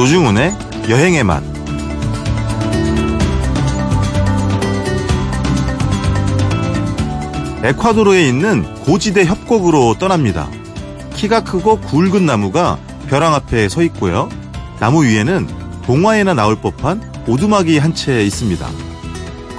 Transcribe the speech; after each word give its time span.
노중훈의 0.00 0.56
여행의 0.88 1.24
맛. 1.24 1.42
에콰도르에 7.62 8.26
있는 8.26 8.64
고지대 8.84 9.26
협곡으로 9.26 9.96
떠납니다. 9.98 10.48
키가 11.14 11.44
크고 11.44 11.80
굵은 11.80 12.24
나무가 12.24 12.78
벼랑 13.08 13.34
앞에 13.34 13.68
서 13.68 13.82
있고요. 13.82 14.30
나무 14.78 15.04
위에는 15.04 15.46
동화에나 15.84 16.32
나올 16.32 16.56
법한 16.56 17.26
오두막이 17.26 17.76
한 17.76 17.92
채 17.94 18.24
있습니다. 18.24 18.66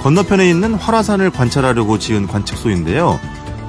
건너편에 0.00 0.50
있는 0.50 0.74
활화산을 0.74 1.30
관찰하려고 1.30 2.00
지은 2.00 2.26
관측소인데요. 2.26 3.20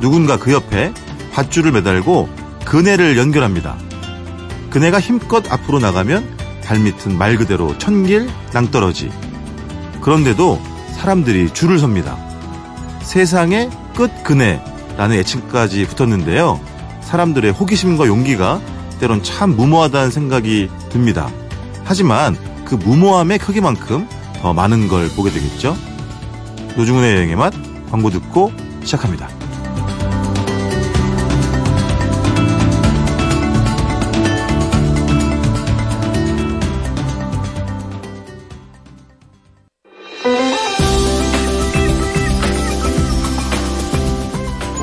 누군가 0.01 0.39
그 0.39 0.51
옆에 0.51 0.91
밧줄을 1.33 1.71
매달고 1.71 2.29
그네를 2.65 3.15
연결합니다. 3.19 3.75
그네가 4.71 4.99
힘껏 4.99 5.43
앞으로 5.53 5.77
나가면 5.77 6.41
발밑은 6.73 7.17
말 7.19 7.37
그대로 7.37 7.77
천길 7.77 8.27
낭떠러지. 8.51 9.11
그런데도 10.01 10.59
사람들이 10.95 11.53
줄을 11.53 11.77
섭니다. 11.77 12.17
세상의 13.01 13.69
끝 13.95 14.23
그네라는 14.23 15.17
애칭까지 15.17 15.85
붙었는데요. 15.85 16.59
사람들의 17.01 17.51
호기심과 17.51 18.07
용기가 18.07 18.59
때론 18.99 19.21
참 19.21 19.55
무모하다는 19.55 20.09
생각이 20.09 20.69
듭니다. 20.89 21.29
하지만 21.83 22.35
그 22.65 22.73
무모함의 22.75 23.37
크기만큼 23.37 24.07
더 24.41 24.53
많은 24.53 24.87
걸 24.87 25.09
보게 25.15 25.29
되겠죠. 25.29 25.77
노중훈의 26.75 27.15
여행의 27.15 27.35
맛 27.35 27.53
광고 27.91 28.09
듣고 28.09 28.51
시작합니다. 28.83 29.29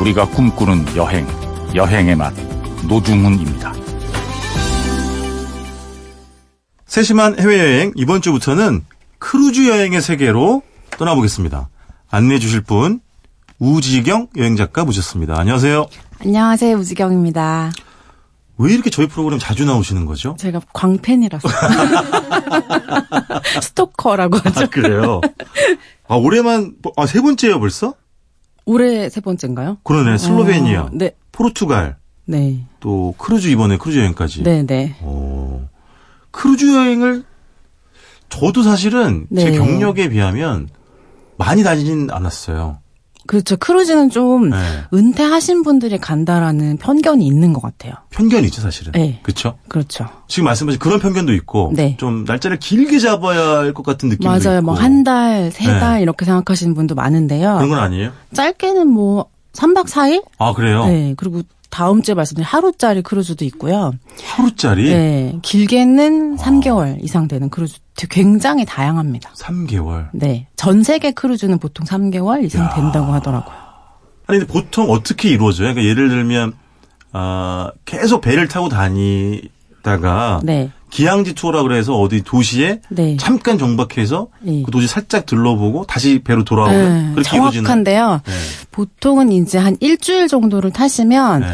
우리가 0.01 0.25
꿈꾸는 0.31 0.97
여행, 0.97 1.27
여행의 1.75 2.17
맛, 2.17 2.33
노중훈입니다. 2.89 3.75
세심한 6.87 7.39
해외여행 7.39 7.93
이번 7.97 8.23
주부터는 8.23 8.83
크루즈 9.19 9.69
여행의 9.69 10.01
세계로 10.01 10.63
떠나보겠습니다. 10.93 11.69
안내해 12.11 12.39
주실 12.39 12.63
분 12.63 13.01
우지경 13.59 14.29
여행작가 14.39 14.87
모셨습니다. 14.87 15.39
안녕하세요. 15.39 15.87
안녕하세요, 16.23 16.79
우지경입니다. 16.79 17.71
왜 18.57 18.73
이렇게 18.73 18.89
저희 18.89 19.07
프로그램 19.07 19.39
자주 19.39 19.67
나오시는 19.67 20.07
거죠? 20.07 20.35
제가 20.39 20.61
광팬이라서. 20.73 21.47
스토커라고 23.63 24.39
하죠. 24.39 24.65
아, 24.65 24.67
그래요? 24.67 25.21
아, 26.09 26.15
올해만, 26.17 26.77
아, 26.97 27.07
세 27.07 27.21
번째예요, 27.21 27.61
벌써? 27.61 27.95
올해 28.71 29.09
세 29.09 29.21
번째인가요? 29.21 29.79
그러네. 29.83 30.17
슬로베니아, 30.17 30.83
어, 30.83 30.91
네. 30.93 31.11
포르투갈, 31.33 31.97
네. 32.27 32.67
또 32.79 33.15
크루즈 33.19 33.49
이번에 33.49 33.77
크루즈 33.77 33.99
여행까지. 33.99 34.45
네, 34.45 34.65
네. 34.65 34.95
어, 35.01 35.69
크루즈 36.31 36.73
여행을 36.77 37.25
저도 38.29 38.63
사실은 38.63 39.27
제 39.37 39.51
네. 39.51 39.59
경력에 39.59 40.09
비하면 40.09 40.69
많이 41.37 41.65
다니진 41.65 42.11
않았어요. 42.13 42.80
그렇죠. 43.31 43.57
크루즈는 43.57 44.11
좀 44.11 44.51
네. 44.51 44.57
은퇴하신 44.93 45.63
분들이 45.63 45.99
간다라는 45.99 46.79
편견이 46.79 47.25
있는 47.25 47.53
것 47.53 47.63
같아요. 47.63 47.93
편견이 48.11 48.47
있죠, 48.49 48.61
사실은. 48.61 48.91
네. 48.91 49.21
그렇죠? 49.23 49.57
그렇죠. 49.69 50.09
지금 50.27 50.47
말씀하신 50.47 50.81
그런 50.81 50.99
편견도 50.99 51.33
있고 51.35 51.71
네. 51.77 51.97
좀 51.97 52.25
날짜를 52.27 52.59
길게 52.59 52.99
잡아야 52.99 53.59
할 53.59 53.73
것 53.73 53.85
같은 53.85 54.09
느낌도 54.09 54.29
맞아요. 54.29 54.59
있고. 54.59 54.63
뭐 54.67 54.75
한 54.75 55.05
달, 55.05 55.53
세 55.53 55.73
네. 55.73 55.79
달 55.79 56.03
이렇게 56.03 56.25
생각하시는 56.25 56.75
분도 56.75 56.97
많은데요. 56.97 57.55
그런 57.55 57.69
건 57.69 57.79
아니에요? 57.79 58.11
짧게는 58.35 58.89
뭐 58.89 59.27
3박 59.53 59.87
4일? 59.87 60.25
아, 60.39 60.53
그래요? 60.53 60.87
네. 60.87 61.15
그리고 61.17 61.43
다음 61.71 62.03
주에 62.03 62.15
말씀드린 62.15 62.45
하루짜리 62.45 63.01
크루즈도 63.03 63.45
있고요. 63.47 63.93
하루짜리 64.25 64.91
네. 64.93 65.39
길게는 65.43 66.37
3개월 66.37 67.03
이상 67.03 67.29
되는 67.29 67.49
크루즈 67.49 67.79
굉장히 68.11 68.65
다양합니다. 68.65 69.31
3개월. 69.35 70.09
네. 70.13 70.49
전 70.57 70.83
세계 70.83 71.13
크루즈는 71.13 71.59
보통 71.59 71.87
3개월 71.87 72.45
이상 72.45 72.65
야. 72.67 72.75
된다고 72.75 73.13
하더라고요. 73.13 73.55
아니 74.27 74.39
근데 74.41 74.53
보통 74.53 74.91
어떻게 74.91 75.29
이루어져요? 75.31 75.75
그러니까 75.75 75.85
예를 75.89 76.09
들면 76.09 76.53
아, 77.13 77.71
계속 77.85 78.21
배를 78.21 78.49
타고 78.49 78.69
다니다가 78.69 80.41
네. 80.45 80.71
기항지 80.91 81.35
투어라 81.35 81.63
그래서 81.63 81.99
어디 81.99 82.23
도시에 82.23 82.81
네. 82.89 83.17
잠깐 83.17 83.59
정박해서 83.59 84.29
네. 84.41 84.63
그 84.65 84.71
도시 84.71 84.87
살짝 84.87 85.27
들러보고 85.27 85.87
다시 85.87 86.21
배로 86.23 86.45
돌아오는 86.45 87.07
네, 87.09 87.15
그렇게. 87.15 87.29
정확한데요. 87.31 88.21
네. 88.25 88.33
보통은 88.71 89.33
이제 89.33 89.59
한 89.59 89.77
일주일 89.81 90.29
정도를 90.29 90.71
타시면 90.73 91.41
네. 91.41 91.47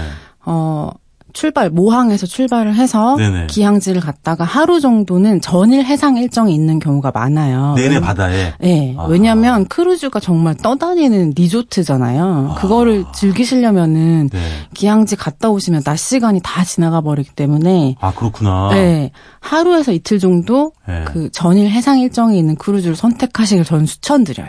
어 0.45 0.91
출발 1.37 1.69
모항에서 1.69 2.27
출발을 2.27 2.75
해서 2.75 3.15
네네. 3.17 3.49
기항지를 3.49 4.01
갔다가 4.01 4.43
하루 4.45 4.81
정도는 4.81 5.43
전일 5.43 5.85
해상 5.85 6.17
일정이 6.17 6.55
있는 6.55 6.79
경우가 6.79 7.11
많아요. 7.13 7.75
내내 7.77 8.01
바다에. 8.01 8.55
네, 8.59 8.95
아하. 8.97 9.07
왜냐하면 9.07 9.67
크루즈가 9.67 10.19
정말 10.19 10.55
떠다니는 10.55 11.35
리조트잖아요. 11.37 12.55
그거를 12.57 13.05
즐기시려면은 13.15 14.31
네. 14.33 14.41
기항지 14.73 15.17
갔다 15.17 15.51
오시면 15.51 15.83
낮 15.83 15.99
시간이 15.99 16.41
다 16.43 16.65
지나가 16.65 17.03
버리기 17.03 17.33
때문에 17.37 17.97
아 18.01 18.15
그렇구나. 18.15 18.71
네, 18.73 19.11
하루에서 19.41 19.93
이틀 19.93 20.19
정도 20.19 20.73
네. 20.89 21.05
그 21.05 21.29
전일 21.33 21.69
해상 21.69 21.99
일정이 21.99 22.39
있는 22.39 22.57
크루즈를 22.57 22.97
선택하시길 22.97 23.63
저는 23.63 23.85
추천드려요. 23.85 24.49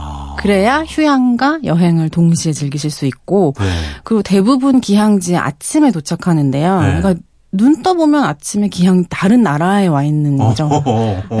아. 0.00 0.36
그래야 0.38 0.84
휴양과 0.86 1.60
여행을 1.64 2.08
동시에 2.10 2.52
즐기실 2.52 2.90
수 2.90 3.04
있고 3.06 3.54
네. 3.58 3.64
그리고 4.04 4.22
대부분 4.22 4.80
기항지에 4.80 5.36
아침에 5.36 5.90
도착하는데요. 5.90 6.80
네. 6.80 6.86
그러니까 7.00 7.14
눈 7.50 7.82
떠보면 7.82 8.24
아침에 8.24 8.68
기항 8.68 9.04
다른 9.08 9.42
나라에 9.42 9.86
와 9.86 10.04
있는 10.04 10.38
어, 10.40 10.48
거죠. 10.48 10.66
어, 10.70 10.82
어, 10.84 11.22
어. 11.30 11.40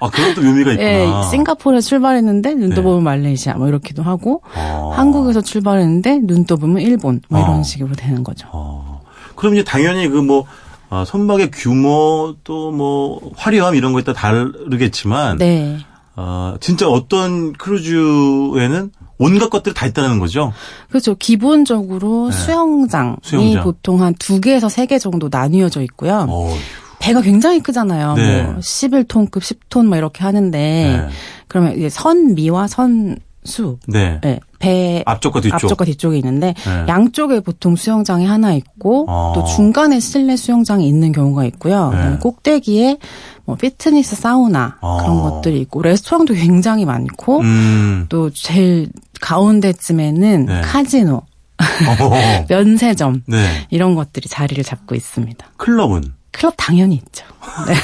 아 0.00 0.08
그런 0.10 0.34
또 0.34 0.40
묘미가 0.40 0.72
있구나. 0.72 0.88
예, 0.88 1.08
싱가포르에 1.30 1.80
출발했는데 1.80 2.54
눈 2.54 2.68
네. 2.70 2.74
떠보면 2.76 3.02
말레이시아 3.02 3.54
뭐 3.54 3.68
이렇기도 3.68 4.02
하고 4.02 4.42
어. 4.56 4.92
한국에서 4.94 5.40
출발했는데 5.42 6.20
눈 6.22 6.44
떠보면 6.46 6.80
일본 6.80 7.20
뭐 7.28 7.40
이런 7.40 7.56
어. 7.58 7.62
식으로 7.62 7.94
되는 7.94 8.24
거죠. 8.24 8.48
어. 8.52 9.00
그럼 9.34 9.54
이제 9.54 9.64
당연히 9.64 10.08
그뭐 10.08 10.44
아, 10.88 11.04
선박의 11.04 11.50
규모 11.50 12.36
또 12.44 12.70
뭐 12.70 13.20
화려함 13.36 13.74
이런 13.74 13.92
거에 13.92 14.02
따라 14.02 14.16
다르겠지만 14.18 15.38
네. 15.38 15.78
어, 16.16 16.54
진짜 16.60 16.88
어떤 16.88 17.52
크루즈에는 17.52 18.90
온갖 19.18 19.50
것들이 19.50 19.74
다 19.74 19.86
있다는 19.86 20.18
거죠. 20.18 20.52
그렇죠. 20.88 21.14
기본적으로 21.14 22.28
네. 22.30 22.36
수영장이 22.36 23.16
수영장. 23.22 23.62
보통 23.64 24.02
한 24.02 24.14
두 24.18 24.40
개에서 24.40 24.68
세 24.68 24.86
개 24.86 24.98
정도 24.98 25.28
나뉘어져 25.30 25.82
있고요. 25.82 26.26
어, 26.28 26.54
배가 26.98 27.20
굉장히 27.20 27.60
크잖아요. 27.60 28.14
네. 28.14 28.42
뭐 28.44 28.54
11톤급, 28.56 29.30
10톤 29.40 29.86
막 29.86 29.96
이렇게 29.98 30.24
하는데 30.24 30.58
네. 30.58 31.08
그러면 31.48 31.76
이제 31.76 31.88
선미와 31.88 32.66
선 32.68 33.16
수 33.46 33.78
네. 33.86 34.18
네, 34.22 34.40
배 34.58 35.02
앞쪽과 35.06 35.40
뒤쪽. 35.40 35.54
앞쪽과 35.54 35.84
뒤쪽에 35.84 36.16
있는데 36.18 36.54
네. 36.64 36.84
양쪽에 36.88 37.40
보통 37.40 37.76
수영장이 37.76 38.26
하나 38.26 38.52
있고 38.52 39.06
어. 39.08 39.32
또 39.34 39.44
중간에 39.44 40.00
실내 40.00 40.36
수영장이 40.36 40.86
있는 40.86 41.12
경우가 41.12 41.44
있고요. 41.46 41.90
네. 41.90 42.16
꼭대기에 42.20 42.98
뭐 43.44 43.56
피트니스 43.56 44.16
사우나 44.16 44.76
어. 44.80 44.98
그런 44.98 45.22
것들이 45.22 45.60
있고 45.60 45.82
레스토랑도 45.82 46.34
굉장히 46.34 46.84
많고 46.84 47.40
음. 47.40 48.06
또 48.08 48.30
제일 48.30 48.88
가운데쯤에는 49.20 50.46
네. 50.46 50.60
카지노, 50.62 51.16
어. 51.16 51.24
면세점 52.48 53.22
네. 53.26 53.66
이런 53.70 53.94
것들이 53.94 54.28
자리를 54.28 54.62
잡고 54.64 54.94
있습니다. 54.94 55.46
클럽은 55.56 56.12
클럽 56.32 56.54
당연히 56.56 56.96
있죠. 56.96 57.24
네. 57.66 57.74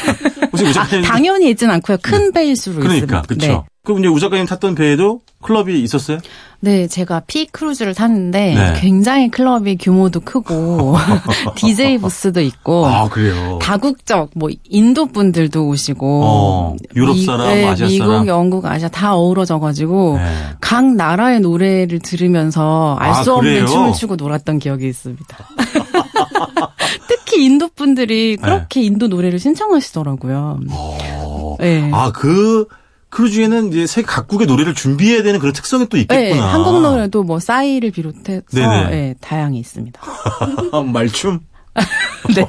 혹시 0.51 0.67
아, 0.67 0.71
우작가님 0.71 1.05
당연히 1.05 1.51
있진 1.51 1.71
않고요. 1.71 1.99
큰 2.03 2.33
베이스로 2.33 2.75
네. 2.75 2.81
그러니까 2.81 2.97
있습니다. 2.97 3.23
그렇죠. 3.23 3.47
네. 3.47 3.63
그럼 3.85 3.99
이제 4.01 4.09
우작가님 4.09 4.47
탔던 4.47 4.75
배에도 4.75 5.21
클럽이 5.43 5.81
있었어요? 5.83 6.19
네, 6.61 6.87
제가 6.87 7.23
피 7.27 7.47
크루즈를 7.47 7.93
탔는데 7.93 8.55
네. 8.55 8.81
굉장히 8.81 9.29
클럽이 9.31 9.77
규모도 9.79 10.21
크고 10.21 10.95
DJ 11.57 11.99
부스도 11.99 12.41
있고 12.41 12.87
아 12.87 13.09
그래요. 13.09 13.59
다국적 13.61 14.31
뭐 14.37 14.49
인도 14.65 15.07
분들도 15.07 15.67
오시고 15.67 16.23
어, 16.25 16.77
유럽 16.95 17.19
사람, 17.19 17.49
아시아 17.69 17.89
미국, 17.89 18.07
사람. 18.07 18.27
영국, 18.29 18.65
아시아 18.65 18.89
다 18.89 19.17
어우러져 19.17 19.59
가지고 19.59 20.19
네. 20.19 20.25
각 20.61 20.87
나라의 20.95 21.41
노래를 21.41 21.99
들으면서 21.99 22.97
알 23.01 23.11
아, 23.11 23.23
수 23.23 23.35
없는? 23.35 23.67
춤을 23.67 23.93
추고 23.93 24.17
놀았던 24.17 24.61
기억이 24.61 24.89
있습니다. 24.89 25.37
특히 27.09 27.45
인도 27.45 27.69
분들이 27.75 28.37
그렇게 28.37 28.83
인도 28.83 29.09
노래를 29.09 29.39
신청하시더라고요. 29.39 30.61
네. 30.67 30.75
어. 30.77 31.57
네. 31.59 31.91
아그 31.93 32.67
크루즈에는 33.13 33.69
이제 33.69 33.87
세계 33.87 34.07
각국의 34.07 34.47
노래를 34.47 34.75
준비해야 34.75 35.23
되는 35.23 35.39
그런 35.39 35.53
특성이 35.53 35.87
또 35.87 35.99
있겠구나. 35.99 36.35
네, 36.35 36.39
한국 36.39 36.81
노래도 36.81 37.23
뭐 37.23 37.39
싸이를 37.39 37.91
비롯해서. 37.91 38.43
네, 38.53 39.15
다양히 39.21 39.59
있습니다. 39.59 40.01
말춤? 40.93 41.41
네. 42.35 42.47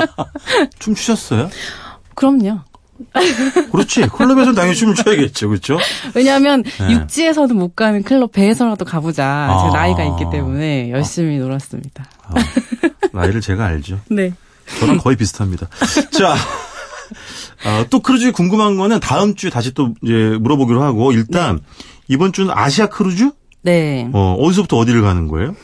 춤 0.78 0.94
추셨어요? 0.94 1.50
그럼요. 2.14 2.60
그렇지. 3.72 4.08
클럽에서는 4.08 4.54
당연히 4.54 4.74
춤을 4.74 4.94
춰야겠죠. 4.94 5.48
그렇죠? 5.48 5.78
왜냐하면 6.14 6.62
네. 6.62 6.92
육지에서는 6.92 7.54
못 7.56 7.76
가는 7.76 8.02
클럽 8.02 8.32
배에서라도 8.32 8.86
가보자. 8.86 9.26
아. 9.26 9.58
제가 9.64 9.76
나이가 9.76 10.04
있기 10.04 10.24
때문에 10.32 10.90
열심히 10.90 11.38
놀았습니다. 11.38 12.04
아, 12.24 12.34
나이를 13.12 13.42
제가 13.42 13.66
알죠. 13.66 14.00
네. 14.10 14.32
저랑 14.78 14.98
거의 14.98 15.16
비슷합니다. 15.16 15.68
자, 16.10 16.36
어, 17.64 17.84
또 17.90 18.00
크루즈 18.00 18.32
궁금한 18.32 18.76
거는 18.76 19.00
다음 19.00 19.34
주에 19.34 19.50
다시 19.50 19.72
또 19.74 19.94
이제 20.02 20.36
물어보기로 20.40 20.82
하고 20.82 21.12
일단 21.12 21.60
이번 22.08 22.32
주는 22.32 22.50
아시아 22.54 22.86
크루즈? 22.86 23.30
네. 23.62 24.08
어, 24.12 24.36
어디서부터 24.38 24.76
어디를 24.78 25.02
가는 25.02 25.28
거예요? 25.28 25.54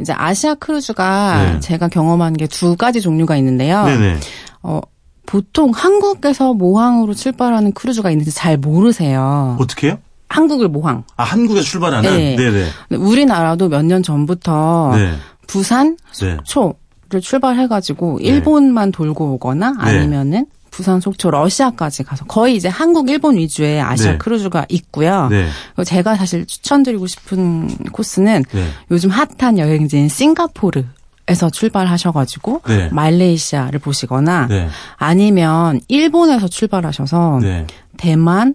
이제 0.00 0.12
아시아 0.12 0.54
크루즈가 0.54 1.42
네. 1.54 1.60
제가 1.60 1.88
경험한 1.88 2.34
게 2.34 2.46
두 2.46 2.76
가지 2.76 3.00
종류가 3.00 3.36
있는데요. 3.38 3.84
네네. 3.84 4.18
어, 4.62 4.80
보통 5.26 5.70
한국에서 5.74 6.54
모항으로 6.54 7.14
출발하는 7.14 7.72
크루즈가 7.72 8.10
있는지 8.10 8.30
잘 8.32 8.56
모르세요. 8.56 9.56
어떻게 9.60 9.88
해요? 9.88 9.98
한국을 10.28 10.68
모항. 10.68 11.04
아, 11.16 11.24
한국에서 11.24 11.64
출발하는? 11.64 12.10
네. 12.16 12.36
네네. 12.36 12.66
우리나라도 12.98 13.68
몇 13.68 13.82
년 13.82 14.02
전부터 14.02 14.92
네. 14.94 15.14
부산, 15.46 15.96
네. 16.20 16.36
속초 16.44 16.74
를 17.10 17.22
출발해가지고 17.22 18.18
일본만 18.20 18.92
돌고 18.92 19.32
오거나 19.32 19.70
네. 19.70 19.76
아니면은 19.78 20.44
부산, 20.70 21.00
속초, 21.00 21.30
러시아까지 21.30 22.02
가서 22.04 22.24
거의 22.26 22.56
이제 22.56 22.68
한국, 22.68 23.08
일본 23.10 23.36
위주의 23.36 23.80
아시아 23.80 24.12
네. 24.12 24.18
크루즈가 24.18 24.66
있고요. 24.68 25.28
네. 25.28 25.48
제가 25.84 26.16
사실 26.16 26.46
추천드리고 26.46 27.06
싶은 27.06 27.68
코스는 27.92 28.44
네. 28.52 28.68
요즘 28.90 29.10
핫한 29.10 29.58
여행지인 29.58 30.08
싱가포르 30.08 30.84
에서 31.30 31.50
출발하셔가지고 31.50 32.62
네. 32.68 32.88
말레이시아를 32.90 33.80
보시거나 33.80 34.46
네. 34.46 34.68
아니면 34.96 35.78
일본에서 35.88 36.48
출발하셔서 36.48 37.40
네. 37.42 37.66
대만을 37.98 38.54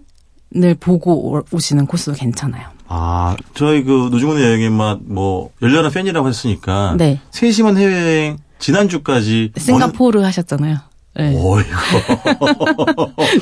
보고 0.80 1.34
오- 1.36 1.42
오시는 1.52 1.86
코스도 1.86 2.14
괜찮아요. 2.14 2.66
아, 2.88 3.36
저희 3.54 3.84
그 3.84 4.08
노중훈의 4.10 4.44
여행의 4.44 4.70
맛, 4.70 4.98
뭐, 5.04 5.50
열렬한 5.62 5.92
팬이라고 5.92 6.28
했으니까. 6.28 6.94
네. 6.98 7.20
세심한 7.30 7.76
해외여행, 7.76 8.38
지난주까지. 8.58 9.52
싱가포르 9.56 10.20
하셨잖아요. 10.22 10.76
네. 11.16 11.34
어이구. 11.36 11.70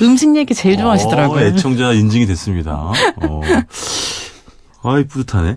음식 0.04 0.36
얘기 0.36 0.54
제일 0.54 0.76
좋아하시더라고요. 0.76 1.40
어, 1.40 1.42
애청자 1.42 1.92
인증이 1.92 2.26
됐습니다. 2.26 2.92
어. 3.16 3.40
아이, 4.82 5.04
뿌듯하네. 5.06 5.56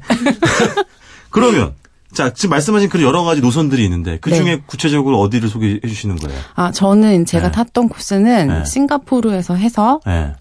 그러면, 1.30 1.74
자, 2.14 2.34
지금 2.34 2.52
말씀하신 2.52 2.90
그 2.90 3.02
여러 3.04 3.24
가지 3.24 3.42
노선들이 3.42 3.84
있는데, 3.84 4.18
그 4.22 4.30
네. 4.30 4.38
중에 4.38 4.62
구체적으로 4.66 5.20
어디를 5.20 5.50
소개해 5.50 5.82
주시는 5.82 6.16
거예요? 6.18 6.40
아, 6.56 6.72
저는 6.72 7.26
제가 7.26 7.48
네. 7.48 7.52
탔던 7.52 7.90
코스는 7.90 8.48
네. 8.48 8.66
싱가포르에서 8.66 9.56
해서 9.56 10.00
네. 10.06 10.34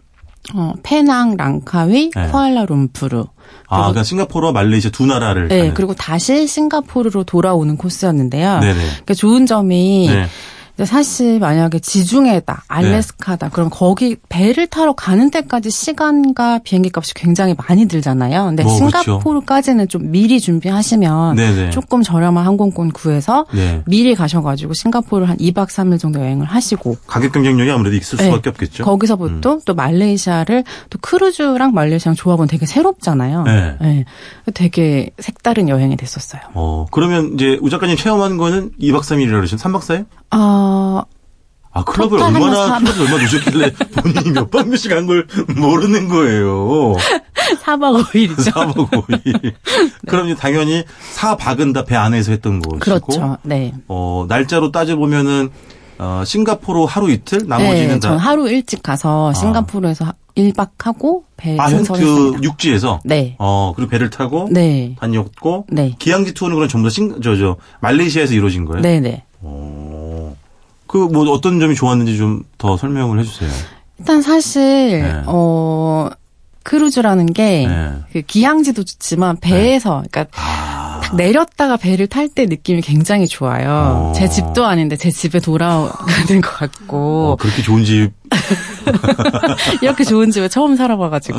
어, 0.54 0.74
페낭, 0.82 1.36
랑카위, 1.36 2.10
네. 2.14 2.28
쿠알라룸푸르. 2.28 3.24
아, 3.68 3.78
그러니까 3.78 4.04
싱가포르와 4.04 4.52
말레이시아 4.52 4.90
두 4.90 5.06
나라를. 5.06 5.48
네, 5.48 5.58
가는. 5.58 5.74
그리고 5.74 5.94
다시 5.94 6.46
싱가포르로 6.46 7.24
돌아오는 7.24 7.76
코스였는데요. 7.76 8.60
네네. 8.60 8.74
그러니까 8.74 9.14
좋은 9.14 9.46
점이 9.46 10.08
네. 10.76 10.84
이제 10.84 10.84
사실 10.84 11.38
만약에 11.38 11.78
지중해다, 11.78 12.64
알래스카다, 12.68 13.50
그럼 13.50 13.70
거기 13.70 14.16
배를 14.28 14.66
타러 14.66 14.92
가는 14.92 15.30
데까지 15.30 15.70
시간과 15.70 16.60
비행기 16.64 16.90
값이 16.92 17.14
굉장히 17.14 17.54
많이 17.68 17.86
들잖아요. 17.86 18.46
근데 18.46 18.64
뭐, 18.64 18.76
그렇죠. 18.76 19.02
싱가포르까지는 19.02 19.88
좀 19.88 20.10
미리 20.10 20.40
준비하시면 20.40 21.36
네네. 21.36 21.70
조금 21.70 22.02
저렴한 22.02 22.44
항공권 22.44 22.90
구해서 22.90 23.46
네. 23.52 23.82
미리 23.86 24.14
가셔가지고 24.14 24.74
싱가포르 24.74 25.24
한 25.24 25.36
2박 25.36 25.68
3일 25.68 25.98
정도 25.98 26.20
여행을 26.20 26.46
하시고 26.46 26.96
가격 27.06 27.32
경쟁력이 27.32 27.70
아무래도 27.70 27.96
있을 27.96 28.18
네. 28.18 28.24
수밖에 28.24 28.50
없겠죠. 28.50 28.82
음. 28.82 28.84
거기서부터 28.84 29.60
또 29.64 29.74
말레이시아를 29.74 30.64
또 30.90 30.98
크루즈랑 31.00 31.72
말레이시아랑 31.72 32.16
조합은 32.16 32.48
되게 32.48 32.66
새롭잖아요. 32.66 33.44
네. 33.44 33.76
네. 33.80 34.04
되게 34.54 35.10
색다른 35.18 35.68
여행이 35.68 35.96
됐었어요. 35.96 36.42
어, 36.54 36.86
그러면 36.90 37.34
이제 37.34 37.58
우 37.60 37.70
작가님 37.70 37.96
체험한 37.96 38.36
거는 38.36 38.72
2박 38.80 39.00
3일이라고 39.00 39.36
그러신 39.36 39.58
3박 39.58 39.80
4일? 39.80 40.06
아, 40.36 41.04
아, 41.72 41.84
클럽을 41.84 42.20
얼마나, 42.22 42.78
클럽을 42.78 43.00
얼마나 43.02 43.22
노셨길래 43.22 43.72
본인이 43.72 44.30
몇 44.30 44.50
박 44.50 44.68
몇씩 44.68 44.92
한 44.92 45.06
걸 45.06 45.26
모르는 45.56 46.08
거예요. 46.08 46.94
4박 47.64 48.04
5일이죠. 48.04 48.52
4박 48.52 48.90
5일. 48.90 49.52
그럼 50.06 50.26
이제 50.26 50.34
당연히 50.36 50.84
4박은 51.16 51.74
다 51.74 51.84
배 51.84 51.96
안에서 51.96 52.30
했던 52.32 52.60
거고. 52.60 52.78
그렇죠. 52.78 53.36
네. 53.42 53.74
어, 53.88 54.24
날짜로 54.28 54.70
따져보면은, 54.70 55.50
어, 55.98 56.22
싱가포르 56.24 56.84
하루 56.88 57.10
이틀? 57.10 57.42
나머지는 57.46 57.88
네, 57.88 57.94
다. 57.94 58.08
전 58.08 58.18
하루 58.18 58.48
일찍 58.48 58.82
가서 58.82 59.32
싱가포르에서 59.34 60.12
1박 60.36 60.70
하고 60.78 61.24
배 61.36 61.56
아, 61.58 61.70
현, 61.70 61.84
그. 61.84 62.36
육지에서? 62.42 63.00
네. 63.04 63.36
어, 63.38 63.72
그리고 63.76 63.90
배를 63.90 64.10
타고? 64.10 64.48
네. 64.50 64.96
다녔고? 64.98 65.66
네. 65.70 65.94
기항지 65.98 66.34
투어는 66.34 66.56
그럼 66.56 66.68
전부 66.68 66.88
다 66.88 66.92
싱, 66.92 67.20
저, 67.20 67.36
저, 67.36 67.56
말레이시아에서 67.80 68.32
이루어진 68.34 68.64
거예요? 68.64 68.80
네, 68.82 68.98
네. 69.00 69.22
어, 69.40 69.93
그, 70.94 70.98
뭐, 70.98 71.28
어떤 71.32 71.58
점이 71.58 71.74
좋았는지 71.74 72.16
좀 72.16 72.44
더 72.56 72.76
설명을 72.78 73.18
해주세요. 73.20 73.50
일단 73.98 74.22
사실 74.22 75.02
네. 75.02 75.22
어 75.26 76.08
크루즈라는 76.62 77.26
게 77.26 77.66
네. 77.68 77.92
그 78.12 78.22
기항지도 78.22 78.84
좋지만 78.84 79.36
배에서 79.40 80.02
그러니까 80.10 80.26
아, 80.40 81.00
딱 81.02 81.16
내렸다가 81.16 81.76
배를 81.76 82.06
탈 82.06 82.28
때 82.28 82.46
느낌이 82.46 82.80
굉장히 82.80 83.26
좋아요. 83.26 83.68
어. 84.10 84.12
제 84.16 84.28
집도 84.28 84.64
아닌데 84.64 84.96
제 84.96 85.10
집에 85.10 85.40
돌아가는 85.40 86.40
것 86.40 86.54
어, 86.54 86.56
같고 86.56 87.36
그렇게 87.38 87.60
좋은 87.60 87.84
집, 87.84 88.12
이렇게 89.82 90.04
좋은 90.04 90.30
집에 90.30 90.48
처음 90.48 90.76
살아봐가지고 90.76 91.38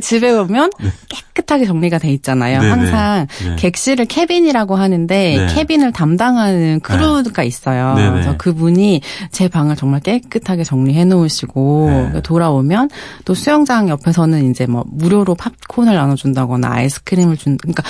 집에 0.00 0.32
오면 0.32 0.70
깨끗하게 1.08 1.66
정리가 1.66 1.98
돼 1.98 2.10
있잖아요. 2.12 2.60
네네. 2.60 2.70
항상 2.70 3.26
네. 3.44 3.56
객실을 3.56 4.06
cabin이라고 4.06 4.76
하는데 4.76 5.36
네. 5.36 5.54
cabin을 5.54 5.92
담당하는 5.92 6.80
crew가 6.80 7.42
있어요. 7.42 7.94
네네. 7.94 8.10
그래서 8.10 8.36
그분이 8.36 9.00
제 9.30 9.48
방을 9.48 9.76
정말 9.76 10.00
깨끗하게 10.00 10.64
정리해 10.64 11.04
놓으시고 11.04 12.10
네. 12.14 12.22
돌아오면 12.22 12.90
또 13.24 13.34
수영장 13.34 13.88
옆에서는 13.88 14.50
이제 14.50 14.66
뭐 14.66 14.84
무료로 14.88 15.34
팝콘을 15.34 15.94
나눠준다거나 15.94 16.70
아이스크림을 16.70 17.36
준 17.36 17.56
그러니까 17.56 17.82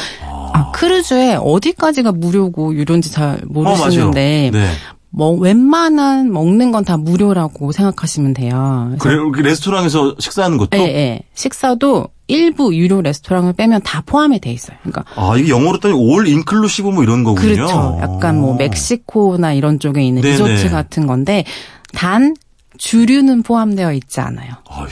아, 0.53 0.71
크루즈에 0.73 1.37
어디까지가 1.41 2.13
무료고 2.13 2.75
유료인지 2.75 3.11
잘 3.11 3.41
모르시는데 3.47 4.49
어, 4.49 4.59
네. 4.59 4.69
뭐 5.15 5.33
웬만한 5.33 6.33
먹는 6.33 6.73
건 6.73 6.83
다 6.85 6.97
무료라고 6.97 7.71
생각하시면 7.71 8.35
돼요. 8.35 8.87
그래서 8.99 9.03
그래, 9.05 9.15
이렇게 9.15 9.43
레스토랑에서 9.43 10.17
식사하는 10.19 10.57
것도? 10.59 10.77
예, 10.79 10.83
예. 10.83 11.21
식사도 11.35 12.09
일부 12.29 12.75
유료 12.75 13.03
레스토랑을 13.03 13.53
빼면 13.53 13.83
다 13.83 14.03
포함이 14.07 14.41
돼 14.41 14.51
있어요. 14.53 14.77
그러니까 14.83 15.05
아, 15.15 15.37
이게 15.37 15.51
영어로 15.51 15.79
따니 15.81 15.95
올 15.95 16.27
인클루시브 16.27 16.89
뭐 16.89 17.03
이런 17.03 17.23
거군요. 17.25 17.55
그렇죠. 17.55 17.99
약간 18.01 18.41
뭐 18.41 18.55
멕시코나 18.57 19.53
이런 19.53 19.79
쪽에 19.79 20.03
있는 20.03 20.23
네네. 20.23 20.33
리조트 20.33 20.71
같은 20.71 21.07
건데 21.07 21.45
단 21.93 22.35
주류는 22.79 23.43
포함되어 23.43 23.93
있지 23.93 24.21
않아요. 24.21 24.51
아휴, 24.71 24.87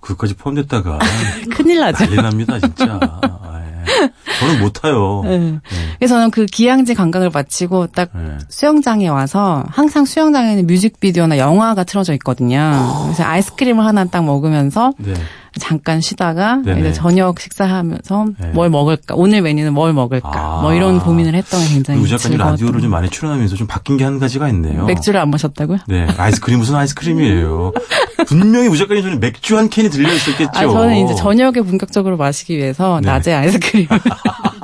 그것까지 0.00 0.34
포함됐다가 0.34 0.98
큰일 1.54 1.80
나죠. 1.80 2.04
난리 2.06 2.16
납니다, 2.16 2.58
진짜. 2.58 2.98
저는 4.40 4.60
못 4.60 4.72
타요. 4.74 5.22
예. 5.26 5.58
그래서 5.98 6.14
저는 6.14 6.30
그 6.30 6.46
기항지 6.46 6.94
관광을 6.94 7.30
마치고 7.30 7.88
딱 7.88 8.10
예. 8.16 8.38
수영장에 8.48 9.08
와서 9.08 9.64
항상 9.68 10.04
수영장에는 10.04 10.66
뮤직비디오나 10.66 11.38
영화가 11.38 11.84
틀어져 11.84 12.12
있거든요. 12.14 12.72
그래서 13.04 13.24
아이스크림을 13.24 13.84
하나 13.84 14.04
딱 14.04 14.24
먹으면서 14.24 14.92
네. 14.98 15.14
잠깐 15.58 16.00
쉬다가 16.00 16.56
네네. 16.64 16.80
이제 16.80 16.92
저녁 16.92 17.40
식사하면서 17.40 18.26
네. 18.38 18.48
뭘 18.48 18.70
먹을까 18.70 19.14
오늘 19.14 19.42
메뉴는 19.42 19.72
뭘 19.72 19.92
먹을까 19.92 20.30
아. 20.32 20.60
뭐 20.62 20.74
이런 20.74 20.98
고민을 21.00 21.34
했던 21.34 21.60
게 21.60 21.68
굉장히 21.74 22.00
우 22.00 22.08
작가님 22.08 22.38
라디오를 22.38 22.80
좀 22.80 22.90
많이 22.90 23.08
출연하면서 23.08 23.56
좀 23.56 23.66
바뀐 23.66 23.96
게 23.96 24.04
한 24.04 24.18
가지가 24.18 24.48
있네요. 24.48 24.84
맥주를 24.86 25.20
안 25.20 25.28
마셨다고요? 25.30 25.78
네, 25.86 26.06
아이스크림 26.16 26.58
무슨 26.58 26.76
아이스크림이에요. 26.76 27.72
분명히 28.26 28.68
우 28.68 28.76
작가님 28.76 29.02
손에 29.02 29.16
맥주 29.16 29.56
한 29.58 29.68
캔이 29.68 29.90
들려 29.90 30.12
있었겠죠. 30.12 30.50
아 30.54 30.62
저는 30.66 30.96
이제 31.04 31.14
저녁에 31.14 31.60
본격적으로 31.60 32.16
마시기 32.16 32.56
위해서 32.56 33.00
네. 33.02 33.08
낮에 33.10 33.32
아이스크림을 33.34 33.88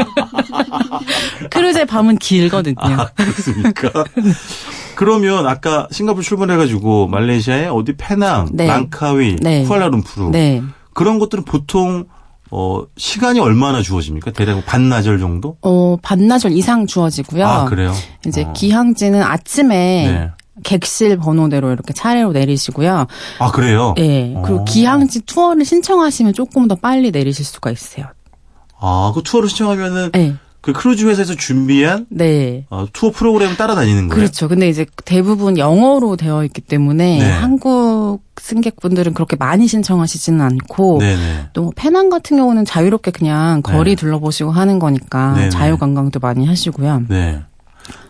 크루즈의 1.50 1.86
밤은 1.86 2.18
길거든요. 2.18 2.76
아, 2.78 3.08
그렇습니까? 3.14 4.04
그러면 4.94 5.46
아까 5.46 5.88
싱가포르 5.90 6.22
출발해가지고 6.22 7.08
말레이시아에 7.08 7.66
어디 7.66 7.94
페낭, 7.96 8.50
네. 8.52 8.66
랑카위, 8.66 9.36
네. 9.40 9.64
쿠알라룸푸르 9.64 10.30
네. 10.30 10.62
그런 10.92 11.18
것들은 11.18 11.44
보통 11.44 12.04
어 12.50 12.84
시간이 12.96 13.40
얼마나 13.40 13.82
주어집니까? 13.82 14.30
대략 14.32 14.64
반나절 14.64 15.18
정도? 15.18 15.56
어 15.62 15.96
반나절 16.02 16.52
이상 16.52 16.86
주어지고요. 16.86 17.46
아 17.46 17.64
그래요? 17.64 17.92
이제 18.26 18.44
어. 18.44 18.52
기항지는 18.52 19.22
아침에 19.22 20.06
네. 20.06 20.30
객실 20.62 21.16
번호대로 21.16 21.72
이렇게 21.72 21.92
차례로 21.92 22.30
내리시고요. 22.32 23.06
아 23.40 23.50
그래요? 23.50 23.94
예. 23.98 24.32
그리고 24.44 24.60
어. 24.60 24.64
기항지 24.64 25.22
투어를 25.22 25.64
신청하시면 25.64 26.34
조금 26.34 26.68
더 26.68 26.76
빨리 26.76 27.10
내리실 27.10 27.44
수가 27.44 27.72
있어요. 27.72 28.06
아 28.78 29.10
그 29.14 29.22
투어를 29.24 29.48
신청하면은 29.48 30.10
예. 30.16 30.34
그 30.64 30.72
크루즈 30.72 31.06
회사에서 31.06 31.34
준비한 31.34 32.06
네. 32.08 32.64
어, 32.70 32.86
투어 32.92 33.10
프로그램을 33.10 33.56
따라다니는 33.56 34.08
거예요. 34.08 34.14
그렇죠. 34.18 34.48
근데 34.48 34.68
이제 34.68 34.86
대부분 35.04 35.58
영어로 35.58 36.16
되어 36.16 36.42
있기 36.44 36.62
때문에 36.62 37.18
네. 37.18 37.30
한국 37.30 38.20
승객분들은 38.40 39.12
그렇게 39.14 39.36
많이 39.36 39.66
신청하시지는 39.68 40.40
않고 40.40 40.98
네네. 41.00 41.48
또 41.52 41.72
페낭 41.76 42.08
같은 42.08 42.36
경우는 42.38 42.64
자유롭게 42.64 43.10
그냥 43.10 43.60
거리 43.62 43.90
네. 43.90 43.96
둘러보시고 43.96 44.50
하는 44.52 44.78
거니까 44.78 45.34
네네. 45.34 45.50
자유 45.50 45.76
관광도 45.76 46.18
많이 46.20 46.46
하시고요. 46.46 47.02
네. 47.08 47.42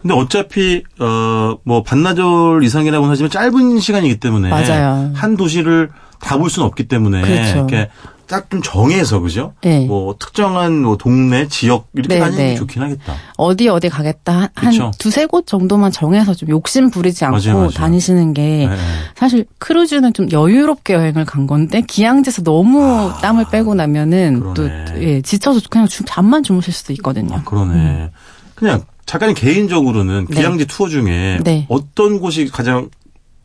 근데 0.03 0.15
어차피 0.15 0.85
어 1.01 1.57
뭐 1.65 1.83
반나절 1.83 2.63
이상이라고는 2.63 3.11
하지만 3.11 3.31
짧은 3.31 3.81
시간이기 3.81 4.19
때문에 4.21 4.51
맞아요. 4.51 5.11
한 5.15 5.37
도시를 5.37 5.91
다 6.21 6.37
볼 6.39 6.51
수는 6.51 6.67
없기 6.67 6.89
때문에 6.89 7.23
그렇죠. 7.23 7.57
이렇게 7.57 7.89
딱 8.27 8.51
좀 8.51 8.63
정해서 8.63 9.21
그죠? 9.21 9.53
네. 9.63 9.85
뭐 9.87 10.15
특정한 10.19 10.83
뭐 10.83 10.97
동네 10.97 11.47
지역 11.49 11.89
이렇게 11.95 12.15
네, 12.15 12.21
다니는 12.21 12.39
게 12.39 12.49
네. 12.51 12.55
좋긴 12.57 12.83
하겠다. 12.83 13.15
어디 13.37 13.69
어디 13.69 13.89
가겠다 13.89 14.33
한- 14.33 14.49
한 14.55 14.71
그쵸. 14.73 14.91
두세 14.99 15.27
곳 15.27 15.47
정도만 15.47 15.91
정해서 15.93 16.35
좀 16.35 16.49
욕심 16.51 16.91
부리지 16.91 17.25
않고 17.25 17.37
맞아요, 17.39 17.57
맞아요. 17.59 17.71
다니시는 17.71 18.35
게 18.35 18.67
네. 18.69 18.77
사실 19.17 19.47
크루즈는 19.59 20.13
좀 20.13 20.31
여유롭게 20.31 20.95
여행을 20.95 21.25
간 21.25 21.47
건데 21.47 21.83
기양제에서 21.87 22.43
너무 22.43 23.13
땀을 23.23 23.47
빼고 23.51 23.75
나면은 23.75 24.43
아, 24.45 24.53
그러네. 24.53 24.85
또 24.87 25.03
예, 25.03 25.21
지쳐서 25.23 25.61
그냥 25.71 25.87
주- 25.89 26.05
잠만 26.07 26.43
주무실 26.43 26.73
수도 26.73 26.93
있거든요. 26.95 27.35
아, 27.37 27.43
그러네. 27.45 28.11
그냥 28.55 28.83
작가님 29.07 29.35
개인적으로는 29.35 30.15
음. 30.15 30.27
네. 30.31 30.37
귀향지 30.41 30.67
투어 30.67 30.89
중에 30.89 31.39
네. 31.45 31.67
어떤 31.69 32.21
곳이 32.21 32.47
가장 32.49 32.89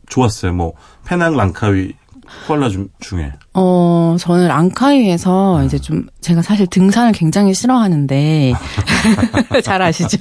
좋았어요? 0.10 0.54
뭐 0.54 0.74
페낭, 1.06 1.36
랑카위, 1.36 1.94
쿠알라 2.48 2.70
중- 2.70 2.88
중에. 3.00 3.32
어, 3.54 4.16
저는 4.20 4.48
랑카위에서 4.48 5.64
이제 5.66 5.78
좀 5.80 6.06
제가 6.22 6.42
사실 6.42 6.68
등산을 6.68 7.12
굉장히 7.12 7.54
싫어하는데 7.54 8.54
잘 9.64 9.82
아시죠? 9.82 10.18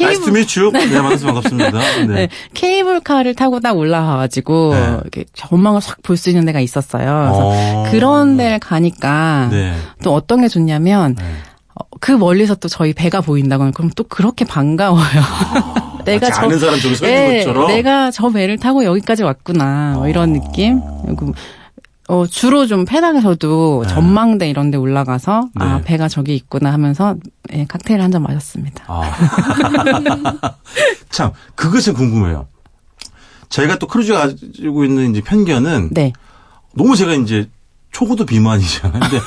Nice 0.00 0.20
to 0.22 0.32
meet 0.32 0.51
you. 0.51 0.70
네, 0.72 0.86
만나서 0.86 1.26
반갑습니다. 1.26 1.70
네. 2.06 2.06
네, 2.06 2.28
케이블카를 2.54 3.34
타고 3.34 3.60
딱 3.60 3.76
올라와가지고 3.76 4.74
네. 4.74 4.98
이렇게 5.02 5.24
전망을 5.34 5.80
싹볼수 5.80 6.30
있는 6.30 6.44
데가 6.44 6.60
있었어요. 6.60 7.04
그래서 7.04 7.40
어. 7.48 7.84
그런 7.90 8.36
데를 8.36 8.58
가니까 8.58 9.48
네. 9.50 9.74
또 10.02 10.14
어떤 10.14 10.42
게 10.42 10.48
좋냐면 10.48 11.14
네. 11.16 11.24
어, 11.24 11.26
그 12.00 12.12
멀리서 12.12 12.54
또 12.56 12.68
저희 12.68 12.92
배가 12.92 13.20
보인다고요. 13.20 13.72
그럼 13.72 13.90
또 13.96 14.04
그렇게 14.04 14.44
반가워요. 14.44 15.04
내가 16.04 16.28
마치 16.28 16.40
아는 16.40 16.58
사람 16.58 16.80
저기 16.80 16.94
서 16.94 17.06
있는 17.06 17.32
예, 17.34 17.38
것처럼. 17.38 17.68
내가 17.68 18.10
저 18.10 18.28
배를 18.30 18.56
타고 18.58 18.84
여기까지 18.84 19.22
왔구나. 19.22 19.92
뭐 19.96 20.08
이런 20.08 20.32
느낌. 20.32 20.80
그리고 21.04 21.34
어, 22.08 22.26
주로 22.26 22.66
좀 22.66 22.86
페낭에서도 22.86 23.82
네. 23.86 23.92
전망대 23.94 24.48
이런 24.48 24.70
데 24.70 24.78
올라가서 24.78 25.48
아, 25.56 25.76
네. 25.76 25.82
배가 25.84 26.08
저기 26.08 26.34
있구나 26.34 26.72
하면서 26.72 27.16
예, 27.52 27.66
칵테일 27.66 28.00
한 28.00 28.10
잔 28.10 28.22
마셨습니다. 28.22 28.84
아. 28.86 29.02
참, 31.10 31.32
그것이 31.54 31.92
궁금해요. 31.92 32.46
저희가 33.50 33.78
또 33.78 33.86
크루즈가 33.86 34.20
가지고 34.20 34.84
있는 34.84 35.10
이제 35.10 35.20
편견은 35.20 35.90
네. 35.92 36.12
너무 36.74 36.96
제가 36.96 37.14
이제 37.14 37.48
초고도 37.92 38.26
비만이잖아요. 38.26 39.00
근데 39.00 39.18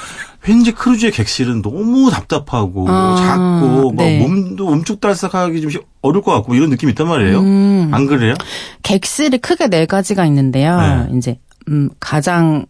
왠지 0.47 0.71
크루즈의 0.71 1.11
객실은 1.11 1.61
너무 1.61 2.09
답답하고 2.09 2.87
아, 2.89 3.15
작고 3.15 3.91
막 3.91 4.03
네. 4.03 4.19
몸도 4.19 4.67
움쭉달싹하기 4.67 5.61
좀 5.61 5.71
어려울 6.01 6.23
것 6.23 6.31
같고 6.31 6.55
이런 6.55 6.69
느낌이 6.69 6.91
있단 6.91 7.07
말이에요. 7.07 7.39
음. 7.39 7.89
안 7.93 8.07
그래요? 8.07 8.33
객실이 8.81 9.37
크게 9.37 9.67
네 9.67 9.85
가지가 9.85 10.25
있는데요. 10.25 10.79
네. 10.79 11.17
이제 11.17 11.39
음, 11.67 11.89
가장 11.99 12.65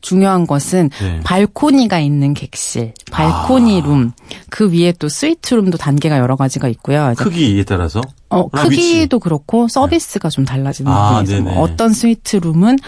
중요한 0.00 0.46
것은 0.46 0.88
네. 0.98 1.20
발코니가 1.24 1.98
있는 1.98 2.32
객실, 2.32 2.94
발코니 3.10 3.82
아. 3.82 3.84
룸, 3.84 4.12
그 4.48 4.72
위에 4.72 4.92
또 4.98 5.10
스위트 5.10 5.54
룸도 5.54 5.76
단계가 5.76 6.18
여러 6.18 6.36
가지가 6.36 6.68
있고요. 6.68 7.12
크기에 7.18 7.64
따라서. 7.64 8.00
어, 8.30 8.46
아, 8.52 8.62
크기도 8.62 9.18
그렇고 9.18 9.68
서비스가 9.68 10.30
좀 10.30 10.46
달라지는 10.46 10.90
아, 10.90 11.08
부분이 11.08 11.24
있어요. 11.24 11.44
네네. 11.44 11.54
뭐 11.54 11.62
어떤 11.62 11.92
스위트 11.92 12.36
룸은 12.36 12.78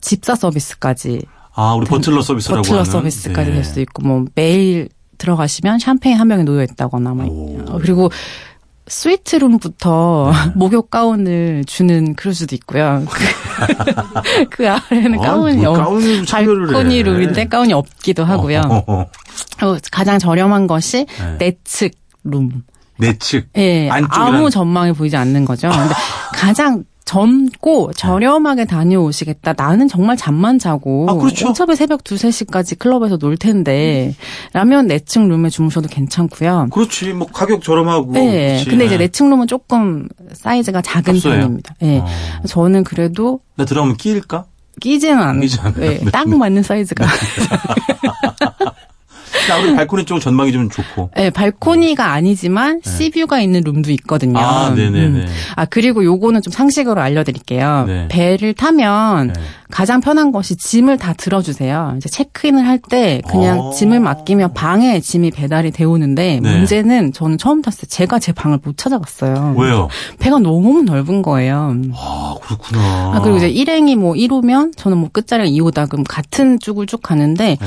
집사 0.00 0.36
서비스까지, 0.36 1.22
아, 1.56 1.72
우리 1.74 1.86
버틀러 1.86 2.22
서비스라고 2.22 2.62
버틀러 2.62 2.80
하는. 2.80 2.90
서비스까지 2.90 3.48
네. 3.50 3.54
될 3.56 3.64
수도 3.64 3.80
있고, 3.80 4.02
뭐 4.06 4.24
매일 4.34 4.88
들어가시면 5.18 5.78
샴페인 5.78 6.16
한 6.18 6.28
병이 6.28 6.44
놓여 6.44 6.62
있다거나, 6.62 7.14
막 7.14 7.26
오. 7.28 7.58
어, 7.68 7.78
그리고 7.80 8.10
스위트 8.88 9.36
룸부터 9.36 10.30
목욕 10.54 10.90
가운을 10.90 11.64
주는 11.66 12.14
크루즈도 12.14 12.54
있고요. 12.56 13.02
그, 13.10 14.46
그 14.50 14.70
아래는 14.70 15.18
아, 15.18 15.22
가운이 15.22 15.56
뭘 15.56 15.80
없, 15.80 16.00
발코니 16.30 16.98
해. 16.98 17.02
룸인데 17.02 17.46
가운이 17.46 17.72
없기도 17.72 18.24
하고요. 18.24 18.60
어, 18.86 19.06
가장 19.90 20.18
저렴한 20.18 20.66
것이 20.66 21.06
네. 21.18 21.36
내측 21.38 21.92
룸. 22.24 22.62
내측. 22.98 23.48
예, 23.56 23.88
안쪽이라는- 23.90 24.08
아무 24.12 24.50
전망이 24.50 24.92
보이지 24.92 25.16
않는 25.16 25.44
거죠. 25.46 25.68
근데 25.70 25.94
가장 26.34 26.84
젊고 27.06 27.92
저렴하게 27.94 28.64
다녀오시겠다. 28.66 29.54
나는 29.56 29.88
정말 29.88 30.16
잠만 30.16 30.58
자고 30.58 31.06
아, 31.08 31.14
그렇죠. 31.14 31.48
어차피 31.48 31.76
새벽 31.76 32.00
2, 32.00 32.16
3시까지 32.16 32.78
클럽에서 32.78 33.16
놀 33.16 33.36
텐데 33.36 34.14
라면 34.52 34.88
내층 34.88 35.28
룸에 35.28 35.48
주무셔도 35.48 35.88
괜찮고요. 35.88 36.68
그렇지. 36.72 37.12
뭐 37.12 37.28
가격 37.28 37.62
저렴하고. 37.62 38.12
네. 38.12 38.48
그렇지. 38.54 38.64
근데 38.70 38.86
이제 38.86 38.98
네. 38.98 39.04
내층 39.04 39.30
룸은 39.30 39.46
조금 39.46 40.08
사이즈가 40.32 40.82
작은 40.82 41.14
없어요? 41.14 41.34
편입니다. 41.38 41.76
예. 41.82 41.98
어. 41.98 42.06
저는 42.46 42.82
그래도 42.82 43.40
나 43.54 43.64
들어가면 43.64 43.96
끼일까? 43.96 44.44
끼지는 44.80 45.18
않아요. 45.18 45.40
끼지 45.40 45.60
않아요. 45.60 45.84
예, 45.84 45.98
네. 45.98 46.10
딱 46.10 46.28
맞는 46.28 46.62
사이즈가. 46.64 47.06
나 49.48 49.58
우리 49.60 49.74
발코니 49.76 50.04
쪽 50.04 50.18
전망이 50.20 50.52
좀 50.52 50.68
좋고. 50.70 51.10
예, 51.18 51.30
발코니가 51.30 52.12
아니지만 52.12 52.80
시뷰가 52.84 53.40
있는 53.40 53.60
룸도 53.64 53.90
있거든요. 53.92 54.38
네. 54.38 54.44
아, 54.44 54.70
네네네. 54.70 55.26
아, 55.56 55.64
그리고 55.66 56.04
요거는 56.04 56.42
좀 56.42 56.52
상식으로 56.52 57.00
알려드릴게요. 57.00 57.84
네. 57.86 58.08
배를 58.08 58.54
타면 58.54 59.28
네. 59.28 59.32
가장 59.70 60.00
편한 60.00 60.30
것이 60.32 60.56
짐을 60.56 60.96
다 60.98 61.12
들어주세요. 61.12 61.94
이제 61.96 62.08
체크인을 62.08 62.66
할 62.66 62.76
때 62.88 63.20
그냥 63.28 63.58
어. 63.60 63.70
짐을 63.72 63.98
맡기면 64.00 64.52
방에 64.54 65.00
짐이 65.00 65.30
배달이 65.32 65.70
돼 65.72 65.82
오는데 65.84 66.40
네. 66.42 66.52
문제는 66.56 67.12
저는 67.12 67.36
처음 67.38 67.62
탔을 67.62 67.80
때 67.80 67.86
제가 67.86 68.18
제 68.18 68.32
방을 68.32 68.60
못 68.62 68.76
찾아갔어요. 68.76 69.54
왜요? 69.58 69.88
배가 70.18 70.38
너무 70.38 70.82
넓은 70.82 71.22
거예요. 71.22 71.74
아, 71.94 72.34
그렇구나. 72.42 73.12
아, 73.14 73.20
그리고 73.22 73.38
이제 73.38 73.48
일행이 73.48 73.96
뭐 73.96 74.14
1호면 74.14 74.76
저는 74.76 74.98
뭐 74.98 75.08
끝자리가 75.12 75.48
2호다 75.48 75.88
그럼 75.88 76.04
같은 76.04 76.60
쪽을 76.60 76.86
쭉 76.86 77.02
가는데 77.02 77.56
네. 77.60 77.66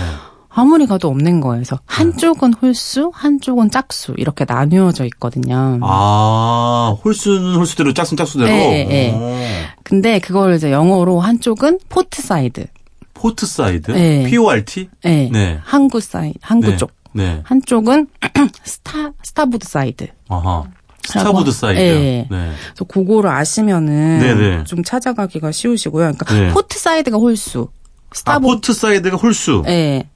아무리 0.49 0.87
가도 0.87 1.07
없는 1.09 1.41
거예요. 1.41 1.57
그래서 1.57 1.79
한쪽은 1.85 2.53
홀수, 2.55 3.11
한쪽은 3.13 3.69
짝수 3.69 4.15
이렇게 4.17 4.45
나뉘어져 4.47 5.05
있거든요. 5.05 5.77
아, 5.81 6.97
홀수는 7.03 7.55
홀수대로 7.55 7.93
짝수는 7.93 8.17
짝수대로. 8.17 8.49
네, 8.49 8.85
네. 8.85 9.11
어. 9.15 9.41
근데 9.83 10.19
그걸 10.19 10.55
이제 10.55 10.71
영어로 10.71 11.19
한쪽은 11.19 11.79
port 11.87 12.21
side, 12.21 12.65
port 13.13 13.45
side? 13.45 13.91
네. 13.91 14.23
PORT? 14.23 14.89
네, 15.03 15.29
네. 15.31 15.59
항구 15.63 15.99
사이드, 15.99 16.39
항구 16.41 16.71
네. 16.71 16.77
쪽. 16.77 16.91
네. 17.11 17.41
한쪽은 17.43 18.07
star 18.63 19.11
starboard 19.23 19.67
side. 19.67 20.07
아하. 20.29 20.63
starboard 21.05 21.51
side. 21.51 21.79
네. 21.79 22.27
네. 22.29 22.51
그래서 22.67 22.85
그거를 22.85 23.29
아시면은 23.29 24.19
네네. 24.19 24.63
좀 24.65 24.83
찾아가기가 24.83 25.51
쉬우시고요. 25.51 26.11
그러니까 26.13 26.33
네. 26.33 26.49
port 26.53 26.77
side가 26.77 27.17
홀수, 27.17 27.69
아, 28.09 28.15
starboard, 28.15 28.55
port 28.55 28.73
side가 28.73 29.17
홀수. 29.17 29.63
네. 29.65 30.07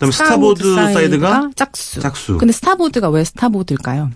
그다음에 0.00 0.12
starboard 0.12 0.74
side가 0.74 1.50
짝수. 1.54 2.00
짝수. 2.00 2.38
근데 2.38 2.52
starboard가 2.52 3.10
왜 3.10 3.22
starboard일까요? 3.22 4.10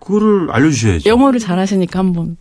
그거를 0.00 0.50
알려주셔야죠. 0.50 1.08
영어를 1.08 1.40
잘하시니까 1.40 1.98
한번. 1.98 2.36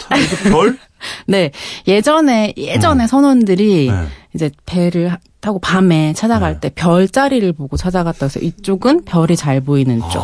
starboard 0.00 0.50
별? 0.50 0.78
네. 1.28 1.52
예전에, 1.86 2.54
예전에 2.56 3.06
선원들이 3.06 3.90
네. 3.90 4.06
이제 4.34 4.50
배를 4.66 5.12
하- 5.12 5.18
타고 5.40 5.60
밤에 5.60 6.12
찾아갈 6.14 6.54
네. 6.54 6.60
때 6.60 6.70
별자리를 6.74 7.52
보고 7.52 7.76
찾아갔다 7.76 8.26
해서 8.26 8.40
이쪽은 8.40 9.04
별이 9.04 9.36
잘 9.36 9.60
보이는 9.60 10.00
쪽, 10.10 10.20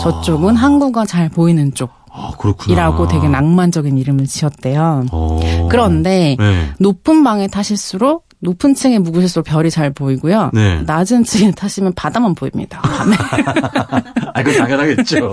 저쪽은 0.00 0.56
항구가 0.56 1.04
잘 1.04 1.28
보이는 1.28 1.70
아, 2.10 2.30
그렇구나. 2.38 2.56
쪽이라고 2.64 3.08
되게 3.08 3.28
낭만적인 3.28 3.98
이름을 3.98 4.26
지었대요. 4.26 5.04
어. 5.12 5.68
그런데 5.70 6.36
네. 6.38 6.70
높은 6.78 7.22
방에 7.22 7.46
타실수록 7.48 8.25
높은 8.40 8.74
층에 8.74 8.98
묵으실수록 8.98 9.46
별이 9.46 9.70
잘 9.70 9.92
보이고요. 9.92 10.50
네. 10.52 10.82
낮은 10.82 11.24
층에 11.24 11.52
타시면 11.52 11.94
바다만 11.94 12.34
보입니다. 12.34 12.80
밤에. 12.82 13.16
아, 14.34 14.42
그건 14.42 14.58
당연하겠죠. 14.58 15.30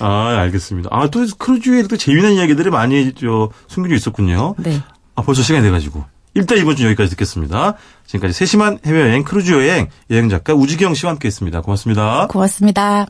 아, 0.00 0.36
알겠습니다. 0.40 0.88
아, 0.92 1.08
또 1.08 1.26
크루즈에 1.38 1.82
또 1.84 1.96
재미난 1.96 2.32
이야기들이 2.32 2.70
많이 2.70 3.12
저 3.14 3.50
숨겨져 3.68 3.94
있었군요. 3.94 4.54
네. 4.58 4.80
아, 5.14 5.22
벌써 5.22 5.42
시간이 5.42 5.64
돼가지고. 5.64 6.04
일단 6.34 6.58
이번 6.58 6.76
주 6.76 6.84
여기까지 6.84 7.10
듣겠습니다. 7.10 7.76
지금까지 8.06 8.34
세심한 8.34 8.78
해외여행 8.84 9.24
크루즈 9.24 9.52
여행 9.52 9.88
여행 10.10 10.28
작가 10.28 10.52
우지경 10.52 10.94
씨와 10.94 11.12
함께 11.12 11.28
했습니다. 11.28 11.62
고맙습니다. 11.62 12.26
고맙습니다. 12.28 13.06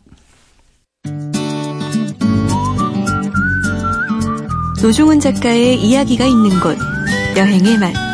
노중훈 4.80 5.18
작가의 5.18 5.82
이야기가 5.82 6.24
있는 6.24 6.60
곳 6.60 6.78
여행의 7.36 7.78
맛 7.78 8.05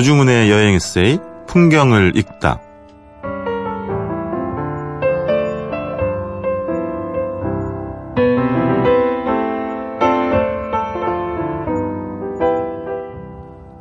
노중훈의 0.00 0.50
여행 0.50 0.74
에세이 0.74 1.18
풍경을 1.46 2.12
읽다. 2.16 2.58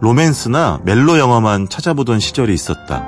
로맨스나 0.02 0.82
멜로 0.84 1.18
영화만 1.20 1.70
찾아보던 1.70 2.20
시절이 2.20 2.54
있었다. 2.54 3.06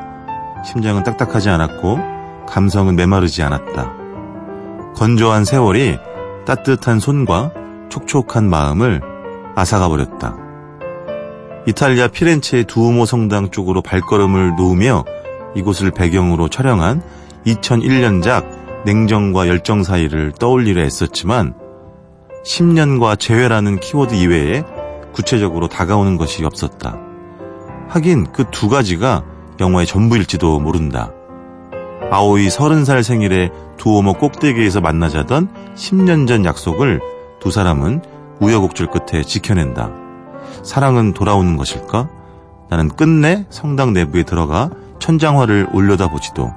심장은 0.66 1.04
딱딱하지 1.04 1.50
않았고 1.50 2.00
감성은 2.48 2.96
메마르지 2.96 3.44
않았다. 3.44 3.92
건조한 4.96 5.44
세월이 5.44 5.98
따뜻한 6.46 7.00
손과 7.00 7.52
촉촉한 7.90 8.50
마음을 8.50 9.02
앗아가 9.56 9.90
버렸다. 9.90 10.41
이탈리아 11.68 12.08
피렌체의 12.08 12.66
두오모 12.66 13.06
성당 13.06 13.52
쪽으로 13.52 13.82
발걸음을 13.82 14.56
놓으며 14.56 15.06
이곳을 15.56 15.92
배경으로 15.92 16.50
촬영한 16.50 17.02
2001년작 17.46 18.84
냉정과 18.86 19.48
열정 19.48 19.84
사이를 19.84 20.32
떠올리려 20.32 20.82
했었지만 20.82 21.54
10년과 22.46 23.20
재회라는 23.20 23.80
키워드 23.80 24.16
이외에 24.16 24.64
구체적으로 25.14 25.68
다가오는 25.68 26.18
것이 26.18 26.44
없었다. 26.44 26.98
하긴 27.90 28.32
그 28.32 28.46
두 28.50 28.70
가지가 28.70 29.24
영화의 29.60 29.86
전부일지도 29.86 30.60
모른다. 30.60 31.12
아오이 32.10 32.48
30살 32.48 33.04
생일에 33.04 33.52
두오모 33.78 34.14
꼭대기에서 34.16 34.82
만나자던 34.82 35.50
10년 35.76 36.28
전 36.28 36.44
약속을 36.46 37.00
두 37.40 37.52
사람은 37.52 38.02
우여곡절 38.40 38.88
끝에 38.88 39.22
지켜낸다. 39.24 40.01
사랑은 40.64 41.14
돌아오는 41.14 41.58
것일까? 41.58 42.10
나는 42.70 42.90
끝내 42.90 43.46
성당 43.50 43.94
내부에 43.94 44.24
들어가 44.24 44.70
천장화를 45.00 45.68
올려다보지도 45.74 46.54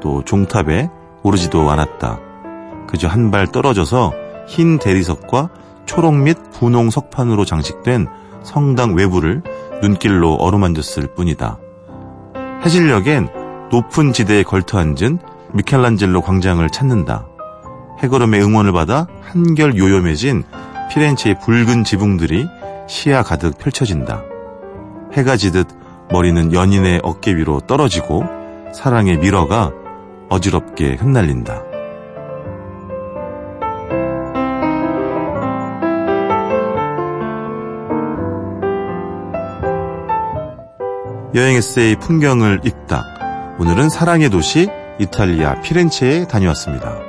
또 0.00 0.24
종탑에 0.24 0.90
오르지도 1.22 1.68
않았다. 1.70 2.20
그저 2.86 3.08
한 3.08 3.30
발 3.30 3.46
떨어져서 3.46 4.12
흰 4.46 4.78
대리석과 4.78 5.50
초록 5.86 6.14
및 6.14 6.36
분홍 6.52 6.90
석판으로 6.90 7.44
장식된 7.44 8.06
성당 8.42 8.94
외부를 8.94 9.42
눈길로 9.82 10.34
어루만졌을 10.34 11.14
뿐이다. 11.14 11.58
해질녘엔 12.64 13.28
높은 13.70 14.12
지대에 14.12 14.42
걸터앉은 14.42 15.18
미켈란젤로 15.52 16.20
광장을 16.22 16.68
찾는다. 16.70 17.26
해걸음의 18.02 18.42
응원을 18.42 18.72
받아 18.72 19.06
한결 19.22 19.76
요염해진 19.76 20.44
피렌체의 20.90 21.38
붉은 21.40 21.84
지붕들이 21.84 22.46
시야 22.88 23.22
가득 23.22 23.56
펼쳐진다. 23.58 24.24
해가 25.12 25.36
지듯 25.36 25.68
머리는 26.10 26.52
연인의 26.52 27.00
어깨 27.04 27.36
위로 27.36 27.60
떨어지고 27.60 28.24
사랑의 28.74 29.18
미러가 29.18 29.72
어지럽게 30.30 30.94
흩날린다. 30.94 31.62
여행 41.34 41.56
에세이 41.56 41.96
풍경을 41.96 42.62
읽다. 42.64 43.04
오늘은 43.58 43.90
사랑의 43.90 44.30
도시 44.30 44.68
이탈리아 44.98 45.60
피렌체에 45.60 46.26
다녀왔습니다. 46.26 47.07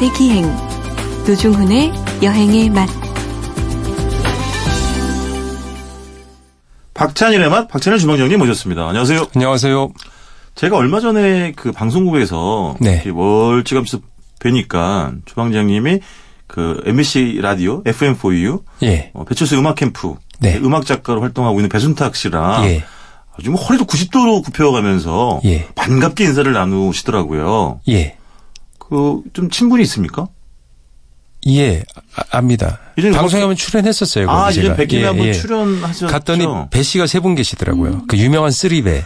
맛의 0.00 0.12
기행 0.14 0.56
노중훈의 1.26 1.92
여행의 2.22 2.70
맛 2.70 2.88
박찬일의 6.94 7.50
맛 7.50 7.68
박찬일 7.68 7.98
주방장님 7.98 8.38
모셨습니다. 8.38 8.88
안녕하세요. 8.88 9.26
안녕하세요. 9.34 9.92
제가 10.54 10.76
얼마 10.76 11.00
전에 11.00 11.52
그 11.54 11.72
방송국에서 11.72 12.76
네. 12.80 13.04
멀찌감치 13.06 13.98
뵈니까 14.38 15.12
주방장님이 15.26 16.00
그 16.46 16.80
MBC 16.86 17.40
라디오 17.42 17.82
FM4U 17.84 18.62
예. 18.82 19.10
어, 19.12 19.24
배철수 19.24 19.58
음악 19.58 19.76
캠프 19.76 20.14
네. 20.40 20.56
음악 20.58 20.86
작가로 20.86 21.20
활동하고 21.20 21.58
있는 21.58 21.68
배순탁 21.68 22.16
씨랑 22.16 22.64
예. 22.64 22.84
아주 23.38 23.50
뭐 23.50 23.60
허리도 23.60 23.84
90도로 23.84 24.42
굽혀가면서 24.44 25.42
예. 25.44 25.68
반갑게 25.74 26.24
인사를 26.24 26.50
나누시더라고요. 26.50 27.80
예. 27.88 28.16
그 28.90 29.22
좀 29.32 29.48
친분이 29.50 29.82
있습니까? 29.84 30.28
예. 31.48 31.82
아, 32.16 32.22
압니다. 32.38 32.78
예전에 32.98 33.16
방송에 33.16 33.40
한번 33.42 33.56
출연했었어요. 33.56 34.28
아, 34.30 34.50
이제. 34.50 34.74
백김에 34.76 35.02
예, 35.02 35.06
한번 35.06 35.26
예. 35.26 35.32
출연하셨죠. 35.32 36.06
갔더니 36.08 36.46
배 36.70 36.82
씨가 36.82 37.06
세 37.06 37.20
분 37.20 37.34
계시더라고요. 37.34 38.02
그 38.08 38.18
유명한 38.18 38.50
쓰리배. 38.50 39.04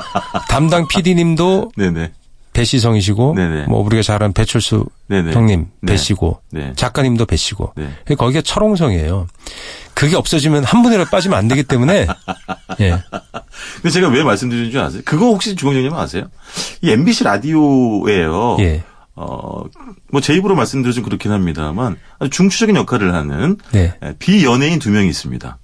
담당 0.50 0.88
PD님도 0.88 1.70
네네. 1.76 2.10
배씨성이시고, 2.54 3.34
네네. 3.36 3.66
뭐 3.66 3.82
우리가 3.84 4.02
잘 4.02 4.22
아는 4.22 4.32
배철수 4.32 4.86
네네. 5.08 5.32
형님 5.32 5.66
네. 5.82 5.92
배씨고, 5.92 6.40
네. 6.50 6.72
작가님도 6.74 7.26
배 7.26 7.36
씨고. 7.36 7.74
네. 7.76 8.14
거기가 8.16 8.40
철옹성이에요. 8.40 9.26
그게 9.94 10.16
없어지면 10.16 10.64
한 10.64 10.82
분이라도 10.82 11.10
빠지면 11.10 11.38
안 11.38 11.48
되기 11.48 11.62
때문에, 11.62 12.06
예. 12.80 12.98
근데 13.76 13.90
제가 13.90 14.08
왜 14.08 14.22
말씀드리는 14.24 14.70
줄 14.70 14.80
아세요? 14.80 15.02
그거 15.04 15.26
혹시 15.26 15.54
주방장님 15.54 15.92
아세요? 15.94 16.24
이 16.80 16.90
MBC 16.90 17.24
라디오예요. 17.24 18.56
예. 18.60 18.82
어, 19.16 19.64
뭐 20.12 20.20
제 20.20 20.34
입으로 20.34 20.54
말씀드리면 20.54 21.02
그렇긴 21.04 21.32
합니다만 21.32 21.96
아주 22.18 22.30
중추적인 22.30 22.76
역할을 22.76 23.14
하는 23.14 23.56
네. 23.72 23.94
예, 24.02 24.14
비연예인 24.18 24.78
두 24.78 24.90
명이 24.90 25.08
있습니다. 25.08 25.58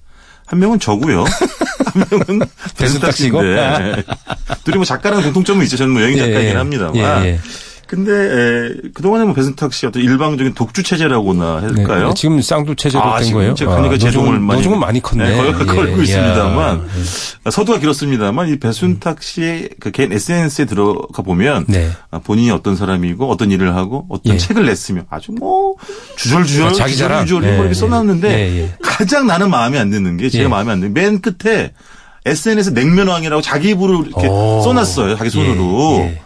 한 0.46 0.58
명은 0.58 0.80
저고요. 0.80 1.24
한 1.92 2.04
명은 2.10 2.46
배순탁? 2.78 3.14
씨인데 3.14 4.02
둘이 4.64 4.76
뭐 4.76 4.84
작가라는 4.84 5.24
공통점은 5.24 5.64
있죠. 5.64 5.76
저는 5.76 5.92
뭐 5.92 6.02
여행 6.02 6.16
작가이긴 6.16 6.42
예, 6.42 6.50
예. 6.50 6.54
합니다만. 6.54 7.24
예, 7.24 7.28
예. 7.28 7.40
근데 7.92 8.10
에, 8.10 8.72
그동안에 8.94 9.24
뭐 9.26 9.34
배순탁 9.34 9.74
씨 9.74 9.84
어떤 9.84 10.00
일방적인 10.02 10.54
독주 10.54 10.82
체제라고나 10.82 11.60
네. 11.60 11.66
할까요? 11.82 12.14
지금 12.16 12.40
쌍두 12.40 12.74
체제로 12.74 13.04
아, 13.04 13.20
된 13.20 13.34
거예요. 13.34 13.54
그러니까 13.54 13.94
아, 13.94 13.98
제동을 13.98 14.40
많이 14.40 14.60
노중은 14.60 14.80
많이 14.80 15.02
컸네. 15.02 15.28
네, 15.28 15.52
걸- 15.52 15.66
걸고 15.66 15.98
예, 15.98 16.02
있습니다만 16.04 16.78
야. 17.44 17.50
서두가 17.50 17.80
길었습니다만 17.80 18.48
이 18.48 18.58
배순탁 18.58 19.22
씨의 19.22 19.68
그 19.78 19.90
개인 19.90 20.10
SNS에 20.10 20.64
들어가 20.64 21.22
보면 21.22 21.66
네. 21.68 21.90
아, 22.10 22.18
본인이 22.18 22.50
어떤 22.50 22.76
사람이고 22.76 23.30
어떤 23.30 23.50
일을 23.50 23.76
하고 23.76 24.06
어떤 24.08 24.32
예. 24.32 24.38
책을 24.38 24.64
냈으며 24.64 25.02
아주 25.10 25.32
뭐 25.32 25.74
주절주절 26.16 26.68
아, 26.68 26.72
자기 26.72 26.96
자랑. 26.96 27.26
주절주절 27.26 27.50
예, 27.52 27.54
이렇게 27.56 27.68
예. 27.68 27.74
써놨는데 27.74 28.28
예, 28.30 28.58
예. 28.62 28.74
가장 28.82 29.26
나는 29.26 29.50
마음에 29.50 29.78
안 29.78 29.90
드는 29.90 30.16
게 30.16 30.30
제가 30.30 30.44
예. 30.44 30.48
마음에 30.48 30.72
안 30.72 30.80
드는 30.80 30.94
게맨 30.94 31.20
끝에 31.20 31.72
SNS 32.24 32.70
냉면왕이라고 32.70 33.42
자기 33.42 33.68
입으로 33.70 34.02
이렇게 34.06 34.28
오. 34.28 34.62
써놨어요 34.64 35.18
자기 35.18 35.28
손으로 35.28 35.96
예, 35.98 36.04
예. 36.06 36.22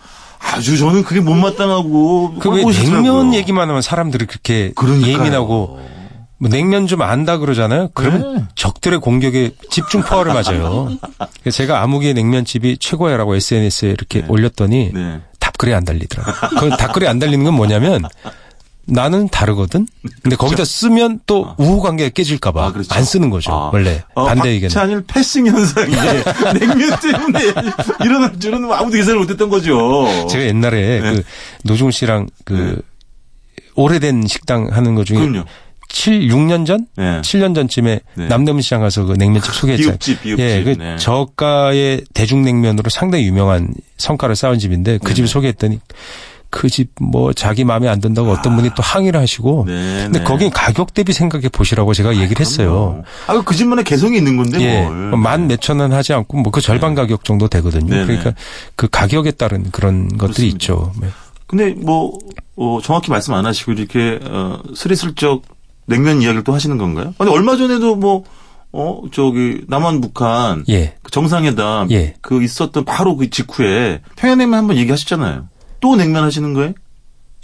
아주 0.53 0.79
저는 0.79 1.03
그게 1.05 1.21
못마땅하고 1.21 2.35
그왜 2.39 2.73
싫더라고요. 2.73 3.03
냉면 3.03 3.35
얘기만 3.35 3.69
하면 3.69 3.83
사람들이 3.83 4.27
그렇게 4.27 4.73
그러니까요. 4.75 5.13
예민하고 5.13 5.81
뭐 6.39 6.51
냉면 6.51 6.87
좀 6.87 7.03
안다 7.03 7.39
그러잖아요. 7.39 7.89
그러면 7.95 8.35
네. 8.37 8.45
적들의 8.55 9.01
공격에 9.01 9.53
집중 9.71 10.03
포화를 10.03 10.35
맞아요. 10.35 10.91
제가 11.51 11.83
아무개 11.83 12.13
냉면집이 12.13 12.79
최고야라고 12.79 13.37
SNS에 13.37 13.91
이렇게 13.91 14.25
올렸더니 14.29 14.93
네. 14.93 15.21
답글이 15.41 15.75
안 15.75 15.85
달리더라고요. 15.85 16.35
그 16.61 16.77
답글이 16.77 17.09
안 17.09 17.19
달리는 17.19 17.45
건 17.45 17.55
뭐냐면 17.55 18.05
나는 18.87 19.29
다르거든. 19.29 19.87
근데 20.23 20.37
거기다 20.37 20.65
쓰면 20.65 21.21
또 21.27 21.55
우호 21.59 21.81
관계가 21.81 22.11
깨질까봐. 22.11 22.65
아, 22.67 22.73
그렇죠. 22.73 22.95
안 22.95 23.05
쓰는 23.05 23.31
거죠. 23.31 23.53
아. 23.53 23.71
원래 23.73 24.03
어, 24.15 24.27
반대 24.27 24.51
의견. 24.51 24.69
박찬일 24.69 25.05
패싱 25.07 25.47
현상이 25.49 25.93
냉면 26.59 26.99
때문에 27.01 27.41
일어날 28.05 28.39
줄은 28.39 28.63
뭐 28.63 28.75
아무도 28.77 28.97
예상을 28.99 29.19
못했던 29.19 29.49
거죠. 29.51 30.07
제가 30.29 30.45
옛날에 30.45 31.01
네. 31.01 31.15
그 31.17 31.23
노중 31.65 31.91
씨랑 31.91 32.29
그 32.45 32.81
오래된 33.75 34.27
식당 34.27 34.69
하는 34.71 34.95
것 34.95 35.05
중에 35.05 35.19
그럼요. 35.19 35.45
7, 35.89 36.29
6년 36.29 36.67
전? 36.67 36.87
네. 36.97 37.21
7년 37.21 37.55
전쯤에 37.55 38.01
네. 38.15 38.27
남대문 38.29 38.61
시장 38.61 38.81
가서 38.81 39.05
그 39.05 39.13
냉면집 39.13 39.53
소개했잖아요. 39.55 39.99
비읍집, 39.99 40.23
비읍집. 40.23 40.45
예, 40.45 40.63
그 40.65 40.71
네. 40.71 40.97
저가의 40.97 42.03
대중냉면으로 42.13 42.91
상당히 42.91 43.25
유명한 43.27 43.73
성과를 43.97 44.37
쌓은 44.37 44.59
집인데 44.59 44.99
그 45.03 45.15
집을 45.15 45.29
소개했더니 45.29 45.79
그 46.57 46.69
집 46.71 46.89
뭐 47.01 47.33
자기 47.35 47.65
마음에 47.65 47.89
안 47.89 48.01
든다고 48.01 48.31
어떤 48.31 48.57
분이 48.57 48.71
또 48.75 48.83
항의를 48.83 49.21
하시고 49.21 49.65
네, 49.67 50.05
근데 50.05 50.19
네. 50.21 50.25
거긴 50.25 50.51
가격 50.51 50.95
대비 50.95 51.13
생각해 51.13 51.49
보시라고 51.51 51.93
제가 51.93 52.17
얘기를 52.17 52.41
했어요. 52.41 53.03
아, 53.27 53.41
그 53.45 53.55
집만의 53.55 53.85
개성이 53.85 54.17
있는 54.17 54.37
건데 54.39 54.59
예, 54.61 54.83
뭘. 54.89 55.17
만 55.19 55.47
몇천 55.47 55.81
원 55.81 55.93
하지 55.93 56.13
않고 56.15 56.39
뭐 56.39 56.51
그 56.51 56.61
절반 56.63 56.95
가격 56.95 57.25
정도 57.25 57.49
되거든요. 57.49 57.91
네네. 57.93 58.07
그러니까 58.07 58.33
그 58.77 58.89
가격에 58.89 59.33
따른 59.33 59.71
그런 59.71 60.09
것들이 60.09 60.51
그렇습니다. 60.53 60.55
있죠. 60.55 60.93
네. 61.01 61.09
근데 61.47 61.75
뭐 61.77 62.19
어, 62.57 62.81
정확히 62.83 63.11
말씀 63.11 63.35
안 63.35 63.45
하시고 63.45 63.73
이렇게 63.73 64.19
어, 64.25 64.59
스리슬쩍 64.75 65.43
냉면 65.87 66.23
이야기를 66.23 66.43
또 66.45 66.55
하시는 66.55 66.79
건가요? 66.79 67.15
아니 67.19 67.31
얼마 67.31 67.57
전에도 67.57 67.95
뭐 67.97 68.25
어, 68.73 69.03
저기, 69.13 69.63
남한 69.69 70.01
북한. 70.03 70.65
예. 70.69 70.95
그 71.03 71.11
정상회담. 71.11 71.91
예. 71.93 72.15
그 72.21 72.43
있었던 72.43 72.85
바로 72.85 73.17
그 73.17 73.31
직후에 73.31 74.01
평양냉면 74.17 74.59
한번 74.59 74.77
얘기하셨잖아요. 74.77 75.49
또 75.81 75.97
냉면 75.97 76.25
하시는 76.25 76.53
거예요? 76.55 76.73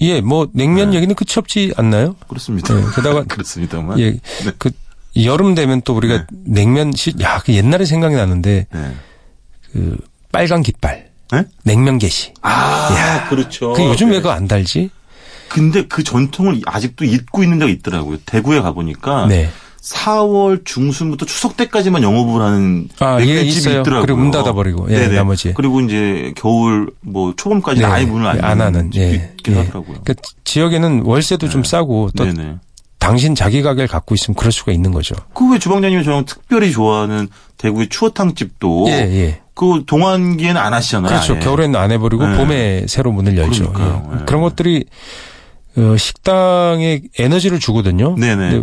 예, 0.00 0.20
뭐, 0.20 0.48
냉면 0.52 0.90
네. 0.90 0.96
얘기는 0.96 1.14
끝이 1.14 1.34
없지 1.36 1.74
않나요? 1.76 2.16
그렇습니다. 2.28 2.74
네, 2.74 2.82
게다가 2.94 3.24
그렇습니다만. 3.28 3.98
예. 4.00 4.18
그, 4.58 4.70
여름 5.22 5.54
되면 5.54 5.82
또 5.82 5.94
우리가 5.94 6.26
냉면 6.30 6.92
시, 6.94 7.12
야, 7.20 7.38
그 7.44 7.52
옛날에 7.52 7.84
생각이 7.84 8.14
나는데, 8.14 8.66
네. 8.72 8.96
그, 9.72 9.98
빨간 10.32 10.62
깃발. 10.62 11.10
네? 11.30 11.44
냉면 11.62 11.98
게시. 11.98 12.32
아, 12.42 13.28
그렇죠. 13.28 13.72
그 13.72 13.84
요즘 13.84 14.08
네. 14.08 14.16
왜 14.16 14.20
그거 14.20 14.32
안 14.32 14.46
달지? 14.46 14.90
근데 15.48 15.86
그 15.86 16.02
전통을 16.02 16.60
아직도 16.66 17.04
잊고 17.04 17.42
있는 17.42 17.58
데가 17.58 17.70
있더라고요. 17.70 18.18
대구에 18.26 18.60
가 18.60 18.72
보니까. 18.72 19.26
네. 19.82 19.88
4월 19.98 20.64
중순부터 20.64 21.26
추석 21.26 21.56
때까지만 21.56 22.02
영업을 22.02 22.40
하는 22.40 22.88
아, 23.00 23.18
예, 23.20 23.24
냉면집이 23.26 23.48
있어요. 23.48 23.80
있더라고요. 23.80 24.02
그리고 24.02 24.18
문 24.20 24.30
닫아버리고, 24.30 24.86
예, 24.90 24.98
네네. 25.00 25.16
나머지. 25.16 25.52
그리고 25.54 25.80
이제 25.80 26.32
겨울 26.36 26.90
뭐 27.00 27.34
초봄까지 27.36 27.80
네, 27.80 27.86
아예 27.86 28.04
문을 28.06 28.26
안, 28.26 28.44
안 28.44 28.60
하는, 28.60 28.90
집이 28.92 29.04
예. 29.04 29.32
있긴 29.38 29.54
예. 29.54 29.58
하더라고요. 29.60 29.98
그 30.04 30.14
지역에는 30.44 31.02
월세도 31.04 31.48
좀 31.48 31.64
싸고 31.64 32.10
또 32.16 32.24
네네. 32.24 32.56
당신 33.00 33.34
자기 33.34 33.62
가게를 33.62 33.88
갖고 33.88 34.14
있으면 34.14 34.36
그럴 34.36 34.52
수가 34.52 34.70
있는 34.70 34.92
거죠. 34.92 35.16
그 35.34 35.50
왜 35.50 35.58
주방장님이 35.58 36.04
저랑 36.04 36.24
특별히 36.26 36.70
좋아하는 36.70 37.28
대구의 37.58 37.88
추어탕 37.88 38.34
집도 38.36 38.84
예, 38.88 38.92
예. 38.92 39.40
그 39.54 39.82
동안기에는 39.86 40.60
안 40.60 40.72
하시잖아요. 40.72 41.08
그렇죠. 41.08 41.38
겨울에는 41.40 41.78
안 41.78 41.90
해버리고 41.90 42.24
네. 42.26 42.36
봄에 42.36 42.84
새로 42.86 43.10
문을 43.10 43.36
열죠. 43.36 43.72
예. 43.76 43.82
네. 44.18 44.22
그런 44.26 44.42
것들이 44.42 44.84
어, 45.76 45.96
식당에 45.96 47.00
에너지를 47.18 47.58
주거든요. 47.58 48.14
네네. 48.16 48.62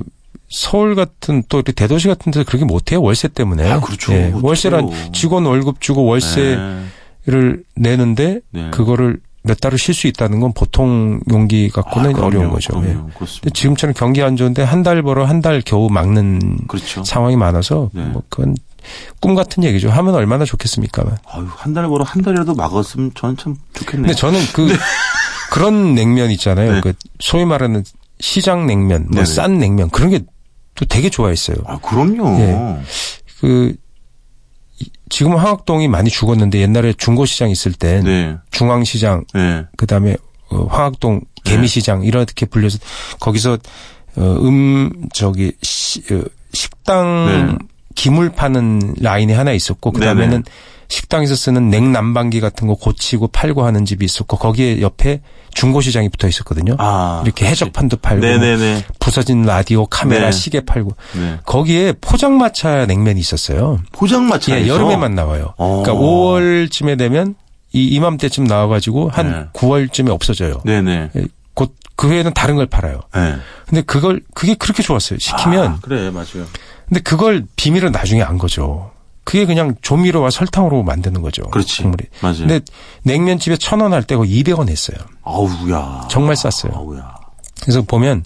서울 0.49 0.95
같은 0.95 1.43
또 1.49 1.57
이렇게 1.57 1.71
대도시 1.71 2.07
같은 2.07 2.31
데서 2.31 2.43
그렇게 2.45 2.65
못해요. 2.65 3.01
월세 3.01 3.27
때문에. 3.27 3.69
아, 3.69 3.79
그렇죠. 3.79 4.13
예. 4.13 4.33
월세란 4.41 5.11
직원 5.13 5.45
월급 5.45 5.79
주고 5.81 6.05
월세를 6.05 7.63
네. 7.75 7.91
내는데 7.91 8.39
네. 8.51 8.69
그거를 8.71 9.19
몇 9.43 9.59
달을 9.59 9.77
쉴 9.77 9.93
수 9.93 10.07
있다는 10.07 10.39
건 10.41 10.51
보통 10.53 11.19
용기 11.31 11.69
갖고는 11.69 12.09
아, 12.09 12.13
그럼요. 12.13 12.27
어려운 12.27 12.49
거죠. 12.51 12.73
예. 12.83 12.87
그럼요. 12.93 13.09
그렇습니다. 13.15 13.49
지금처럼 13.53 13.93
경기 13.95 14.21
안 14.23 14.35
좋은데 14.35 14.63
한 14.63 14.83
달 14.83 15.01
벌어 15.03 15.25
한 15.25 15.41
달 15.41 15.61
겨우 15.65 15.89
막는 15.89 16.65
그렇죠. 16.67 17.03
상황이 17.03 17.35
많아서 17.35 17.89
네. 17.93 18.03
뭐 18.05 18.23
그건 18.29 18.55
꿈 19.19 19.35
같은 19.35 19.63
얘기죠. 19.63 19.89
하면 19.91 20.15
얼마나 20.15 20.45
좋겠습니까만. 20.45 21.17
아유, 21.31 21.47
한 21.49 21.73
달 21.73 21.87
벌어 21.87 22.03
한 22.03 22.21
달이라도 22.23 22.55
막았으면 22.55 23.11
저는 23.15 23.37
참 23.37 23.55
좋겠네요. 23.73 24.07
근데 24.07 24.13
저는 24.15 24.39
그 24.53 24.67
그런 25.51 25.95
냉면 25.95 26.31
있잖아요. 26.31 26.73
네. 26.73 26.81
그 26.81 26.93
소위 27.19 27.45
말하는 27.45 27.83
시장 28.19 28.65
냉면. 28.67 29.07
뭐 29.13 29.23
싼 29.25 29.57
냉면 29.59 29.89
그런 29.89 30.09
게 30.09 30.19
또 30.75 30.85
되게 30.85 31.09
좋아했어요. 31.09 31.57
아, 31.65 31.77
그럼요. 31.79 32.39
예. 32.39 32.57
그 33.41 33.75
이- 34.79 34.89
지금은 35.09 35.37
황학동이 35.37 35.89
많이 35.89 36.09
죽었는데 36.09 36.59
옛날에 36.61 36.93
중고시장 36.93 37.49
있을 37.49 37.73
땐 37.73 38.05
네. 38.05 38.37
중앙시장 38.51 39.25
네. 39.33 39.65
그다음에 39.75 40.15
어, 40.49 40.63
황학동 40.69 41.19
개미시장 41.43 42.03
이렇게 42.03 42.45
불려서 42.45 42.77
거기서 43.19 43.57
어, 44.15 44.21
음 44.21 45.09
저기 45.13 45.51
시, 45.61 45.99
어, 46.13 46.23
식당 46.53 47.57
네. 47.59 47.65
기물 47.99 48.29
파는 48.29 48.95
라인이 49.01 49.33
하나 49.33 49.51
있었고 49.51 49.91
그다음에는 49.91 50.45
식당에서 50.87 51.35
쓰는 51.35 51.69
냉난방기 51.69 52.39
같은 52.39 52.65
거 52.65 52.75
고치고 52.75 53.27
팔고 53.27 53.65
하는 53.65 53.83
집이 53.83 54.05
있었고 54.05 54.37
거기에 54.37 54.79
옆에 54.79 55.19
중고시장이 55.53 56.07
붙어 56.07 56.29
있었거든요. 56.29 56.75
아. 56.79 57.21
이렇게 57.25 57.45
해적판도 57.45 57.97
팔고 57.97 58.25
네네네. 58.25 58.85
부서진 59.01 59.43
라디오, 59.43 59.85
카메라, 59.85 60.27
네. 60.27 60.31
시계 60.31 60.61
팔고 60.61 60.95
네. 61.17 61.39
거기에 61.45 61.93
포장마차 61.99 62.85
냉면이 62.85 63.19
있었어요. 63.19 63.79
포장마차에서 63.91 64.65
예, 64.65 64.69
여름에만 64.69 65.13
나와요. 65.13 65.53
어. 65.57 65.83
그러니까 65.83 66.01
5월쯤에 66.01 66.97
되면 66.97 67.35
이 67.73 67.85
이맘때쯤 67.87 68.45
나와가지고 68.45 69.09
한 69.09 69.29
네. 69.29 69.45
9월쯤에 69.51 70.09
없어져요. 70.09 70.61
네네. 70.63 71.09
곧그 71.53 72.13
해에는 72.13 72.33
다른 72.33 72.55
걸 72.55 72.65
팔아요. 72.65 73.01
네. 73.13 73.35
근데 73.67 73.81
그걸 73.81 74.21
그게 74.33 74.55
그렇게 74.55 74.81
좋았어요. 74.83 75.19
시키면 75.19 75.67
아, 75.67 75.79
그래 75.81 76.09
맞아요. 76.09 76.47
근데 76.89 77.01
그걸 77.01 77.45
비밀은 77.55 77.91
나중에 77.91 78.21
안 78.23 78.37
거죠. 78.37 78.91
그게 79.23 79.45
그냥 79.45 79.75
조미료와 79.83 80.31
설탕으로 80.31 80.81
만드는 80.83 81.21
거죠. 81.21 81.43
그렇지. 81.51 81.83
국물이. 81.83 82.05
맞아요. 82.21 82.39
근데 82.39 82.61
냉면집에 83.03 83.57
천 83.57 83.79
원 83.81 83.93
할때 83.93 84.15
거의 84.15 84.31
200원 84.43 84.69
했어요. 84.69 84.97
아우야. 85.23 86.07
정말 86.09 86.35
쌌어요. 86.35 86.73
아우야. 86.75 87.13
그래서 87.61 87.83
보면 87.83 88.23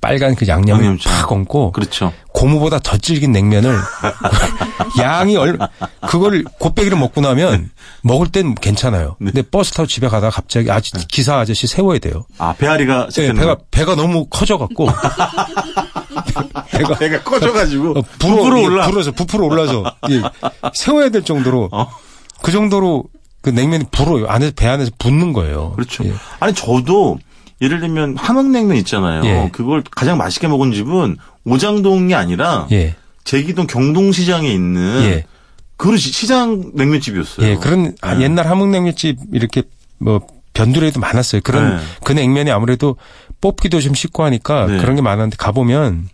빨간 0.00 0.34
그 0.34 0.48
양념을 0.48 0.82
양념장. 0.84 1.12
팍 1.12 1.30
얹고 1.32 1.72
그렇죠. 1.72 2.12
고무보다 2.32 2.78
더 2.80 2.96
질긴 2.96 3.30
냉면을 3.32 3.76
양이 4.98 5.36
얼 5.36 5.58
그걸 6.08 6.42
곱빼기를 6.58 6.98
먹고 6.98 7.20
나면 7.20 7.70
먹을 8.02 8.26
땐 8.28 8.54
괜찮아요. 8.54 9.16
네. 9.20 9.30
근데 9.32 9.42
버스 9.48 9.70
타고 9.72 9.86
집에 9.86 10.08
가다가 10.08 10.30
갑자기 10.34 10.70
아 10.72 10.80
기사 10.80 11.38
아저씨 11.38 11.66
세워야 11.68 11.98
돼요. 11.98 12.24
아 12.38 12.52
배앓이가 12.54 13.08
네, 13.10 13.32
배가 13.32 13.54
거. 13.56 13.62
배가 13.70 13.94
너무 13.94 14.26
커져 14.26 14.58
갖고 14.58 14.88
배가 16.70 16.94
배가 16.98 17.22
커져가지고 17.22 17.90
어, 17.98 18.02
불어 18.18 18.36
부풀어 18.36 18.60
예, 18.60 18.64
올라. 18.66 18.86
불어서 18.88 19.12
부풀어 19.12 19.46
올라서 19.46 19.84
예, 20.10 20.22
세워야 20.74 21.08
될 21.10 21.22
정도로 21.22 21.68
어. 21.72 21.88
그 22.42 22.52
정도로 22.52 23.04
그 23.40 23.50
냉면이 23.50 23.84
불어요. 23.90 24.26
안에서 24.28 24.52
배 24.56 24.66
안에서 24.68 24.90
붙는 24.98 25.32
거예요. 25.32 25.72
그렇죠. 25.72 26.04
예. 26.04 26.12
아니 26.40 26.54
저도 26.54 27.18
예를 27.60 27.80
들면 27.80 28.16
함흥냉면 28.16 28.76
있잖아요. 28.78 29.24
예. 29.24 29.50
그걸 29.52 29.82
가장 29.90 30.18
맛있게 30.18 30.48
먹은 30.48 30.72
집은 30.72 31.16
오장동이 31.44 32.14
아니라 32.14 32.66
예. 32.72 32.96
제기동 33.24 33.66
경동시장에 33.66 34.48
있는 34.48 35.02
예. 35.04 35.24
그 35.76 35.96
시장 35.96 36.70
냉면집이었어요. 36.74 37.46
예, 37.46 37.56
그런 37.56 37.94
아, 38.02 38.14
네. 38.14 38.24
옛날 38.24 38.46
함흥냉면집 38.48 39.18
이렇게 39.32 39.62
뭐 39.98 40.20
변두리에도 40.54 41.00
많았어요. 41.00 41.40
그런 41.42 41.76
네. 41.76 41.82
그 42.04 42.12
냉면이 42.12 42.50
아무래도 42.50 42.96
뽑기도 43.42 43.80
좀 43.80 43.92
쉽고 43.92 44.24
하니까 44.24 44.66
네. 44.66 44.78
그런 44.78 44.96
게 44.96 45.02
많았는데 45.02 45.36
가보면 45.36 46.08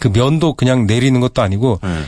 그 0.00 0.08
면도 0.08 0.54
그냥 0.54 0.86
내리는 0.86 1.20
것도 1.20 1.42
아니고 1.42 1.80
예. 1.84 2.04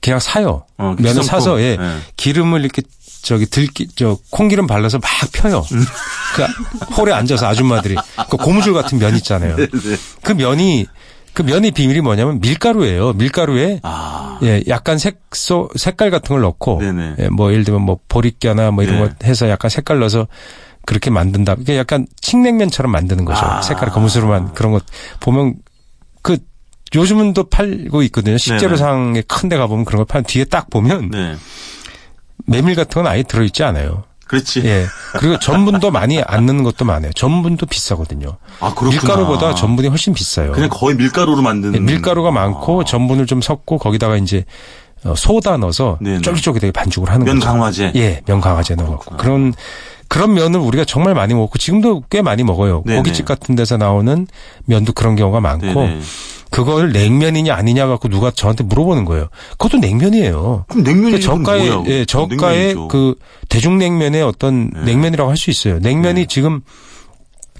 그냥 0.00 0.18
사요. 0.20 0.64
어, 0.78 0.94
면을 0.96 1.20
기성품. 1.20 1.22
사서 1.24 1.60
예. 1.60 1.76
예. 1.78 1.98
기름을 2.16 2.64
이렇게 2.64 2.82
저기 3.22 3.46
들기 3.46 3.88
저 3.94 4.16
콩기름 4.30 4.66
발라서 4.66 4.98
막 4.98 5.10
펴요. 5.32 5.64
음. 5.72 5.84
그 6.36 6.94
홀에 6.94 7.12
앉아서 7.12 7.46
아줌마들이 7.46 7.96
그 8.30 8.36
고무줄 8.36 8.72
같은 8.72 8.98
면 8.98 9.16
있잖아요. 9.16 9.56
네. 9.56 9.66
그 10.22 10.32
면이 10.32 10.86
그 11.32 11.42
면의 11.42 11.72
비밀이 11.72 12.00
뭐냐면 12.00 12.40
밀가루예요. 12.40 13.12
밀가루에 13.14 13.80
아. 13.82 14.38
예, 14.42 14.62
약간 14.68 14.98
색소 14.98 15.70
색깔 15.76 16.10
같은 16.10 16.28
걸 16.28 16.40
넣고 16.42 16.78
네네. 16.80 17.14
예, 17.18 17.28
뭐 17.28 17.52
예를 17.52 17.64
들면 17.64 17.82
뭐 17.82 17.98
보리깨나 18.08 18.70
뭐 18.70 18.84
이런 18.84 18.96
예. 18.96 19.00
거 19.00 19.10
해서 19.24 19.48
약간 19.48 19.68
색깔 19.68 19.98
넣어서 19.98 20.26
그렇게 20.88 21.10
만든다. 21.10 21.54
그게 21.56 21.76
약간 21.76 22.06
칡냉면처럼 22.22 22.90
만드는 22.90 23.26
거죠. 23.26 23.44
아. 23.44 23.60
색깔 23.60 23.90
검은색으로만 23.90 24.54
그런 24.54 24.72
것 24.72 24.82
보면 25.20 25.56
그 26.22 26.38
요즘은 26.94 27.34
또 27.34 27.44
팔고 27.44 28.02
있거든요. 28.04 28.38
식재료상에 28.38 29.20
큰 29.28 29.50
데 29.50 29.58
가보면 29.58 29.84
그런 29.84 29.98
걸 29.98 30.06
파는 30.06 30.24
뒤에 30.24 30.44
딱 30.44 30.70
보면 30.70 31.10
네. 31.10 31.36
메밀 32.46 32.74
같은 32.74 33.02
건 33.02 33.06
아예 33.12 33.22
들어있지 33.22 33.64
않아요. 33.64 34.04
그렇지. 34.26 34.62
예. 34.64 34.86
그리고 35.18 35.38
전분도 35.38 35.90
많이 35.90 36.22
안 36.22 36.46
넣는 36.46 36.64
것도 36.64 36.86
많아요. 36.86 37.12
전분도 37.12 37.66
비싸거든요. 37.66 38.38
아, 38.60 38.72
그렇구나. 38.72 38.90
밀가루보다 38.90 39.54
전분이 39.54 39.88
훨씬 39.88 40.14
비싸요. 40.14 40.52
그냥 40.52 40.70
거의 40.70 40.96
밀가루로 40.96 41.42
만든. 41.42 41.74
예, 41.74 41.80
밀가루가 41.80 42.30
많고 42.30 42.84
전분을 42.84 43.26
좀 43.26 43.42
섞고 43.42 43.76
거기다가 43.76 44.16
이제 44.16 44.46
어, 45.04 45.14
소다 45.14 45.58
넣어서 45.58 45.98
네네. 46.00 46.22
쫄깃쫄깃하게 46.22 46.72
반죽을 46.72 47.10
하는 47.10 47.26
면 47.26 47.34
거죠. 47.38 47.46
강화제. 47.46 47.92
예, 47.94 48.22
면 48.26 48.40
강화제 48.40 48.74
넣어갖고 48.74 49.16
그런 49.18 49.52
그런 50.08 50.34
면을 50.34 50.60
우리가 50.60 50.84
정말 50.84 51.14
많이 51.14 51.34
먹고 51.34 51.58
지금도 51.58 52.04
꽤 52.10 52.22
많이 52.22 52.42
먹어요. 52.42 52.82
네네. 52.86 52.98
고깃집 52.98 53.26
같은 53.26 53.54
데서 53.54 53.76
나오는 53.76 54.26
면도 54.64 54.92
그런 54.92 55.16
경우가 55.16 55.40
많고 55.40 55.66
네네. 55.66 56.00
그걸 56.50 56.92
냉면이냐 56.92 57.54
아니냐 57.54 57.86
갖고 57.86 58.08
누가 58.08 58.30
저한테 58.30 58.64
물어보는 58.64 59.04
거예요. 59.04 59.28
그것도 59.58 59.78
냉면이에요. 59.78 60.64
그럼 60.68 60.82
냉면이 60.84 61.12
그 61.16 61.20
저가의? 61.20 61.84
예, 61.88 62.04
저가의. 62.06 62.74
그 62.88 63.14
대중냉면의 63.50 64.22
어떤 64.22 64.70
네. 64.70 64.80
냉면이라고 64.84 65.28
할 65.28 65.36
수 65.36 65.50
있어요. 65.50 65.78
냉면이 65.78 66.22
네. 66.22 66.26
지금 66.26 66.62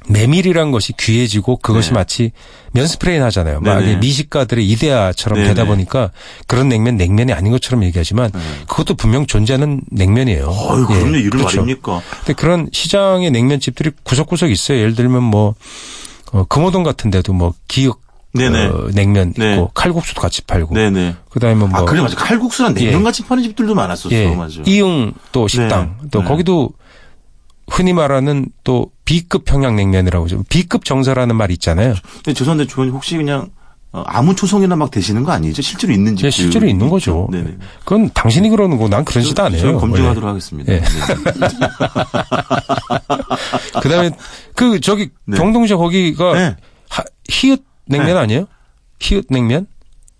메밀이란 0.09 0.71
것이 0.71 0.92
귀해지고 0.97 1.59
그것이 1.59 1.90
네. 1.90 1.94
마치 1.94 2.33
면 2.73 2.87
스프레이 2.87 3.18
하잖아요. 3.18 3.61
막 3.61 3.81
네네. 3.81 3.97
미식가들의 3.97 4.66
이데아처럼 4.68 5.38
네네. 5.38 5.55
되다 5.55 5.66
보니까 5.66 6.11
그런 6.47 6.68
냉면 6.68 6.97
냉면이 6.97 7.33
아닌 7.33 7.53
것처럼 7.53 7.85
얘기하지만 7.85 8.31
네. 8.33 8.40
그것도 8.66 8.94
분명 8.94 9.27
존재하는 9.27 9.83
냉면이에요. 9.90 10.47
어유 10.49 10.87
그런 10.87 11.14
예, 11.14 11.18
얘기를 11.18 11.31
그렇죠. 11.31 11.62
말입니까? 11.62 12.03
근데 12.18 12.33
그런 12.35 12.68
시장의 12.73 13.31
냉면집들이 13.31 13.90
구석구석 14.03 14.51
있어요. 14.51 14.79
예를 14.79 14.94
들면 14.94 15.23
뭐 15.23 15.55
어, 16.33 16.44
금호동 16.44 16.83
같은 16.83 17.11
데도 17.11 17.33
뭐 17.33 17.55
기역. 17.68 18.01
어, 18.38 18.88
냉면 18.94 19.33
네. 19.37 19.55
있고 19.55 19.71
칼국수도 19.75 20.21
같이 20.21 20.42
팔고 20.42 20.75
네네. 20.75 21.16
그다음에 21.31 21.55
뭐 21.57 21.71
아, 21.73 21.85
그래, 21.85 22.03
맞아. 22.03 22.14
칼국수랑 22.14 22.75
예. 22.79 22.85
냉면같이 22.85 23.25
파는 23.25 23.42
집들도 23.42 23.75
많았었어. 23.75 24.14
예, 24.14 24.33
맞아. 24.33 24.61
이용 24.66 25.12
또 25.33 25.49
식당 25.49 25.97
네. 26.03 26.09
또 26.12 26.21
네. 26.21 26.29
거기도 26.29 26.71
흔히 27.70 27.92
말하는 27.92 28.46
또 28.64 28.90
B급 29.04 29.44
평양냉면이라고 29.44 30.24
하죠. 30.26 30.42
B급 30.48 30.85
정서라는 30.85 31.37
말 31.37 31.50
있잖아요. 31.52 31.94
근데 32.14 32.33
죄송한데 32.35 32.66
주원님 32.66 32.94
혹시 32.94 33.16
그냥 33.16 33.48
어, 33.90 34.02
아무 34.07 34.35
초성이나 34.37 34.76
막 34.76 34.90
되시는 34.90 35.24
거 35.24 35.33
아니죠? 35.33 35.62
실제로 35.62 35.92
있는지. 35.94 36.26
예, 36.26 36.31
실제로 36.31 36.66
있는 36.66 36.90
거죠. 36.90 37.26
네네. 37.33 37.57
그건 37.81 38.11
당신이 38.12 38.50
그러는 38.50 38.76
거, 38.76 38.87
난 38.88 39.02
그런 39.04 39.24
짓 39.24 39.38
안 39.40 39.52
해요. 39.52 39.61
저는 39.62 39.78
검증하도록 39.78 40.24
원래. 40.24 40.28
하겠습니다. 40.33 40.72
예. 40.74 40.81
네. 40.81 40.85
그다음에 43.83 44.11
그 44.54 44.81
저기 44.81 45.09
네. 45.24 45.37
경동시 45.38 45.74
거기가 45.74 46.35
네. 46.35 46.57
하- 46.90 47.04
히읗 47.28 47.62
냉면 47.87 48.14
네. 48.14 48.20
아니에요? 48.20 48.46
히읗 49.00 49.26
냉면? 49.31 49.66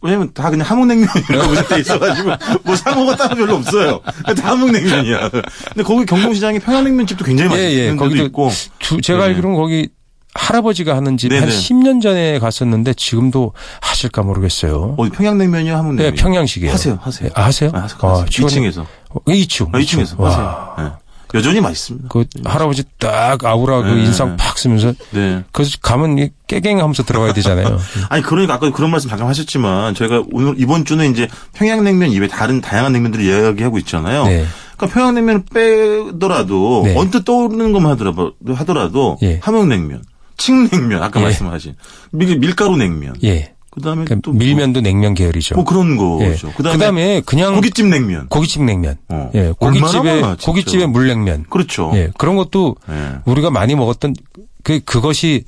왜냐면 0.01 0.33
다 0.33 0.49
그냥 0.51 0.67
함흥냉면이라고 0.67 1.55
돼 1.69 1.81
있어가지고 1.81 2.31
뭐 2.63 2.77
상호가 2.77 3.17
따로 3.17 3.35
별로 3.37 3.57
없어요. 3.57 4.01
다 4.37 4.51
함흥냉면이야. 4.53 5.29
근데 5.31 5.83
거기 5.85 6.07
경동시장에 6.07 6.61
평양냉면집도 6.61 7.25
굉장히 7.25 7.57
예, 7.57 7.71
예. 7.73 7.85
데도 7.91 7.97
거기도 7.97 8.25
있고. 8.27 8.51
주- 8.79 9.01
제가 9.01 9.19
네네. 9.21 9.31
알기로는 9.31 9.57
거기 9.57 9.89
할아버지가 10.35 10.95
하는 10.97 11.17
집한 11.17 11.41
네네. 11.41 11.51
10년 11.53 12.01
전에 12.01 12.39
갔었는데 12.39 12.95
지금도 12.95 13.55
하실까 13.81 14.23
모르겠어요. 14.23 14.95
어디 14.97 15.11
평양냉면이요, 15.11 15.73
네, 15.73 15.77
함흥냉면? 15.77 16.15
평양식이에요. 16.15 16.73
하세요, 16.73 16.99
하세요. 17.03 17.29
네, 17.29 17.35
아, 17.35 17.45
하세요? 17.47 17.71
아, 17.75 17.79
하세요. 17.83 18.25
2층에서. 18.27 18.83
어, 19.11 19.21
2층. 19.27 19.75
아, 19.75 19.79
2층에서 19.81 20.21
와. 20.21 20.31
하세요. 20.31 20.75
네. 20.91 20.98
여전히 21.35 21.61
맛있습니다. 21.61 22.09
그 22.09 22.25
할아버지 22.45 22.85
딱 22.99 23.45
아우라 23.45 23.83
그 23.83 23.89
네. 23.89 24.05
인상 24.05 24.37
팍 24.37 24.59
쓰면서 24.59 24.95
네. 25.11 25.43
그래서 25.53 25.77
가면 25.83 26.19
이 26.19 26.31
깨갱하면서 26.47 27.03
들어가야 27.03 27.33
되잖아요. 27.35 27.79
아니 28.09 28.23
그러니까 28.23 28.55
아까 28.55 28.71
그런 28.71 28.91
말씀 28.91 29.11
잠깐 29.11 29.29
하셨지만 29.29 29.95
저희가 29.95 30.25
오늘 30.33 30.55
이번 30.59 30.85
주는 30.85 31.11
이제 31.11 31.29
평양냉면 31.55 32.11
이외 32.11 32.29
다른 32.29 32.61
다양한 32.61 32.93
냉면들을 32.93 33.25
이야기하고 33.25 33.79
있잖아요. 33.79 34.25
네. 34.25 34.47
그러니까 34.77 34.95
평양냉면을 34.95 35.43
빼더라도 35.53 36.83
네. 36.85 36.97
언뜻 36.97 37.25
떠오르는 37.25 37.73
것만 37.73 37.93
하더라도, 37.93 38.33
하더라도 38.47 39.19
예. 39.23 39.41
함흥냉면, 39.43 40.05
칡냉면 40.37 41.03
아까 41.03 41.19
예. 41.21 41.25
말씀하신 41.25 41.75
밀, 42.13 42.39
밀가루 42.39 42.77
냉면, 42.77 43.17
예. 43.25 43.55
그다음에 43.79 44.05
그러니까 44.05 44.23
또 44.25 44.33
뭐, 44.33 44.39
밀면도 44.39 44.81
냉면 44.81 45.15
계열이죠. 45.15 45.55
뭐 45.55 45.65
그런 45.65 45.93
예. 46.21 46.31
거죠. 46.31 46.53
그다음에, 46.53 46.77
그다음에 46.77 47.23
그냥 47.25 47.55
고깃집 47.55 47.87
냉면. 47.87 48.29
고깃집 48.29 48.63
냉면. 48.63 48.97
어. 49.09 49.31
예. 49.35 49.53
고깃집에 49.59 50.21
많아. 50.21 50.37
고깃집에 50.43 50.87
물냉면. 50.87 51.47
그렇죠. 51.49 51.91
예. 51.95 52.11
그런 52.19 52.37
것도 52.37 52.77
예. 52.91 53.19
우리가 53.25 53.51
많이 53.51 53.75
먹었던 53.75 54.15
그 54.63 54.81
그것이 54.81 55.45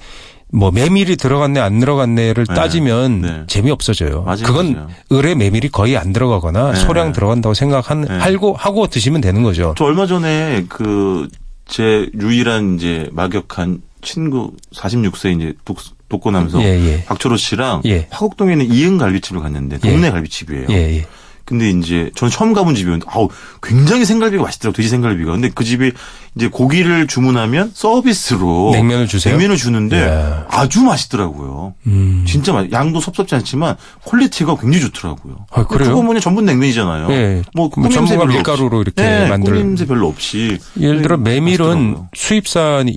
뭐 0.53 0.71
메밀이 0.71 1.16
들어갔네 1.16 1.61
안 1.61 1.79
들어갔네를 1.79 2.47
네. 2.47 2.55
따지면 2.55 3.21
네. 3.21 3.43
재미 3.47 3.71
없어져요. 3.71 4.23
맞아요, 4.23 4.43
그건 4.45 4.73
맞아요. 4.73 4.88
을에 5.12 5.35
메밀이 5.35 5.69
거의 5.69 5.97
안 5.97 6.12
들어가거나 6.12 6.73
네. 6.73 6.81
소량 6.81 7.12
들어간다고 7.12 7.55
생각한 7.55 8.01
네. 8.03 8.19
하고 8.19 8.55
하고 8.55 8.87
드시면 8.88 9.21
되는 9.21 9.43
거죠. 9.43 9.75
저 9.77 9.85
얼마 9.85 10.07
전에 10.07 10.64
그 10.69 11.29
제 11.71 12.11
유일한 12.19 12.75
이제 12.75 13.09
막역한 13.12 13.81
친구 14.03 14.53
46세 14.75 15.37
이제 15.37 15.55
독, 15.64 15.79
독거나면서 16.11 16.61
예, 16.62 16.66
예. 16.66 17.05
박철호 17.05 17.37
씨랑 17.38 17.83
예. 17.87 18.07
화곡동에 18.11 18.53
있는 18.53 18.70
이응 18.70 18.99
갈비집을 18.99 19.40
갔는데 19.40 19.79
동네 19.79 20.09
예. 20.09 20.11
갈비집이에요. 20.11 20.66
예, 20.68 20.75
예. 20.99 21.07
근데 21.46 21.68
이제 21.70 22.12
저는 22.14 22.31
처음 22.31 22.53
가본 22.53 22.77
집이었는데 22.77 23.07
아우 23.11 23.29
굉장히 23.61 24.05
생갈비가 24.05 24.40
맛있더라고 24.44 24.77
돼지 24.77 24.88
생갈비가. 24.88 25.33
근데 25.33 25.51
그 25.53 25.64
집이 25.64 25.90
이제 26.37 26.46
고기를 26.46 27.09
주문하면 27.09 27.73
서비스로 27.75 28.70
냉면을 28.73 29.09
주세요? 29.09 29.35
냉면을 29.35 29.57
주는데 29.57 30.01
야. 30.01 30.46
아주 30.49 30.83
맛있더라고요. 30.83 31.75
음. 31.88 32.25
진짜 32.25 32.53
맛. 32.53 32.70
양도 32.70 33.01
섭섭지 33.01 33.35
않지만 33.35 33.75
퀄리티가 34.05 34.59
굉장히 34.61 34.85
좋더라고요. 34.92 35.46
아, 35.51 35.66
그래요? 35.66 35.88
그거 35.90 36.03
뭐냐 36.03 36.20
전분 36.20 36.44
냉면이잖아요. 36.44 37.11
예. 37.11 37.42
뭐뭐 37.57 37.70
ቁ임새 37.70 37.94
전부가 37.96 38.18
별로 38.18 38.33
밀가루로 38.35 38.79
없이. 38.79 38.92
이렇게 38.96 39.03
네, 39.03 39.29
만들- 39.29 39.55
ቁ임새 39.55 39.87
별로 39.87 40.07
없이. 40.07 40.59
예를 40.79 41.03
들어 41.03 41.16
네, 41.16 41.23
메밀은 41.35 41.66
맛있더라고요. 41.66 42.09
수입산이 42.14 42.92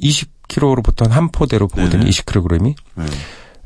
20kg로부터 0.47 1.09
한 1.09 1.29
포대로 1.29 1.67
보거든요. 1.67 1.99
네네. 2.03 2.09
20kg이. 2.09 2.75
네. 2.95 3.05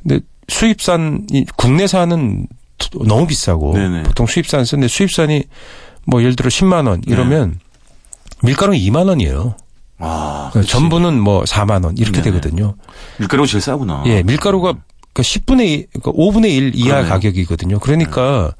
근데 0.01 0.19
수입산이 0.47 1.45
국내산은 1.55 2.47
너무 3.05 3.27
비싸고 3.27 3.73
네네. 3.73 4.03
보통 4.03 4.25
수입산 4.25 4.65
쓰는데 4.65 4.87
수입산이 4.87 5.43
뭐 6.05 6.21
예를 6.21 6.35
들어 6.35 6.47
10만 6.49 6.87
원 6.87 7.01
이러면 7.05 7.59
밀가루는 8.43 8.79
2만 8.79 9.07
원이에요. 9.07 9.55
아, 9.99 10.49
그러니까. 10.53 10.71
전부는 10.71 11.19
뭐 11.19 11.43
4만 11.43 11.83
원 11.83 11.97
이렇게 11.97 12.21
네네. 12.21 12.39
되거든요. 12.39 12.75
밀가루가 13.17 13.47
제일 13.47 13.61
싸구나. 13.61 14.03
예, 14.05 14.21
밀가루가 14.23 14.73
그러니까 15.11 15.23
10분의 15.23 15.67
1, 15.67 15.87
그러니까 16.01 16.11
5분의 16.11 16.49
1 16.51 16.71
이하 16.75 16.87
그러네요. 16.97 17.09
가격이거든요. 17.09 17.79
그러니까 17.79 18.53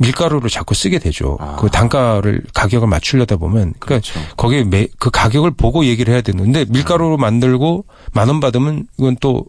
밀가루를 0.00 0.50
자꾸 0.50 0.74
쓰게 0.74 0.98
되죠. 0.98 1.36
아. 1.40 1.56
그 1.60 1.68
단가를 1.70 2.42
가격을 2.54 2.88
맞추려다 2.88 3.36
보면 3.36 3.74
그러니까 3.78 3.86
그렇죠. 3.86 4.20
거기에 4.36 4.64
매, 4.64 4.88
그 4.98 5.10
가격을 5.10 5.52
보고 5.52 5.84
얘기를 5.84 6.12
해야 6.12 6.20
되는데 6.22 6.64
밀가루로 6.68 7.16
만들고 7.16 7.84
만 8.12 8.28
원 8.28 8.40
받으면 8.40 8.86
이건 8.98 9.16
또 9.20 9.44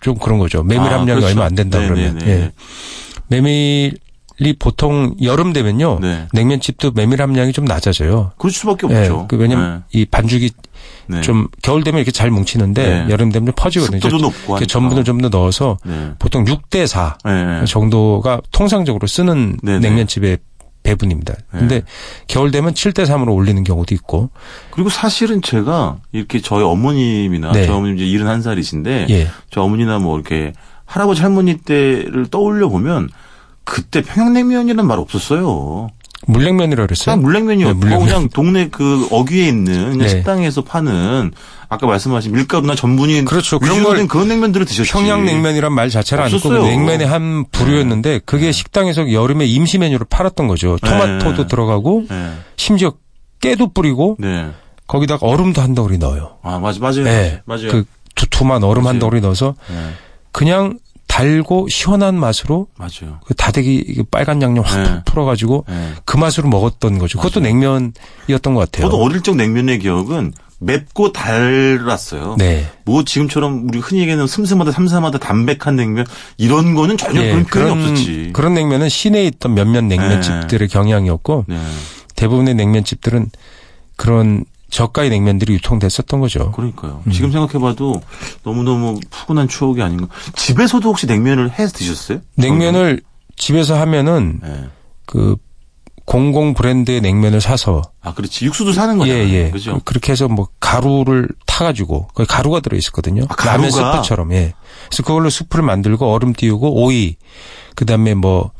좀 0.00 0.18
그런 0.18 0.38
거죠. 0.38 0.62
메밀 0.62 0.86
아, 0.90 0.98
함량이 0.98 1.20
그렇죠. 1.20 1.26
얼마 1.28 1.46
안 1.46 1.54
된다 1.54 1.78
그러면. 1.78 2.18
네네네. 2.18 2.30
예. 2.30 2.52
메밀 3.28 3.96
이 4.40 4.52
보통 4.52 5.14
여름 5.22 5.52
되면요. 5.52 5.98
네. 6.00 6.26
냉면집도 6.32 6.90
메밀 6.92 7.22
함량이 7.22 7.52
좀 7.52 7.64
낮아져요. 7.64 8.32
그럴 8.36 8.50
수밖에 8.52 8.86
예, 8.90 8.96
없죠. 8.98 9.26
그 9.28 9.36
왜냐면 9.36 9.84
이 9.92 10.04
반죽이 10.04 10.50
네. 11.06 11.16
네. 11.16 11.20
좀 11.22 11.46
겨울 11.62 11.84
되면 11.84 11.98
이렇게 11.98 12.10
잘 12.10 12.30
뭉치는데 12.30 13.04
네. 13.04 13.12
여름 13.12 13.30
되면 13.30 13.46
좀 13.46 13.54
퍼지거든요. 13.56 14.00
습도도 14.00 14.18
높고 14.18 14.56
하니까. 14.56 14.66
전분을 14.66 15.04
좀 15.04 15.20
더 15.20 15.28
넣어서 15.28 15.78
네. 15.84 16.12
보통 16.18 16.44
6대 16.44 16.86
4 16.86 17.18
네. 17.24 17.64
정도가 17.66 18.40
통상적으로 18.50 19.06
쓰는. 19.06 19.56
냉면집의 19.62 20.38
배분입니다. 20.82 21.34
네. 21.34 21.58
근데 21.58 21.82
겨울 22.26 22.50
되면 22.50 22.74
7대 22.74 23.06
3으로 23.06 23.32
올리는 23.34 23.62
경우도 23.64 23.94
있고. 23.94 24.30
그리고 24.70 24.90
사실은 24.90 25.40
제가 25.40 25.98
이렇게 26.12 26.40
저희 26.40 26.62
어머님이나 26.62 27.52
네. 27.52 27.66
저희 27.66 27.76
어머님 27.76 27.96
이제 27.98 28.04
71살이신데 28.18 29.08
예. 29.10 29.28
저 29.50 29.62
어머니나 29.62 29.98
뭐 29.98 30.18
이렇게 30.18 30.52
할아버지 30.84 31.22
할머니 31.22 31.56
때를 31.56 32.26
떠올려 32.30 32.68
보면 32.68 33.08
그때 33.64 34.02
평양냉면이라는 34.02 34.86
말 34.86 34.98
없었어요. 34.98 35.88
물냉면이라 36.26 36.86
그랬어요. 36.86 37.16
그냥 37.16 37.22
물냉면이었고 37.22 37.72
네, 37.74 37.78
물냉면. 37.78 38.06
그냥 38.06 38.28
동네 38.30 38.68
그 38.70 39.06
어귀에 39.10 39.46
있는 39.46 39.98
네. 39.98 40.08
식당에서 40.08 40.62
파는 40.62 41.32
아까 41.68 41.86
말씀하신 41.86 42.32
밀가루나 42.32 42.74
전분이 42.74 43.24
그렇죠. 43.26 43.58
그런 43.58 43.82
걸된 43.82 44.08
그런 44.08 44.28
냉면들을 44.28 44.64
드셨지. 44.64 44.90
평양냉면이란 44.90 45.72
말 45.72 45.90
자체를 45.90 46.24
안 46.24 46.32
없었어요. 46.32 46.62
냉면의 46.62 47.06
한 47.06 47.44
부류였는데 47.50 48.20
그게 48.24 48.52
식당에서 48.52 49.12
여름에 49.12 49.44
임시 49.44 49.76
메뉴로 49.78 50.06
팔았던 50.06 50.48
거죠. 50.48 50.78
토마토도 50.82 51.42
네. 51.42 51.46
들어가고 51.46 52.06
네. 52.08 52.32
심지어 52.56 52.92
깨도 53.40 53.72
뿌리고 53.74 54.16
네. 54.18 54.50
거기다가 54.86 55.26
얼음도 55.26 55.60
한 55.60 55.74
덩어리 55.74 55.98
넣어요. 55.98 56.38
아 56.42 56.58
맞아 56.58 56.80
맞아요. 56.80 57.04
네. 57.04 57.42
맞아요. 57.44 57.68
그 57.68 57.84
두툼한 58.14 58.64
얼음 58.64 58.86
한 58.86 58.94
맞아요. 58.94 58.98
덩어리 59.00 59.20
넣어서 59.20 59.54
네. 59.68 59.76
그냥 60.32 60.78
달고 61.14 61.68
시원한 61.68 62.18
맛으로 62.18 62.66
맞아요. 62.76 63.20
그 63.24 63.34
다대기 63.34 64.02
빨간 64.10 64.42
양념 64.42 64.64
확 64.64 64.82
네. 64.82 65.00
풀어가지고 65.04 65.64
네. 65.68 65.92
그 66.04 66.16
맛으로 66.16 66.48
먹었던 66.48 66.98
거죠. 66.98 67.18
그것도 67.18 67.40
맞아요. 67.40 67.52
냉면이었던 67.52 68.54
것 68.54 68.60
같아요. 68.60 68.86
저도 68.86 69.00
어릴 69.00 69.20
적 69.20 69.36
냉면의 69.36 69.78
기억은 69.78 70.32
맵고 70.58 71.12
달랐어요. 71.12 72.34
네. 72.36 72.68
뭐 72.84 73.04
지금처럼 73.04 73.68
우리 73.68 73.78
흔히 73.78 74.00
얘기하는 74.00 74.26
슴슴하다 74.26 74.72
삼삼하다 74.72 75.18
담백한 75.18 75.76
냉면 75.76 76.04
이런 76.36 76.74
거는 76.74 76.96
전혀 76.96 77.22
예, 77.22 77.30
그런 77.30 77.44
표현이 77.44 77.70
없었지. 77.70 78.30
그런 78.32 78.54
냉면은 78.54 78.88
시내에 78.88 79.26
있던 79.26 79.54
몇몇 79.54 79.84
냉면집들의 79.84 80.66
경향이었고 80.66 81.44
네. 81.46 81.60
대부분의 82.16 82.54
냉면집들은 82.56 83.30
그런 83.94 84.44
저가의 84.74 85.08
냉면들이 85.10 85.52
유통됐었던 85.54 86.18
거죠. 86.20 86.50
그러니까요. 86.50 87.00
음. 87.06 87.12
지금 87.12 87.30
생각해봐도 87.30 88.02
너무너무 88.42 88.98
푸근한 89.08 89.46
추억이 89.46 89.80
아닌가. 89.80 90.08
집에서도 90.34 90.86
혹시 90.88 91.06
냉면을 91.06 91.50
해서 91.52 91.72
드셨어요? 91.78 92.18
냉면을 92.34 93.00
집에서 93.36 93.78
하면은 93.80 94.40
네. 94.42 94.64
그 95.06 95.36
공공 96.06 96.54
브랜드의 96.54 97.00
냉면을 97.00 97.40
사서 97.40 97.82
아, 98.02 98.12
그렇지. 98.14 98.44
육수도 98.44 98.72
사는 98.72 98.98
거잖아요. 98.98 99.22
예, 99.24 99.28
예. 99.46 99.50
그죠? 99.50 99.74
그- 99.78 99.84
그렇게 99.84 100.10
해서 100.12 100.26
뭐 100.28 100.48
가루를 100.60 101.28
타가지고 101.46 102.08
거기 102.12 102.26
가루가 102.26 102.58
들어 102.60 102.76
있었거든요. 102.76 103.24
아, 103.28 103.34
가루가? 103.34 103.68
라면 103.68 103.70
스프처럼 103.70 104.32
예. 104.32 104.54
그래서 104.88 105.02
그걸로 105.04 105.30
스프를 105.30 105.64
만들고 105.64 106.12
얼음 106.12 106.32
띄우고 106.34 106.82
오이 106.84 107.16
그다음에 107.76 108.14
뭐 108.14 108.50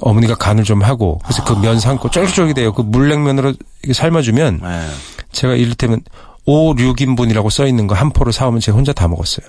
어머니가 0.00 0.34
간을 0.34 0.64
좀 0.64 0.82
하고 0.82 1.18
그래서 1.22 1.44
그 1.44 1.54
면 1.54 1.78
삶고 1.78 2.08
쫄깃쫄깃해요. 2.10 2.72
그 2.72 2.80
물냉면으로 2.82 3.52
삶아주면 3.92 4.60
네. 4.62 4.88
제가 5.32 5.54
이를테면 5.54 6.00
5, 6.46 6.74
6인분이라고 6.74 7.50
써 7.50 7.66
있는 7.66 7.86
거 7.86 7.94
한 7.94 8.10
포를 8.10 8.32
사오면 8.32 8.60
제가 8.60 8.76
혼자 8.76 8.92
다 8.92 9.08
먹었어요. 9.08 9.46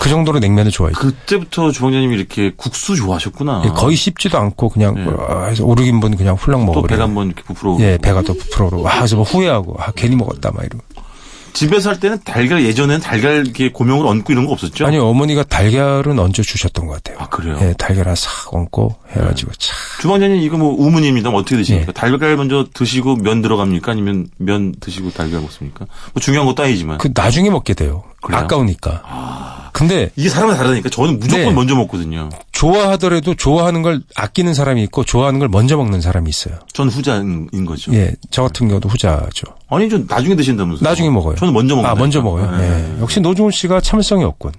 그 0.00 0.08
정도로 0.08 0.38
냉면을 0.38 0.70
좋아해요. 0.70 0.94
그때부터 0.94 1.72
주방장님이 1.72 2.14
이렇게 2.14 2.52
국수 2.56 2.94
좋아하셨구나. 2.94 3.62
예, 3.64 3.68
거의 3.70 3.96
씹지도 3.96 4.38
않고 4.38 4.68
그냥 4.68 4.94
예. 4.98 5.10
와, 5.10 5.46
해서 5.46 5.64
5, 5.64 5.74
6인분 5.74 6.16
그냥 6.16 6.36
훌렁 6.36 6.60
또 6.60 6.66
먹으래요. 6.74 6.86
배가 6.86 7.02
한번 7.04 7.26
이렇게 7.26 7.42
부풀어. 7.42 7.76
예, 7.80 7.98
배가 8.00 8.22
더 8.22 8.32
부풀어오고 8.34 8.82
와, 8.82 8.94
그래서 8.96 9.16
뭐 9.16 9.24
후회하고 9.24 9.76
아, 9.80 9.90
괜히 9.96 10.14
먹었다 10.14 10.52
막 10.52 10.64
이러고. 10.64 10.84
집에서 11.56 11.90
할 11.90 11.98
때는 11.98 12.20
달걀 12.22 12.62
예전에는 12.62 13.00
달걀 13.00 13.44
고명을 13.72 14.06
얹고 14.06 14.32
이런 14.32 14.46
거 14.46 14.52
없었죠? 14.52 14.86
아니 14.86 14.98
어머니가 14.98 15.42
달걀은 15.44 16.18
얹어 16.18 16.42
주셨던 16.42 16.86
것 16.86 16.94
같아요. 17.02 17.16
아 17.18 17.28
그래요? 17.28 17.58
예, 17.62 17.74
달걀 17.78 18.04
하나 18.06 18.14
싹 18.14 18.52
얹고 18.54 18.94
해가지고 19.12 19.52
차. 19.58 19.74
주방장님 20.02 20.42
이거 20.42 20.58
뭐 20.58 20.74
우문입니다. 20.78 21.30
뭐 21.30 21.40
어떻게 21.40 21.56
드십니까? 21.56 21.88
예. 21.88 21.92
달걀 21.92 22.36
먼저 22.36 22.66
드시고 22.74 23.16
면 23.16 23.40
들어갑니까? 23.40 23.92
아니면 23.92 24.28
면 24.36 24.74
드시고 24.78 25.10
달걀 25.12 25.40
먹습니까? 25.40 25.86
뭐 26.12 26.20
중요한 26.20 26.46
것도 26.46 26.62
아니지만 26.62 26.98
그 26.98 27.10
나중에 27.14 27.48
먹게 27.48 27.72
돼요. 27.74 28.04
그래요? 28.22 28.40
아까우니까. 28.40 29.70
근데 29.72 30.10
이게 30.16 30.30
사람마다 30.30 30.62
다르니까 30.62 30.88
저는 30.88 31.18
무조건 31.20 31.44
네. 31.44 31.52
먼저 31.52 31.74
먹거든요. 31.76 32.30
좋아하더라도 32.52 33.34
좋아하는 33.34 33.82
걸 33.82 34.00
아끼는 34.14 34.54
사람이 34.54 34.82
있고 34.84 35.04
좋아하는 35.04 35.38
걸 35.38 35.48
먼저 35.48 35.76
먹는 35.76 36.00
사람이 36.00 36.30
있어요. 36.30 36.54
전 36.72 36.88
후자인 36.88 37.48
거죠. 37.66 37.92
예, 37.92 38.14
저 38.30 38.42
같은 38.42 38.68
경우도 38.68 38.88
후자죠. 38.88 39.46
아니 39.68 39.88
좀 39.90 40.06
나중에 40.08 40.34
드신다면서요? 40.34 40.88
나중에 40.88 41.10
먹어요. 41.10 41.34
저는 41.36 41.52
먼저 41.52 41.74
먹는 41.76 41.90
아, 41.90 41.94
먼저 41.94 42.22
먹어요. 42.22 42.50
예. 42.58 43.00
역시 43.00 43.20
노중훈 43.20 43.52
씨가 43.52 43.82
참을성이 43.82 44.24
없군. 44.24 44.52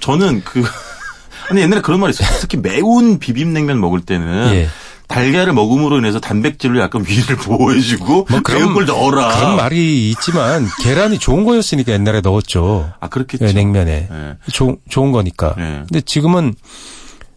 저는 0.00 0.42
그 0.44 0.64
아니 1.50 1.60
옛날에 1.60 1.82
그런 1.82 2.00
말이 2.00 2.10
있어요. 2.10 2.28
특히 2.40 2.56
매운 2.56 3.18
비빔냉면 3.18 3.78
먹을 3.78 4.00
때는 4.00 4.54
예. 4.54 4.68
달걀을 5.10 5.52
먹음으로 5.52 5.98
인해서 5.98 6.20
단백질로 6.20 6.80
약간 6.80 7.04
위를 7.06 7.36
보호해주고 7.36 8.26
뭐 8.30 8.40
그런- 8.42 8.60
매운 8.60 8.74
걸 8.74 8.86
넣어라. 8.86 9.36
그런 9.36 9.56
말이 9.56 10.10
있지만 10.10 10.66
계란이 10.82 11.18
좋은 11.18 11.44
거였으니까 11.44 11.92
옛날에 11.92 12.20
넣었죠. 12.20 12.92
아 13.00 13.08
그렇겠죠. 13.08 13.46
예, 13.46 13.52
냉면에. 13.52 14.08
예. 14.10 14.36
좋, 14.52 14.78
좋은 14.88 15.10
거니까. 15.12 15.54
네. 15.58 15.82
근데 15.88 16.00
지금은 16.00 16.54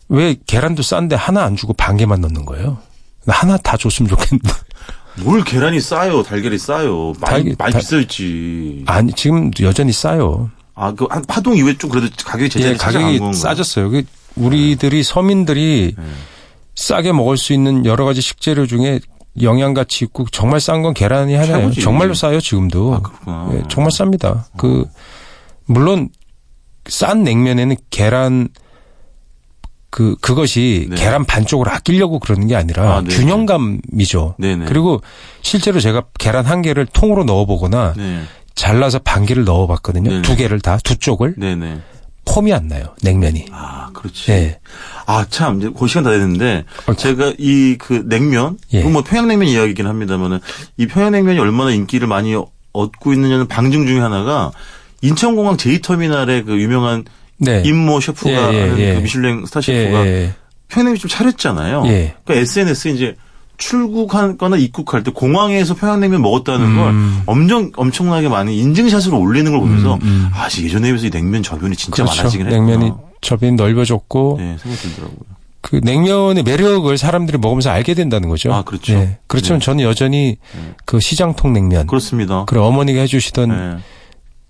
왜 0.09 0.36
계란도 0.45 0.83
싼데 0.83 1.15
하나 1.15 1.43
안 1.43 1.55
주고 1.55 1.73
반 1.73 1.97
개만 1.97 2.21
넣는 2.21 2.45
거예요? 2.45 2.77
나 3.25 3.33
하나 3.36 3.57
다 3.57 3.75
줬으면 3.75 4.07
좋겠는데. 4.09 4.49
뭘 5.23 5.43
계란이 5.43 5.79
싸요, 5.79 6.21
달걀이 6.23 6.57
싸요. 6.57 7.13
많이 7.21 7.43
달걀- 7.43 7.55
많이 7.57 7.71
달- 7.73 7.81
비싸졌지. 7.81 8.83
아니, 8.86 9.13
지금 9.13 9.49
여전히 9.62 9.91
싸요. 9.91 10.49
아, 10.75 10.91
그, 10.93 11.07
한 11.09 11.23
파동 11.27 11.55
이후에 11.55 11.77
좀 11.77 11.89
그래도 11.89 12.09
가격이 12.23 12.49
제자리 12.49 12.73
예, 12.73 12.77
가격이? 12.77 13.19
싸졌어요. 13.33 13.89
그 13.91 14.03
우리들이 14.36 15.03
서민들이 15.03 15.93
네. 15.97 16.03
싸게 16.75 17.12
먹을 17.12 17.38
수 17.38 17.53
있는 17.53 17.86
여러 17.86 18.05
가지 18.05 18.21
식재료 18.21 18.65
중에 18.65 18.99
영양 19.41 19.73
가치 19.73 20.05
있고 20.05 20.25
정말 20.31 20.59
싼 20.59 20.81
건 20.81 20.93
계란이 20.93 21.33
하나예요. 21.36 21.57
최고지. 21.69 21.81
정말로 21.81 22.13
싸요 22.13 22.39
지금도. 22.39 23.01
아. 23.25 23.51
예, 23.53 23.63
정말 23.69 23.91
쌉니다. 23.91 24.43
그 24.57 24.86
물론 25.65 26.09
싼 26.88 27.23
냉면에는 27.23 27.75
계란 27.89 28.49
그 29.89 30.15
그것이 30.21 30.88
네. 30.89 30.95
계란 30.95 31.23
반쪽을 31.25 31.69
아끼려고 31.69 32.17
그러는 32.19 32.47
게 32.47 32.55
아니라 32.55 32.97
아, 32.97 33.01
네. 33.01 33.15
균형감이죠. 33.15 34.36
네네. 34.39 34.65
그리고 34.65 35.01
실제로 35.41 35.79
제가 35.79 36.03
계란 36.19 36.45
한 36.45 36.62
개를 36.63 36.86
통으로 36.88 37.23
넣어보거나 37.23 37.93
네. 37.95 38.21
잘라서 38.55 38.99
반 38.99 39.25
개를 39.25 39.43
넣어봤거든요. 39.45 40.09
네네. 40.09 40.21
두 40.23 40.36
개를 40.36 40.59
다 40.62 40.77
두 40.83 40.95
쪽을 40.97 41.36
네네. 41.38 41.79
폼이 42.25 42.53
안 42.53 42.67
나요. 42.67 42.95
냉면이. 43.01 43.47
아, 43.51 43.89
그렇지. 43.93 44.31
예. 44.31 44.59
아, 45.05 45.25
참, 45.29 45.59
이제 45.59 45.69
그 45.77 45.88
시간 45.88 46.03
다 46.03 46.12
됐는데, 46.12 46.63
어, 46.88 46.93
제가 46.93 47.33
이 47.38 47.75
그 47.79 48.03
냉면, 48.07 48.57
예. 48.73 48.83
뭐 48.83 49.03
평양냉면 49.03 49.47
이야기긴 49.47 49.88
합니다만은, 49.88 50.39
이 50.77 50.88
평양냉면이 50.88 51.38
얼마나 51.39 51.71
인기를 51.71 52.07
많이 52.07 52.33
얻고 52.71 53.13
있느냐는 53.13 53.47
방증 53.47 53.86
중에 53.86 53.99
하나가, 53.99 54.51
인천공항 55.01 55.57
제2터미널에 55.57 56.45
그 56.45 56.59
유명한 56.62 57.03
네. 57.38 57.62
임모 57.65 57.99
셰프가 57.99 58.53
예, 58.53 58.57
예, 58.57 58.62
하는 58.62 58.79
예. 58.79 58.93
그 58.95 58.99
미슐랭 59.01 59.45
스타 59.45 59.59
예, 59.59 59.62
셰프가 59.63 60.07
예, 60.07 60.33
평양냉면 60.69 60.97
좀 60.97 61.09
차렸잖아요. 61.09 61.83
예. 61.88 62.15
그러니까 62.23 62.41
SNS에 62.41 62.91
이제 62.93 63.15
출국하거나 63.63 64.58
입국할 64.58 65.04
때 65.04 65.12
공항에서 65.12 65.73
평양냉면 65.76 66.21
먹었다는 66.21 66.76
걸 66.76 66.89
음. 66.89 67.23
엄청 67.26 67.71
엄청나게 67.76 68.28
많이 68.28 68.58
인증샷으로 68.58 69.17
올리는 69.17 69.49
걸 69.52 69.62
보면서 69.62 69.95
음, 69.95 69.99
음. 70.04 70.30
아 70.34 70.47
예전에 70.47 70.88
비해서 70.89 71.08
이 71.08 71.10
냉면 71.10 71.43
저변이 71.43 71.76
진짜 71.76 72.04
그렇죠. 72.04 72.17
많아지긴 72.17 72.47
했구나. 72.47 72.65
냉면이 72.65 72.93
접이 73.21 73.52
넓어졌고 73.54 74.36
네 74.39 74.58
생각 74.60 74.80
들더라고요. 74.82 75.34
그 75.62 75.80
냉면의 75.82 76.43
매력을 76.43 76.97
사람들이 76.97 77.38
먹으면서 77.38 77.69
알게 77.69 77.93
된다는 77.93 78.28
거죠. 78.28 78.52
아, 78.54 78.63
그렇죠. 78.63 78.93
네. 78.95 79.17
그렇지만 79.28 79.60
네. 79.60 79.65
저는 79.65 79.84
여전히 79.86 80.36
그 80.84 80.99
시장통 80.99 81.54
냉면, 81.54 81.88
그렇습니다. 81.88 82.43
그리고 82.47 82.65
어머니가 82.65 82.99
해주시던 82.99 83.49
네. 83.49 83.78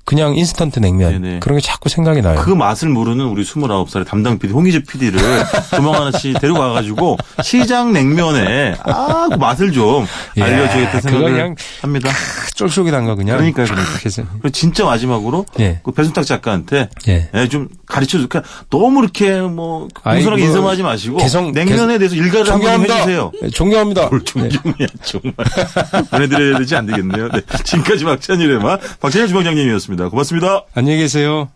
그냥 0.06 0.36
인스턴트 0.36 0.80
냉면 0.80 1.22
네네. 1.22 1.40
그런 1.40 1.58
게 1.58 1.62
자꾸 1.62 1.88
생각이 1.88 2.22
나요. 2.22 2.42
그 2.44 2.50
맛을 2.52 2.90
모르는 2.90 3.26
우리 3.26 3.44
29살의 3.44 4.06
담당 4.06 4.38
PD 4.38 4.54
홍희재 4.54 4.84
PD를 4.84 5.20
조만간씩 5.76 6.40
데리고 6.42 6.60
가가지고 6.60 7.18
시장 7.42 7.94
냉면에 7.94 8.76
아, 8.84 9.30
그 9.32 9.36
맛을 9.38 9.72
좀 9.72 10.06
예, 10.38 10.44
알려주겠다 10.44 10.92
그거 10.98 11.02
생각을 11.10 11.32
그냥 11.32 11.56
합니다. 11.82 12.10
쫄쫄이단 12.56 13.06
거 13.06 13.16
그냥. 13.16 13.38
그러니까요, 13.38 13.66
그리고 13.66 14.50
진짜 14.50 14.84
마지막으로 14.86 15.46
예. 15.62 15.80
그 15.84 15.92
배순탁 15.92 16.26
작가한테 16.26 16.90
예. 17.08 17.30
예, 17.34 17.48
좀 17.48 17.70
가르쳐 17.86 18.18
줄. 18.18 18.28
그냥 18.28 18.44
너무 18.70 19.02
이렇게 19.04 19.40
뭐 19.40 19.88
공손하게 20.04 20.30
뭐, 20.30 20.38
인사만 20.50 20.72
하지 20.72 20.84
마시고 20.84 21.18
개성- 21.18 21.52
냉면에 21.54 21.98
대해서 21.98 22.16
일가를 22.16 22.52
한번. 22.52 22.82
해주세요. 22.84 23.32
네, 23.42 23.50
존경합니다. 23.50 24.08
뭘 24.08 24.22
존경이야 24.26 24.88
정말 25.04 25.34
보내드려야 26.12 26.58
되지 26.60 26.76
안 26.76 26.86
되겠네요. 26.88 27.30
네, 27.30 27.42
지금까지 27.64 28.04
박찬일의 28.04 28.60
맛 28.60 28.80
박찬일 29.00 29.28
주방장님이었습니다. 29.30 29.93
고맙습니다. 29.96 30.66
안녕히 30.74 31.00
계세요. 31.00 31.50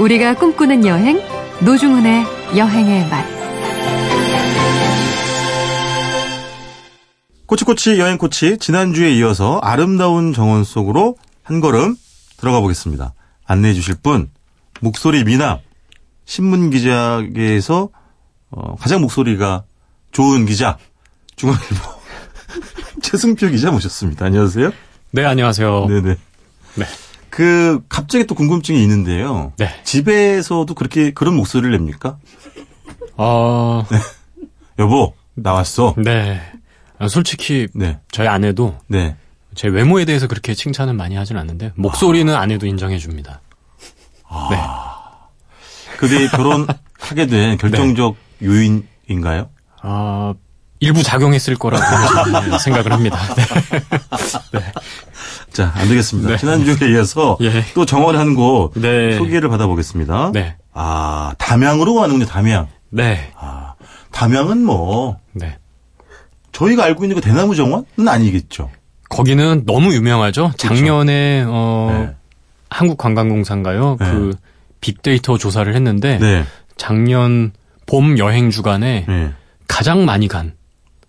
우리가 0.00 0.34
꿈꾸는 0.34 0.86
여행 0.86 1.20
노중훈의 1.62 2.24
여행의 2.56 3.08
맛 3.08 3.24
꼬치꼬치 7.46 7.98
여행 7.98 8.16
코치 8.16 8.58
지난주에 8.58 9.12
이어서 9.16 9.58
아름다운 9.62 10.32
정원 10.32 10.64
속으로 10.64 11.16
한 11.42 11.60
걸음 11.60 11.96
들어가 12.38 12.60
보겠습니다. 12.60 13.12
안내해 13.44 13.74
주실 13.74 13.96
분 14.02 14.30
목소리 14.80 15.24
미남 15.24 15.58
신문 16.24 16.70
기자계에서 16.70 17.90
어, 18.52 18.76
가장 18.76 19.02
목소리가 19.02 19.64
좋은 20.12 20.46
기자 20.46 20.78
중앙일보 21.36 21.74
최승표 23.02 23.48
기자 23.48 23.70
모셨습니다. 23.70 24.26
안녕하세요. 24.26 24.70
네, 25.12 25.24
안녕하세요. 25.24 25.86
네네. 25.86 26.16
네. 26.76 26.84
그 27.30 27.80
갑자기 27.88 28.26
또 28.26 28.34
궁금증이 28.34 28.82
있는데요. 28.82 29.52
네. 29.56 29.68
집에서도 29.84 30.72
그렇게 30.74 31.12
그런 31.12 31.36
목소리를 31.36 31.70
냅니까? 31.70 32.18
어, 33.16 33.86
여보 34.78 35.14
나왔어. 35.34 35.94
네. 35.96 36.40
아, 36.98 37.08
솔직히 37.08 37.68
네. 37.74 37.98
저희 38.10 38.26
아내도 38.28 38.76
네. 38.88 39.16
제 39.54 39.68
외모에 39.68 40.04
대해서 40.04 40.26
그렇게 40.26 40.54
칭찬은 40.54 40.96
많이 40.96 41.16
하진 41.16 41.36
않는데 41.36 41.72
목소리는 41.76 42.34
아 42.34 42.46
내도 42.46 42.66
인정해 42.66 42.98
줍니다. 42.98 43.40
네. 44.50 44.56
그게 45.96 46.28
결혼하게 46.28 47.26
된 47.26 47.58
결정적 47.58 48.16
요인인가요? 48.42 49.50
아, 49.82 50.34
일부 50.80 51.02
작용했을 51.02 51.56
거라고 51.56 51.84
생각을 52.58 52.92
합니다. 52.92 53.18
네. 54.52 54.60
자, 55.52 55.72
안 55.74 55.88
되겠습니다. 55.88 56.30
네. 56.30 56.36
지난주에 56.38 56.90
이어서 56.90 57.36
예. 57.42 57.64
또 57.74 57.84
정원한 57.84 58.34
곳 58.34 58.72
네. 58.74 59.16
소개를 59.16 59.48
받아보겠습니다. 59.48 60.30
네. 60.32 60.56
아, 60.72 61.34
담양으로 61.38 61.94
가는군요, 61.94 62.26
담양. 62.26 62.68
네. 62.90 63.32
아, 63.36 63.74
담양은 64.12 64.64
뭐, 64.64 65.18
네. 65.32 65.58
저희가 66.52 66.84
알고 66.84 67.04
있는 67.04 67.16
그 67.16 67.20
대나무 67.20 67.54
정원은 67.54 68.08
아니겠죠. 68.08 68.70
거기는 69.08 69.64
너무 69.66 69.92
유명하죠. 69.92 70.52
작년에 70.56 71.44
어 71.46 72.06
네. 72.08 72.14
한국관광공사인가요? 72.70 73.96
네. 74.00 74.10
그 74.10 74.36
빅데이터 74.80 75.36
조사를 75.36 75.74
했는데 75.74 76.18
네. 76.18 76.44
작년 76.76 77.52
봄 77.86 78.18
여행 78.18 78.50
주간에 78.50 79.04
네. 79.08 79.32
가장 79.70 80.04
많이 80.04 80.26
간 80.28 80.52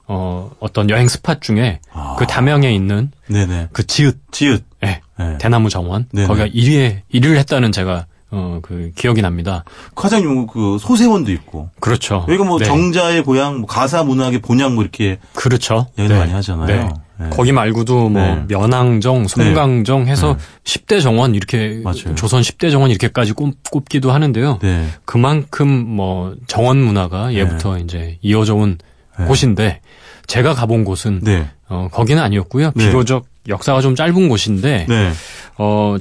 어, 0.08 0.52
어떤 0.60 0.90
여행 0.90 1.08
스팟 1.08 1.40
중에 1.40 1.80
아. 1.92 2.16
그 2.18 2.28
담양에 2.28 2.74
있는 2.74 3.12
네네. 3.28 3.70
그 3.72 3.86
지읒 3.86 4.18
지읒. 4.32 4.64
예, 4.84 5.02
네. 5.18 5.38
대나무 5.40 5.70
정원 5.70 6.08
네네. 6.12 6.28
거기가 6.28 6.48
1위에 6.48 7.02
1위를 7.14 7.38
했다는 7.38 7.72
제가 7.72 8.06
어, 8.30 8.60
그 8.62 8.92
기억이 8.96 9.22
납니다. 9.22 9.66
과장님, 9.96 10.48
그 10.48 10.78
소세원도 10.80 11.32
있고. 11.34 11.70
그렇죠. 11.82 12.26
여기가 12.30 12.46
뭐 12.46 12.60
네. 12.60 12.66
정자의 12.66 13.24
고향, 13.24 13.58
뭐 13.58 13.66
가사 13.66 14.04
문학의 14.04 14.40
본향 14.40 14.76
뭐 14.76 14.84
이렇게 14.84 15.20
그렇죠. 15.34 15.88
얘기를 16.00 16.18
많이 16.18 16.32
하잖아요. 16.32 16.90
네. 17.22 17.30
네. 17.30 17.36
거기 17.36 17.52
말고도 17.52 18.10
뭐 18.10 18.22
네. 18.22 18.46
면항정, 18.48 19.28
송강정 19.28 20.08
해서 20.08 20.38
10대 20.64 21.02
정원 21.02 21.36
이렇게 21.36 21.82
맞아요. 21.84 22.16
조선 22.16 22.42
10대 22.42 22.72
정원 22.72 22.90
이렇게까지 22.90 23.34
꼽, 23.34 23.54
꼽기도 23.70 24.12
하는데요. 24.12 24.60
네. 24.62 24.88
그만큼 25.06 25.68
뭐 25.70 26.36
정원 26.48 26.78
문화가 26.78 27.34
예부터 27.34 27.78
이제 27.80 28.18
이어져 28.22 28.56
온 28.56 28.78
네. 29.20 29.26
곳인데 29.26 29.82
제가 30.28 30.54
가본 30.54 30.84
곳은 30.84 31.22
네. 31.24 31.48
어, 31.68 31.88
거기는 31.92 32.22
아니었고요. 32.22 32.72
네. 32.76 32.86
비교적 32.88 33.26
역사가 33.48 33.82
좀 33.82 33.96
짧은 33.96 34.30
곳인데 34.30 34.86
네. 34.88 35.12
어, 35.58 35.98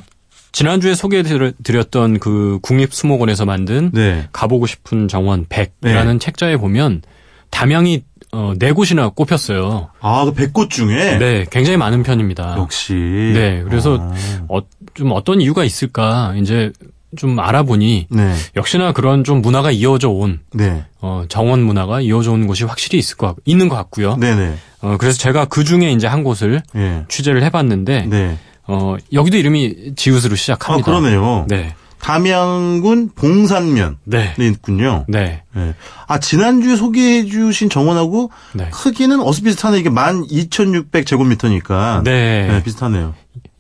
지난주에 0.53 0.95
소개해드렸던 0.95 2.19
그 2.19 2.59
국립수목원에서 2.63 3.45
만든 3.45 3.91
네. 3.93 4.29
가보고 4.33 4.67
싶은 4.67 5.07
정원 5.09 5.47
100이라는 5.47 6.21
책자에 6.21 6.57
보면 6.57 7.03
담양이 7.51 8.03
어, 8.33 8.53
네 8.59 8.73
곳이나 8.73 9.09
꼽혔어요. 9.09 9.91
아, 10.01 10.25
그 10.25 10.33
백꽃 10.33 10.71
중에? 10.71 11.19
네, 11.19 11.47
굉장히 11.51 11.77
많은 11.77 12.03
편입니다. 12.03 12.57
역시. 12.59 12.95
네, 12.95 13.63
그래서 13.65 13.99
아. 14.01 14.15
어, 14.49 14.61
좀 14.95 15.13
어떤 15.13 15.41
이유가 15.41 15.65
있을까 15.65 16.35
이제 16.37 16.73
좀 17.17 17.41
알아보니 17.41 18.07
네. 18.09 18.35
역시나 18.57 18.93
그런 18.93 19.25
좀 19.25 19.43
문화가 19.43 19.73
이어져 19.73 20.11
온 20.11 20.41
네. 20.53 20.85
어, 21.01 21.25
정원 21.29 21.63
문화가 21.63 22.01
이어져 22.01 22.33
온 22.33 22.47
곳이 22.47 22.65
확실히 22.65 22.99
있을 23.01 23.17
것 23.17 23.29
같, 23.29 23.37
있는 23.45 23.69
것 23.69 23.75
같고요. 23.75 24.17
네네. 24.17 24.55
어, 24.83 24.97
그래서 24.99 25.19
제가 25.19 25.47
그 25.47 25.65
중에 25.65 25.91
이제 25.91 26.07
한 26.07 26.23
곳을 26.23 26.63
예. 26.77 27.05
취재를 27.09 27.43
해봤는데 27.43 28.07
네. 28.07 28.39
어, 28.69 28.97
여기도 29.13 29.37
이름이 29.37 29.95
지읒으로 29.97 30.35
아, 30.35 30.37
시작합니다. 30.37 30.87
그러네요. 30.87 31.47
네, 31.49 31.75
담양군 32.01 33.11
봉산면. 33.15 33.99
네, 34.05 34.35
네, 34.37 34.49
있군요. 34.49 35.05
네, 35.09 35.43
네. 35.55 35.75
아, 36.07 36.19
지난주에 36.19 36.77
소개해 36.77 37.27
주신 37.27 37.69
정원하고 37.69 38.31
네. 38.55 38.69
크기는 38.73 39.21
어서 39.21 39.43
비슷하네. 39.43 39.79
이게 39.79 39.91
12,600제곱미터니까. 39.91 42.03
네. 42.03 42.49
네, 42.49 42.63
비슷하네요. 42.63 43.15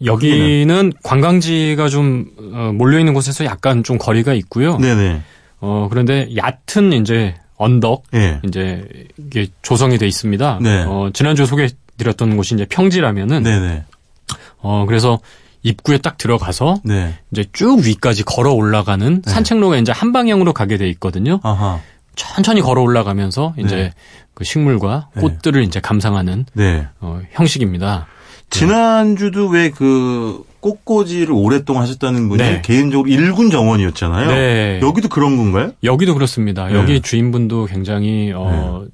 여기는 0.05 0.93
관광지가 1.03 1.88
좀 1.88 2.26
어, 2.53 2.72
몰려 2.74 2.99
있는 2.99 3.12
곳에서 3.12 3.45
약간 3.45 3.84
좀 3.84 3.99
거리가 3.99 4.32
있고요. 4.34 4.78
네네. 4.78 5.20
어, 5.61 5.88
그런데 5.91 6.28
얕은 6.34 6.95
이제 6.95 7.34
언덕 7.57 8.05
예. 8.14 8.41
이제 8.47 8.88
이게 9.18 9.49
조성이 9.61 9.99
돼 9.99 10.07
있습니다. 10.07 10.59
네. 10.62 10.84
어, 10.86 11.11
지난주에 11.12 11.45
소개드렸던 11.45 12.38
곳이 12.38 12.55
이제 12.55 12.64
평지라면은 12.64 13.43
네네. 13.43 13.84
어, 14.62 14.86
그래서 14.86 15.20
입구에 15.62 15.98
딱 15.98 16.16
들어가서 16.18 16.80
네. 16.84 17.14
이제 17.32 17.44
쭉 17.52 17.80
위까지 17.84 18.22
걸어 18.24 18.52
올라가는 18.52 19.22
네. 19.22 19.30
산책로가 19.30 19.76
이제 19.78 19.92
한 19.92 20.12
방향으로 20.12 20.52
가게 20.52 20.76
돼 20.78 20.88
있거든요. 20.90 21.40
아하. 21.42 21.80
천천히 22.16 22.61
걸어 22.61 22.82
올라가면서 22.82 23.54
이제 23.58 23.76
네. 23.76 23.92
그 24.34 24.44
식물과 24.44 25.08
네. 25.14 25.20
꽃들을 25.20 25.62
이제 25.64 25.80
감상하는 25.80 26.46
네. 26.54 26.86
어, 27.00 27.20
형식입니다. 27.32 28.06
지난주도 28.50 29.48
왜 29.48 29.70
그 29.70 30.44
꽃꽂이를 30.61 31.32
오랫동안 31.32 31.84
하셨다는 31.84 32.28
분이 32.28 32.42
네. 32.42 32.62
개인적으로 32.62 33.08
일군 33.08 33.50
정원이었잖아요. 33.50 34.28
네. 34.30 34.80
여기도 34.82 35.08
그런 35.08 35.36
건가요? 35.38 35.72
여기도 35.84 36.12
그렇습니다. 36.14 36.66
네. 36.68 36.74
여기 36.74 37.00
주인분도 37.00 37.64
굉장히 37.66 38.32
어, 38.34 38.84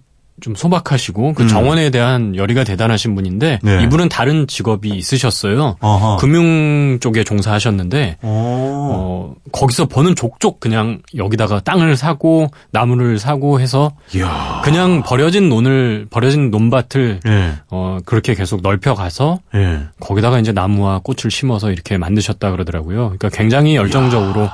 좀 0.40 0.54
소박하시고 0.54 1.32
그 1.32 1.44
음. 1.44 1.48
정원에 1.48 1.90
대한 1.90 2.36
열의가 2.36 2.64
대단하신 2.64 3.14
분인데 3.14 3.58
네. 3.62 3.82
이분은 3.82 4.10
다른 4.10 4.46
직업이 4.46 4.90
있으셨어요. 4.90 5.76
아하. 5.80 6.16
금융 6.18 6.98
쪽에 7.00 7.24
종사하셨는데 7.24 8.18
어. 8.22 8.90
어, 8.92 9.34
거기서 9.52 9.86
버는 9.86 10.14
족족 10.14 10.60
그냥 10.60 11.00
여기다가 11.16 11.60
땅을 11.60 11.96
사고 11.96 12.48
나무를 12.70 13.18
사고 13.18 13.60
해서 13.60 13.92
이야. 14.14 14.60
그냥 14.62 15.02
버려진 15.02 15.48
논을 15.48 16.06
버려진 16.10 16.50
논밭을 16.50 17.20
예. 17.26 17.52
어, 17.70 17.98
그렇게 18.04 18.34
계속 18.34 18.60
넓혀 18.60 18.94
가서 18.94 19.40
예. 19.54 19.80
거기다가 20.00 20.38
이제 20.38 20.52
나무와 20.52 21.00
꽃을 21.02 21.30
심어서 21.30 21.70
이렇게 21.70 21.96
만드셨다 21.96 22.50
그러더라고요. 22.50 23.04
그러니까 23.04 23.30
굉장히 23.30 23.76
열정적으로 23.76 24.48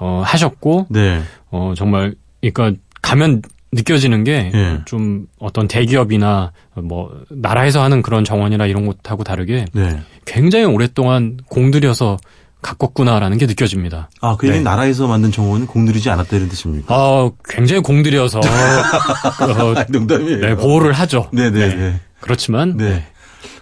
어, 0.00 0.22
하셨고 0.24 0.86
네. 0.90 1.22
어, 1.50 1.72
정말 1.76 2.14
그러니까 2.40 2.78
가면 3.00 3.42
느껴지는 3.74 4.24
게 4.24 4.50
예. 4.54 4.80
좀 4.84 5.26
어떤 5.38 5.68
대기업이나 5.68 6.52
뭐 6.76 7.10
나라에서 7.30 7.82
하는 7.82 8.02
그런 8.02 8.24
정원이나 8.24 8.66
이런 8.66 8.86
곳하고 8.86 9.24
다르게 9.24 9.66
네. 9.72 10.00
굉장히 10.24 10.64
오랫동안 10.64 11.38
공들여서 11.48 12.16
가꿨구나라는 12.62 13.36
게 13.36 13.46
느껴집니다. 13.46 14.08
아, 14.22 14.36
그 14.36 14.46
얘기는 14.46 14.64
네. 14.64 14.70
나라에서 14.70 15.06
만든 15.06 15.30
정원은 15.30 15.66
공들이지 15.66 16.08
않았다 16.08 16.36
이런 16.36 16.48
뜻입니까? 16.48 16.94
아, 16.94 17.30
굉장히 17.46 17.82
공들여서 17.82 18.40
어, 18.40 19.74
아, 19.76 19.84
농담이에요. 19.90 20.38
네, 20.38 20.54
보호를 20.54 20.92
하죠. 20.92 21.28
네네. 21.32 21.74
네. 21.74 22.00
그렇지만 22.20 22.76
네. 22.76 22.88
네. 22.88 23.06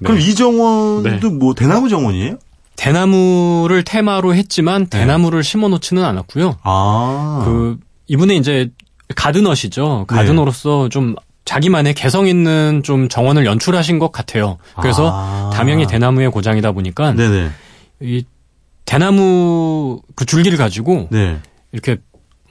그럼 0.05 0.21
이 0.21 0.35
정원도 0.35 1.09
네. 1.09 1.35
뭐 1.35 1.55
대나무 1.55 1.89
정원이에요? 1.89 2.39
대나무를 2.77 3.83
테마로 3.83 4.35
했지만 4.35 4.87
네. 4.87 5.01
대나무를 5.01 5.43
심어 5.43 5.69
놓지는 5.69 6.05
않았고요. 6.05 6.59
아. 6.63 7.43
그 7.45 7.79
이분은 8.07 8.37
이제 8.37 8.71
가드너시죠. 9.15 10.07
네. 10.09 10.17
가드너로서 10.17 10.89
좀 10.89 11.15
자기만의 11.45 11.95
개성 11.95 12.29
있는 12.29 12.83
좀 12.85 13.09
정원을 13.09 13.47
연출하신 13.47 13.99
것 13.99 14.13
같아요. 14.13 14.59
그래서 14.81 15.11
아. 15.13 15.51
담양이 15.53 15.87
대나무의 15.87 16.31
고장이다 16.31 16.73
보니까 16.73 17.13
네네. 17.13 17.51
이 18.01 18.25
대나무 18.85 20.01
그 20.15 20.25
줄기를 20.25 20.59
가지고 20.59 21.09
네. 21.11 21.39
이렇게 21.73 21.99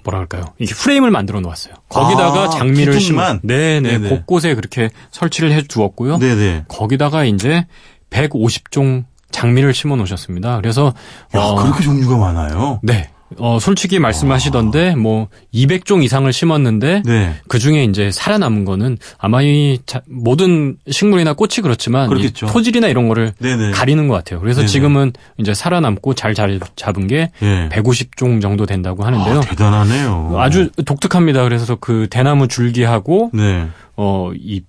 뭐라 0.03 0.19
할까요? 0.19 0.45
이게 0.57 0.73
프레임을 0.73 1.11
만들어 1.11 1.39
놓았어요. 1.41 1.75
거기다가 1.89 2.43
아, 2.43 2.49
장미를 2.49 2.97
기둥만? 2.97 3.41
심어 3.41 3.53
네네 3.53 3.81
네네. 3.81 4.09
곳곳에 4.09 4.55
그렇게 4.55 4.89
설치를 5.11 5.51
해 5.51 5.61
두었고요. 5.61 6.17
네네. 6.17 6.65
거기다가 6.67 7.23
이제 7.25 7.65
150종 8.09 9.05
장미를 9.31 9.73
심어 9.73 9.95
놓으셨습니다. 9.95 10.57
그래서 10.57 10.93
야, 11.35 11.39
어, 11.39 11.55
그렇게 11.55 11.83
종류가 11.83 12.17
많아요. 12.17 12.79
네. 12.83 13.09
어, 13.37 13.59
솔직히 13.59 13.97
말씀하시던데, 13.99 14.95
뭐, 14.95 15.27
200종 15.53 16.03
이상을 16.03 16.31
심었는데, 16.31 17.03
네. 17.05 17.33
그 17.47 17.59
중에 17.59 17.83
이제 17.85 18.11
살아남은 18.11 18.65
거는 18.65 18.97
아마 19.17 19.41
이 19.41 19.79
자- 19.85 20.01
모든 20.07 20.75
식물이나 20.89 21.33
꽃이 21.33 21.55
그렇지만. 21.63 22.09
토질이나 22.47 22.87
이런 22.87 23.07
거를 23.07 23.33
네네. 23.39 23.71
가리는 23.71 24.07
것 24.07 24.15
같아요. 24.15 24.39
그래서 24.41 24.59
네네. 24.61 24.67
지금은 24.67 25.13
이제 25.37 25.53
살아남고 25.53 26.13
잘 26.13 26.31
잘 26.35 26.59
잡은 26.75 27.07
게 27.07 27.29
예. 27.41 27.69
150종 27.71 28.41
정도 28.41 28.65
된다고 28.65 29.03
하는데요. 29.03 29.37
아, 29.39 29.41
대단하네요. 29.41 30.35
아주 30.37 30.69
독특합니다. 30.85 31.43
그래서 31.43 31.75
그 31.79 32.07
대나무 32.09 32.47
줄기하고, 32.47 33.31
네. 33.33 33.67
어, 33.97 34.31
이 34.35 34.61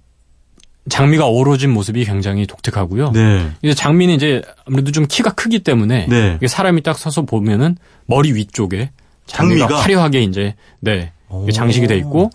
장미가 0.88 1.26
어우러진 1.26 1.70
모습이 1.70 2.04
굉장히 2.04 2.46
독특하고요. 2.46 3.12
네. 3.12 3.50
이제 3.62 3.74
장미는 3.74 4.14
이제 4.14 4.42
아무래도 4.66 4.90
좀 4.90 5.06
키가 5.08 5.30
크기 5.30 5.60
때문에 5.60 6.06
네. 6.08 6.38
사람이 6.46 6.82
딱 6.82 6.98
서서 6.98 7.22
보면은 7.22 7.76
머리 8.06 8.32
위쪽에 8.32 8.90
장미가, 9.26 9.66
장미가? 9.66 9.80
화려하게 9.80 10.22
이제 10.22 10.54
네 10.80 11.12
장식이 11.52 11.86
돼 11.86 11.96
있고 11.98 12.30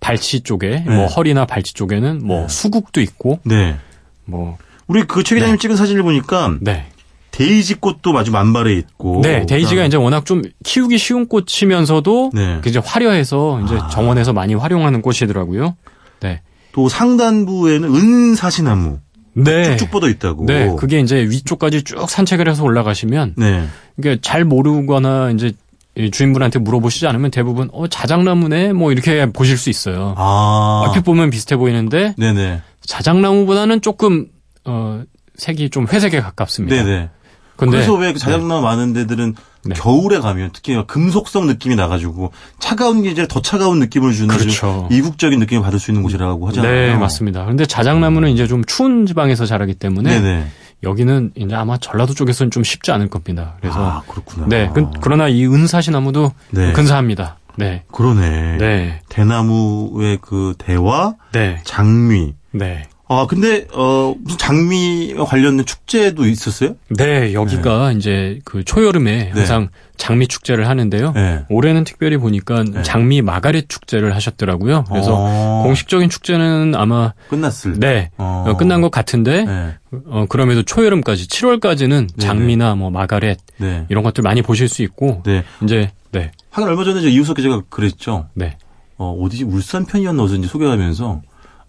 발치 0.00 0.42
쪽에 0.42 0.84
네. 0.86 0.94
뭐 0.94 1.06
허리나 1.06 1.46
발치 1.46 1.74
쪽에는 1.74 2.26
뭐 2.26 2.42
네. 2.42 2.48
수국도 2.48 3.00
있고 3.00 3.40
네. 3.44 3.76
뭐 4.24 4.58
우리 4.86 5.04
그최 5.04 5.34
기자님 5.36 5.56
네. 5.56 5.60
찍은 5.60 5.76
사진을 5.76 6.02
보니까 6.02 6.56
네. 6.60 6.86
데이지 7.30 7.76
꽃도 7.76 8.16
아주 8.18 8.30
만발해 8.32 8.74
있고. 8.74 9.20
네, 9.22 9.46
데이지가 9.46 9.84
이제 9.84 9.96
워낙 9.96 10.26
좀 10.26 10.42
키우기 10.64 10.98
쉬운 10.98 11.28
꽃이면서도 11.28 12.32
네. 12.34 12.58
그 12.60 12.68
이제 12.68 12.80
화려해서 12.84 13.62
이제 13.64 13.78
정원에서 13.92 14.32
많이 14.32 14.54
활용하는 14.54 15.00
꽃이더라고요. 15.00 15.76
네. 16.20 16.42
또 16.72 16.88
상단부에는 16.88 17.94
은사시나무 17.94 18.98
네. 19.34 19.64
쭉쭉 19.64 19.90
뻗어 19.90 20.08
있다고. 20.08 20.46
네, 20.46 20.74
그게 20.78 21.00
이제 21.00 21.16
위쪽까지 21.16 21.84
쭉 21.84 22.08
산책을 22.08 22.48
해서 22.48 22.64
올라가시면 22.64 23.34
네. 23.36 23.66
이게 23.98 24.18
잘 24.20 24.44
모르거나 24.44 25.30
이제 25.30 25.52
이 25.96 26.10
주인분한테 26.10 26.60
물어보시지 26.60 27.06
않으면 27.06 27.30
대부분 27.30 27.68
어 27.72 27.88
자작나무네 27.88 28.72
뭐 28.72 28.92
이렇게 28.92 29.30
보실 29.32 29.58
수 29.58 29.70
있어요. 29.70 30.14
아. 30.16 30.84
얼핏 30.86 31.04
보면 31.04 31.30
비슷해 31.30 31.56
보이는데 31.56 32.14
네네. 32.16 32.62
자작나무보다는 32.86 33.80
조금 33.80 34.26
어 34.64 35.02
색이 35.36 35.70
좀 35.70 35.86
회색에 35.88 36.20
가깝습니다. 36.20 36.76
네네. 36.76 37.10
근데 37.56 37.76
그래서 37.76 37.94
왜그 37.94 38.18
자작나무 38.18 38.62
많은 38.62 38.92
데들은 38.92 39.34
네. 39.64 39.74
겨울에 39.74 40.18
가면 40.18 40.50
특히 40.52 40.82
금속성 40.86 41.46
느낌이 41.46 41.76
나가지고 41.76 42.32
차가운 42.58 43.02
게 43.02 43.10
이제 43.10 43.26
더 43.28 43.42
차가운 43.42 43.78
느낌을 43.78 44.12
주는 44.12 44.34
그렇죠. 44.34 44.88
이국적인 44.90 45.38
느낌을 45.38 45.62
받을 45.62 45.78
수 45.78 45.90
있는 45.90 46.02
곳이라고 46.02 46.48
하잖아요. 46.48 46.72
네, 46.72 46.96
맞습니다. 46.96 47.42
그런데 47.42 47.66
자작나무는 47.66 48.30
이제 48.30 48.46
좀 48.46 48.64
추운 48.64 49.06
지방에서 49.06 49.46
자라기 49.46 49.74
때문에 49.74 50.20
네네. 50.20 50.46
여기는 50.82 51.32
이제 51.34 51.54
아마 51.54 51.76
전라도 51.76 52.14
쪽에서는 52.14 52.50
좀 52.50 52.64
쉽지 52.64 52.90
않을 52.90 53.08
겁니다. 53.08 53.56
그래서 53.60 53.78
아 53.84 54.02
그렇구나. 54.08 54.46
네, 54.48 54.70
그, 54.72 54.88
그러나 55.00 55.28
이 55.28 55.44
은사시나무도 55.46 56.32
네. 56.52 56.72
근사합니다. 56.72 57.36
네, 57.56 57.84
그러네. 57.92 58.56
네, 58.56 59.02
대나무의 59.10 60.18
그 60.22 60.54
대화, 60.56 61.14
네, 61.32 61.60
장미. 61.64 62.34
네. 62.52 62.84
아 63.12 63.26
근데 63.26 63.66
어 63.74 64.14
무슨 64.20 64.38
장미와 64.38 65.24
관련된 65.24 65.66
축제도 65.66 66.26
있었어요? 66.26 66.76
네, 66.90 67.34
여기가 67.34 67.90
이제 67.90 68.38
그 68.44 68.62
초여름에 68.62 69.32
항상 69.34 69.68
장미 69.96 70.28
축제를 70.28 70.68
하는데요. 70.68 71.10
네. 71.14 71.44
올해는 71.48 71.82
특별히 71.82 72.18
보니까 72.18 72.62
네. 72.62 72.82
장미 72.84 73.20
마가렛 73.20 73.68
축제를 73.68 74.14
하셨더라고요. 74.14 74.84
그래서 74.88 75.16
어, 75.16 75.62
공식적인 75.64 76.08
축제는 76.08 76.76
아마 76.76 77.12
끝났을. 77.28 77.80
네 77.80 78.12
어. 78.16 78.44
어, 78.46 78.56
끝난 78.56 78.80
것 78.80 78.92
같은데 78.92 79.44
네. 79.44 79.74
어, 80.06 80.26
그럼에도 80.28 80.62
초여름까지 80.62 81.26
7월까지는 81.26 82.16
장미나 82.16 82.76
뭐 82.76 82.90
마가렛 82.90 83.38
네. 83.56 83.86
이런 83.88 84.04
것들 84.04 84.22
많이 84.22 84.40
보실 84.40 84.68
수 84.68 84.82
있고 84.84 85.24
네. 85.26 85.42
이제 85.64 85.90
네 86.12 86.30
하긴 86.50 86.68
얼마 86.68 86.84
전에 86.84 87.00
저 87.00 87.08
이우석 87.08 87.38
기자가 87.38 87.62
그랬죠. 87.70 88.28
네. 88.34 88.56
어 88.98 89.18
어디지 89.20 89.42
울산 89.42 89.84
편이었나 89.84 90.22
어서 90.22 90.36
이제 90.36 90.46
소개하면서 90.46 91.22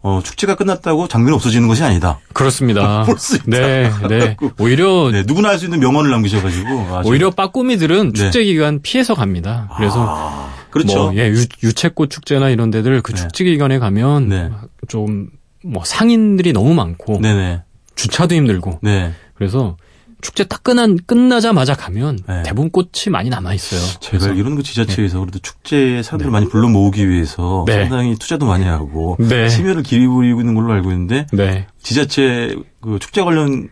어 0.03 0.19
축제가 0.23 0.55
끝났다고 0.55 1.07
장미는 1.07 1.33
없어지는 1.35 1.67
것이 1.67 1.83
아니다. 1.83 2.19
그렇습니다. 2.33 3.03
볼 3.05 3.17
수 3.19 3.35
있다. 3.35 3.43
네, 3.47 3.91
네. 4.09 4.35
오히려 4.59 5.11
네, 5.11 5.23
누구나 5.27 5.49
알 5.49 5.59
수 5.59 5.65
있는 5.65 5.79
명언을 5.79 6.09
남기셔가지고 6.09 6.95
아주- 6.95 7.09
오히려 7.09 7.29
빠꾸미들은 7.29 8.13
네. 8.13 8.19
축제 8.23 8.43
기간 8.43 8.81
피해서 8.81 9.13
갑니다. 9.13 9.69
그래서 9.77 10.03
아, 10.09 10.51
그렇죠. 10.71 11.11
뭐, 11.11 11.15
예, 11.15 11.27
유, 11.29 11.45
유채꽃 11.63 12.09
축제나 12.09 12.49
이런 12.49 12.71
데들 12.71 13.01
그 13.03 13.13
네. 13.13 13.21
축제 13.21 13.43
기간에 13.43 13.77
가면 13.77 14.29
네. 14.29 14.49
좀뭐 14.87 15.83
상인들이 15.85 16.51
너무 16.53 16.73
많고 16.73 17.19
네네. 17.21 17.61
주차도 17.95 18.33
힘들고 18.33 18.79
네. 18.81 19.13
그래서 19.35 19.77
축제 20.21 20.43
딱 20.43 20.63
끝난 20.63 20.97
끝나자마자 21.05 21.75
가면 21.75 22.19
네. 22.27 22.43
대부분 22.43 22.69
꽃이 22.69 23.11
많이 23.11 23.29
남아 23.29 23.53
있어요. 23.53 23.81
제가 23.99 24.27
알기로는 24.27 24.57
그 24.57 24.63
지자체에서 24.63 25.19
그래도 25.19 25.39
축제에 25.39 26.03
사람들을 26.03 26.31
많이 26.31 26.47
불러 26.47 26.69
모으기 26.69 27.09
위해서 27.09 27.65
네. 27.67 27.81
상당히 27.81 28.15
투자도 28.15 28.45
많이 28.45 28.65
하고 28.65 29.17
네. 29.19 29.49
심혈을 29.49 29.83
기울이고 29.83 30.39
있는 30.39 30.55
걸로 30.55 30.73
알고 30.73 30.91
있는데 30.91 31.25
네, 31.31 31.67
지자체 31.81 32.55
그 32.81 32.99
축제 32.99 33.23
관련 33.23 33.69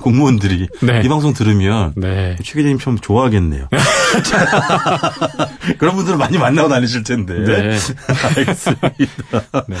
공무원들이 0.00 0.68
네. 0.82 1.02
이 1.04 1.08
방송 1.08 1.32
들으면 1.32 1.92
네, 1.96 2.36
최 2.42 2.54
기자님 2.54 2.78
좀 2.78 2.98
좋아하겠네요. 2.98 3.68
그런 5.78 5.96
분들은 5.96 6.18
많이 6.18 6.38
만나고 6.38 6.68
다니실 6.68 7.02
텐데. 7.02 7.34
네. 7.34 7.78
알겠습니다. 8.36 8.90
네. 9.68 9.76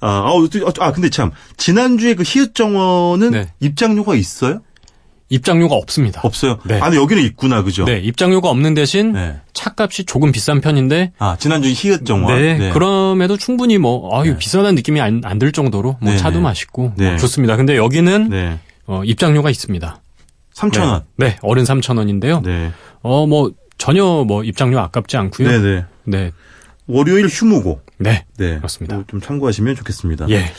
아, 0.00 0.08
아, 0.08 0.32
어, 0.32 0.72
아, 0.80 0.92
근데 0.92 1.10
참 1.10 1.30
지난주에 1.56 2.14
그 2.14 2.22
히읗 2.24 2.54
정원은 2.54 3.30
네. 3.30 3.52
입장료가 3.60 4.14
있어요? 4.14 4.60
입장료가 5.30 5.74
없습니다. 5.76 6.20
없어요. 6.24 6.58
네. 6.64 6.76
아, 6.80 6.84
근데 6.90 6.96
여기는 6.96 7.22
있구나, 7.22 7.62
그죠? 7.62 7.84
네, 7.84 7.98
입장료가 8.00 8.50
없는 8.50 8.74
대신 8.74 9.12
네. 9.12 9.36
차값이 9.54 10.04
조금 10.04 10.32
비싼 10.32 10.60
편인데 10.60 11.12
아, 11.18 11.36
지난주 11.38 11.68
히읗 11.70 12.04
정원. 12.04 12.36
네, 12.36 12.70
그럼에도 12.72 13.36
충분히 13.36 13.78
뭐 13.78 14.20
아유 14.20 14.32
네. 14.32 14.38
비싸다는 14.38 14.74
느낌이 14.74 15.00
안 15.00 15.22
들 15.38 15.52
정도로 15.52 15.96
뭐 16.00 16.10
네, 16.12 16.18
차도 16.18 16.38
네. 16.38 16.42
맛있고 16.42 16.92
네. 16.96 17.10
뭐 17.10 17.18
좋습니다. 17.18 17.56
근데 17.56 17.76
여기는 17.76 18.28
네. 18.28 18.58
어, 18.86 19.02
입장료가 19.04 19.48
있습니다. 19.50 20.00
3,000원. 20.54 21.04
네, 21.16 21.26
네, 21.28 21.38
어른 21.42 21.62
3,000원인데요. 21.64 22.42
네. 22.42 22.72
어, 23.02 23.26
뭐 23.26 23.52
전혀 23.78 24.04
뭐 24.26 24.42
입장료 24.44 24.78
아깝지 24.80 25.16
않고요. 25.16 25.48
네, 25.48 25.58
네. 25.60 25.84
네. 26.04 26.32
월요일 26.88 27.28
휴무고. 27.28 27.80
네. 27.98 28.24
네. 28.36 28.56
그렇습니다. 28.56 28.96
뭐좀 28.96 29.20
참고하시면 29.20 29.76
좋겠습니다. 29.76 30.28
예. 30.30 30.50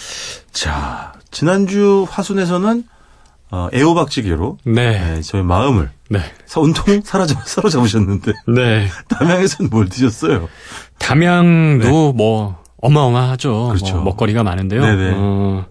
자, 0.53 1.11
지난주 1.29 2.07
화순에서는 2.09 2.85
어, 3.51 3.67
애호박찌개로 3.73 4.57
네. 4.65 4.91
네, 5.15 5.21
저의 5.21 5.43
마음을 5.43 5.89
네. 6.09 6.19
사- 6.45 6.59
온통 6.61 7.01
사로잡, 7.03 7.37
사로잡으셨는데 7.47 8.31
네. 8.55 8.87
담양에서는 9.09 9.69
뭘 9.69 9.89
드셨어요? 9.89 10.47
담양도 10.99 12.13
뭐 12.13 12.57
어마어마하죠. 12.81 13.67
그렇죠. 13.69 13.95
뭐 13.95 14.05
먹거리가 14.05 14.43
많은데요. 14.43 14.81
네네. 14.81 15.11
어, 15.15 15.65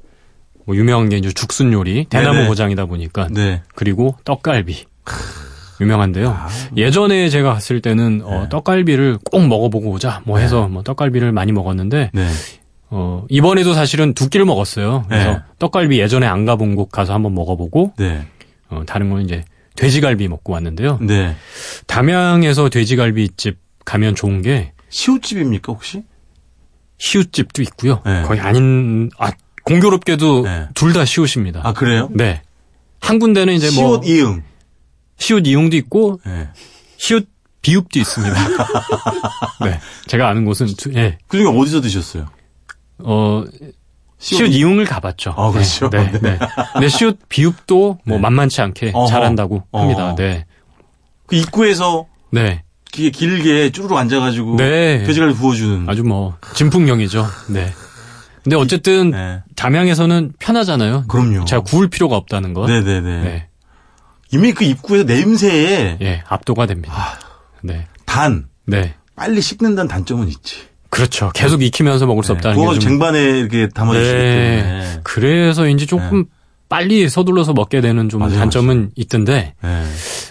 뭐 0.67 0.77
유명한 0.77 1.09
게 1.09 1.17
이제 1.17 1.33
죽순 1.33 1.73
요리, 1.73 2.05
대나무 2.05 2.37
네네. 2.37 2.49
고장이다 2.49 2.85
보니까 2.87 3.29
네. 3.31 3.63
그리고 3.75 4.17
떡갈비. 4.25 4.85
유명한데요. 5.81 6.37
예전에 6.77 7.31
제가 7.31 7.55
갔을 7.55 7.81
때는 7.81 8.21
어, 8.25 8.43
네. 8.43 8.49
떡갈비를 8.51 9.19
꼭 9.31 9.47
먹어보고 9.47 9.91
오자 9.93 10.21
뭐 10.27 10.39
해서 10.39 10.69
뭐 10.69 10.83
떡갈비를 10.83 11.33
많이 11.33 11.53
먹었는데 11.53 12.11
네. 12.13 12.29
어, 12.91 13.25
이번에도 13.29 13.73
사실은 13.73 14.15
두 14.15 14.29
끼를 14.29 14.45
먹었어요. 14.47 15.05
그래서 15.09 15.31
네. 15.33 15.39
떡갈비 15.59 15.99
예전에 16.01 16.27
안 16.27 16.45
가본 16.45 16.75
곳 16.75 16.91
가서 16.91 17.15
한번 17.15 17.35
먹어보고 17.35 17.95
네. 17.97 18.27
어, 18.69 18.83
다른 18.87 19.11
건 19.11 19.23
이제 19.23 19.45
돼지갈비 19.77 20.29
먹고 20.29 20.53
왔는데요. 20.53 20.99
네. 21.01 21.37
담양에서 21.87 22.69
돼지갈비집 22.69 23.59
가면 23.85 24.15
좋은 24.15 24.43
게 24.43 24.73
시옷집입니까, 24.89 25.73
혹시? 25.73 26.03
시웃집도 26.99 27.63
있고요. 27.63 28.03
네. 28.05 28.23
거의 28.23 28.41
아닌 28.41 29.11
아 29.19 29.31
공교롭게도 29.65 30.43
네. 30.43 30.69
둘다 30.75 31.05
시웃입니다. 31.05 31.61
아, 31.65 31.73
그래요? 31.73 32.09
네. 32.13 32.43
한 33.01 33.19
군데는 33.19 33.55
이제 33.55 33.71
시옷 33.71 34.01
뭐 34.01 34.01
이응. 34.05 34.43
시웃 35.17 35.47
이용도 35.47 35.77
있고 35.77 36.21
네. 36.27 36.49
시웃 36.97 37.29
비읍도 37.63 37.99
있습니다. 37.99 38.35
네. 39.65 39.81
제가 40.07 40.29
아는 40.29 40.45
곳은 40.45 40.67
두, 40.77 40.93
예. 40.95 41.19
그 41.29 41.39
중에 41.39 41.47
어디서 41.47 41.81
드셨어요? 41.81 42.27
어 43.05 43.45
시옷 44.19 44.49
이용을 44.51 44.85
가봤죠. 44.85 45.35
아, 45.37 45.51
그렇죠. 45.51 45.89
네. 45.91 46.11
네. 46.13 46.19
네. 46.21 46.39
근데 46.75 46.89
시웃 46.89 47.19
비읍도 47.29 47.99
뭐 48.05 48.17
네. 48.17 48.21
만만치 48.21 48.61
않게 48.61 48.91
어허. 48.95 49.07
잘한다고 49.07 49.63
합니다. 49.73 50.15
네. 50.17 50.45
그 51.27 51.37
입구에서 51.37 52.07
네. 52.31 52.63
길- 52.93 53.13
길게 53.13 53.71
쭈루루 53.71 53.97
앉아가지고 53.97 54.57
네. 54.57 55.05
돼지갈비 55.05 55.35
부어주는. 55.35 55.89
아주 55.89 56.03
뭐 56.03 56.37
진풍경이죠. 56.55 57.27
네. 57.51 57.73
근데 58.43 58.57
어쨌든 58.57 59.11
네. 59.11 59.43
담양에서는 59.57 60.33
편하잖아요. 60.39 61.05
그럼요. 61.09 61.45
제가 61.45 61.63
구울 61.63 61.89
필요가 61.89 62.17
없다는 62.17 62.53
거. 62.55 62.67
네네네. 62.67 63.23
네. 63.23 63.49
이미 64.33 64.53
그 64.53 64.65
입구에서 64.65 65.05
냄새에 65.05 65.99
예, 66.01 66.23
압도가 66.29 66.67
됩니다. 66.67 66.93
아. 66.95 67.19
네. 67.63 67.87
단 68.07 68.49
네. 68.67 68.95
빨리 69.17 69.41
식는다는 69.41 69.89
단점은 69.89 70.29
있지. 70.29 70.57
그렇죠. 71.01 71.31
계속 71.35 71.63
익히면서 71.63 72.07
먹을 72.07 72.23
수 72.23 72.33
네. 72.33 72.37
없다는 72.37 72.59
게 72.59 72.65
좀. 72.75 72.81
쟁반에 72.81 73.39
이렇게 73.39 73.69
담아주시기 73.69 74.13
네. 74.13 74.63
때문에. 74.63 75.01
그래서인지 75.03 75.87
조금 75.87 76.27
빨리 76.69 77.09
서둘러서 77.09 77.55
먹게 77.55 77.81
되는 77.81 78.09
좀 78.11 78.21
맞아요, 78.21 78.37
단점은 78.37 78.91
있던데, 78.97 79.55
네. 79.63 79.85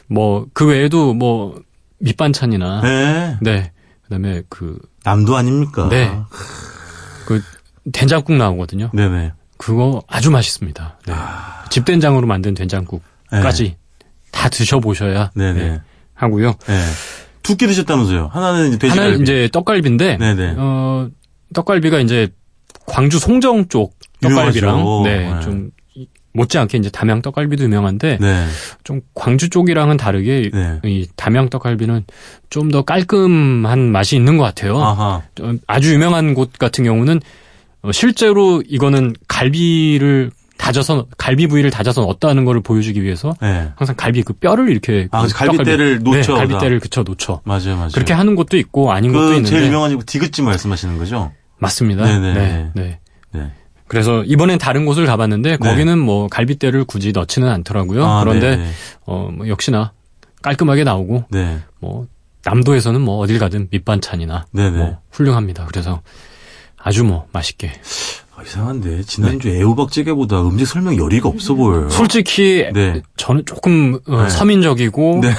뭐, 0.07 0.45
그 0.53 0.67
외에도 0.67 1.13
뭐, 1.13 1.59
밑반찬이나, 1.99 2.82
네. 2.82 3.38
네. 3.41 3.72
그 4.03 4.09
다음에 4.09 4.43
그, 4.47 4.80
남도 5.03 5.36
아닙니까? 5.36 5.89
네. 5.89 6.11
그, 7.26 7.41
된장국 7.91 8.36
나오거든요. 8.36 8.91
네네. 8.93 9.34
그거 9.57 10.01
아주 10.07 10.30
맛있습니다. 10.32 10.99
네. 11.07 11.13
집된장으로 11.70 12.28
만든 12.28 12.53
된장국까지 12.53 13.76
다 14.32 14.47
드셔보셔야 14.49 15.32
네네. 15.36 15.53
네, 15.53 15.82
하고요. 16.13 16.53
네. 17.42 17.44
두끼 17.44 17.68
드셨다면서요? 17.68 18.30
하나는 18.32 18.68
이제 18.70 18.78
돼지갈비. 18.78 19.00
하나는 19.00 19.22
이제 19.22 19.50
떡갈비인데, 19.52 20.18
네네. 20.18 20.56
어, 20.58 21.10
떡갈비가 21.54 22.00
이제 22.00 22.30
광주 22.86 23.20
송정 23.20 23.68
쪽 23.70 23.96
떡갈비랑 24.22 24.80
유명하죠. 24.80 25.04
네. 25.10 25.40
좀 25.42 25.72
못지않게 26.34 26.78
이제 26.78 26.90
담양 26.92 27.22
떡갈비도 27.24 27.64
유명한데 27.64 28.18
네. 28.22 28.46
좀 28.84 29.02
광주 29.16 29.50
쪽이랑은 29.50 29.98
다르게 29.98 30.52
네. 30.54 30.80
이 30.86 31.08
담양 31.16 31.50
떡갈비는 31.50 32.06
좀 32.50 32.70
더 32.72 32.84
깔끔한 32.84 33.92
맛이 33.92 34.16
있는 34.16 34.38
것 34.38 34.44
같아요. 34.44 34.78
아하. 34.80 35.24
어, 35.42 35.54
아주 35.66 35.94
유명한 35.94 36.34
곳 36.36 36.54
같은 36.54 36.84
경우는 36.84 37.20
어, 37.82 37.92
실제로 37.92 38.62
이거는 38.68 39.16
갈비를 39.28 40.32
다져서 40.60 41.07
갈비 41.18 41.47
부위를 41.47 41.72
다져서 41.72 42.01
넣었다는 42.01 42.43
걸 42.45 42.60
보여주기 42.62 43.01
위해서 43.01 43.34
네. 43.41 43.72
항상 43.78 43.95
갈비 43.95 44.24
그 44.24 44.34
뼈를 44.34 44.70
이렇게 44.70 45.07
아, 45.12 45.22
그 45.24 45.30
떡갈비- 45.30 46.03
놓쳐, 46.03 46.34
네, 46.34 46.38
갈비뼈를 46.38 46.80
그쳐 46.82 47.03
놓쳐 47.03 47.41
맞아요, 47.45 47.78
맞아요. 47.78 47.89
그렇게 47.93 48.14
하는 48.14 48.36
곳도 48.36 48.57
있고 48.57 48.91
아닌 48.91 49.14
것도 49.14 49.22
그 49.24 49.30
있는데 49.32 49.49
제일 49.49 49.64
유명한 49.68 49.89
집 49.91 50.05
디귿집 50.05 50.43
말씀하시는 50.45 50.97
거죠? 50.97 51.32
맞습니다. 51.57 52.03
네네. 52.05 52.34
네, 52.34 52.72
네. 52.76 52.99
네. 53.32 53.51
그래서 53.88 54.24
이번엔 54.26 54.60
다른 54.60 54.86
곳을 54.86 55.05
가봤는데 55.05 55.57
거기는 55.57 55.97
뭐 55.97 56.28
갈비뼈를 56.28 56.84
굳이 56.84 57.12
넣지는 57.14 57.47
않더라고요. 57.49 58.05
아, 58.05 58.24
그런데 58.24 58.57
네네. 58.57 58.70
어, 59.05 59.30
뭐 59.34 59.47
역시나 59.47 59.93
깔끔하게 60.41 60.84
나오고 60.84 61.24
네. 61.32 61.60
뭐 61.80 62.05
남도에서는 62.45 62.99
뭐 63.01 63.18
어딜 63.18 63.39
가든 63.39 63.70
밑반찬이나 63.72 64.45
네네. 64.51 64.78
뭐 64.78 64.97
훌륭합니다. 65.12 65.66
그래서 65.66 66.01
아주 66.78 67.03
뭐 67.03 67.28
맛있게. 67.32 67.72
아, 68.40 68.44
이상한데 68.44 69.04
지난주 69.04 69.50
애호박찌개보다 69.50 70.42
음식 70.44 70.66
설명 70.66 70.98
열의가 70.98 71.28
없어 71.28 71.56
보여요. 71.56 71.90
솔직히 71.90 72.66
네. 72.74 73.02
저는 73.18 73.44
조금 73.46 74.00
어, 74.08 74.24
네. 74.24 74.30
서민적이고 74.30 75.20
네. 75.22 75.30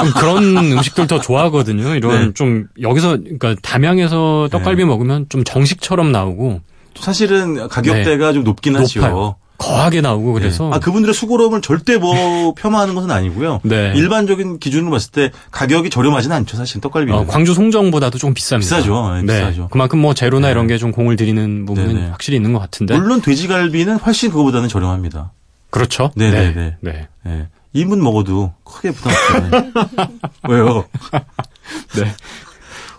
좀 0.00 0.10
그런 0.18 0.56
음식들 0.72 1.06
더 1.06 1.20
좋아하거든요. 1.20 1.94
이런 1.94 2.26
네. 2.26 2.34
좀 2.34 2.66
여기서 2.80 3.18
그러니까 3.18 3.54
담양에서 3.62 4.48
떡갈비 4.50 4.84
먹으면 4.84 5.26
좀 5.28 5.44
정식처럼 5.44 6.10
나오고 6.10 6.60
사실은 6.96 7.68
가격대가 7.68 8.32
좀 8.32 8.42
높긴 8.42 8.74
하죠. 8.76 9.00
네. 9.00 9.06
높아요. 9.06 9.36
거하게 9.58 10.00
나오고 10.00 10.32
그래서 10.34 10.70
아 10.72 10.78
그분들의 10.78 11.12
수고로움을 11.14 11.60
절대 11.60 11.96
뭐 11.98 12.54
폄하하는 12.56 12.94
것은 12.94 13.10
아니고요. 13.10 13.60
네. 13.64 13.92
일반적인 13.94 14.58
기준으로 14.60 14.90
봤을 14.92 15.10
때 15.10 15.30
가격이 15.50 15.90
저렴하진 15.90 16.30
않죠. 16.32 16.56
사실 16.56 16.80
떡갈비는. 16.80 17.18
어, 17.18 17.26
광주 17.26 17.54
송정보다도 17.54 18.18
좀 18.18 18.34
비쌉니다. 18.34 18.60
비싸죠. 18.60 19.14
네, 19.16 19.22
비싸죠. 19.22 19.68
그만큼 19.68 19.98
뭐 19.98 20.14
재료나 20.14 20.46
네. 20.46 20.52
이런 20.52 20.66
게 20.68 20.78
좀 20.78 20.92
공을 20.92 21.16
들이는 21.16 21.66
부분은. 21.66 22.10
확실히 22.10 22.36
있는 22.36 22.52
것 22.52 22.60
같은데. 22.60 22.96
물론 22.96 23.20
돼지갈비는 23.20 23.96
훨씬 23.98 24.30
그거보다는 24.30 24.68
저렴합니다. 24.68 25.32
그렇죠. 25.70 26.12
네네네. 26.14 26.52
네. 26.54 26.76
네. 26.80 27.08
예. 27.26 27.48
2분 27.84 27.98
먹어도 27.98 28.52
크게 28.64 28.92
부담 28.92 29.12
없잖아요. 29.12 29.72
왜요? 30.48 30.84
네. 31.98 32.14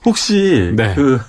혹시 0.06 0.72
네. 0.76 0.94
그 0.96 1.20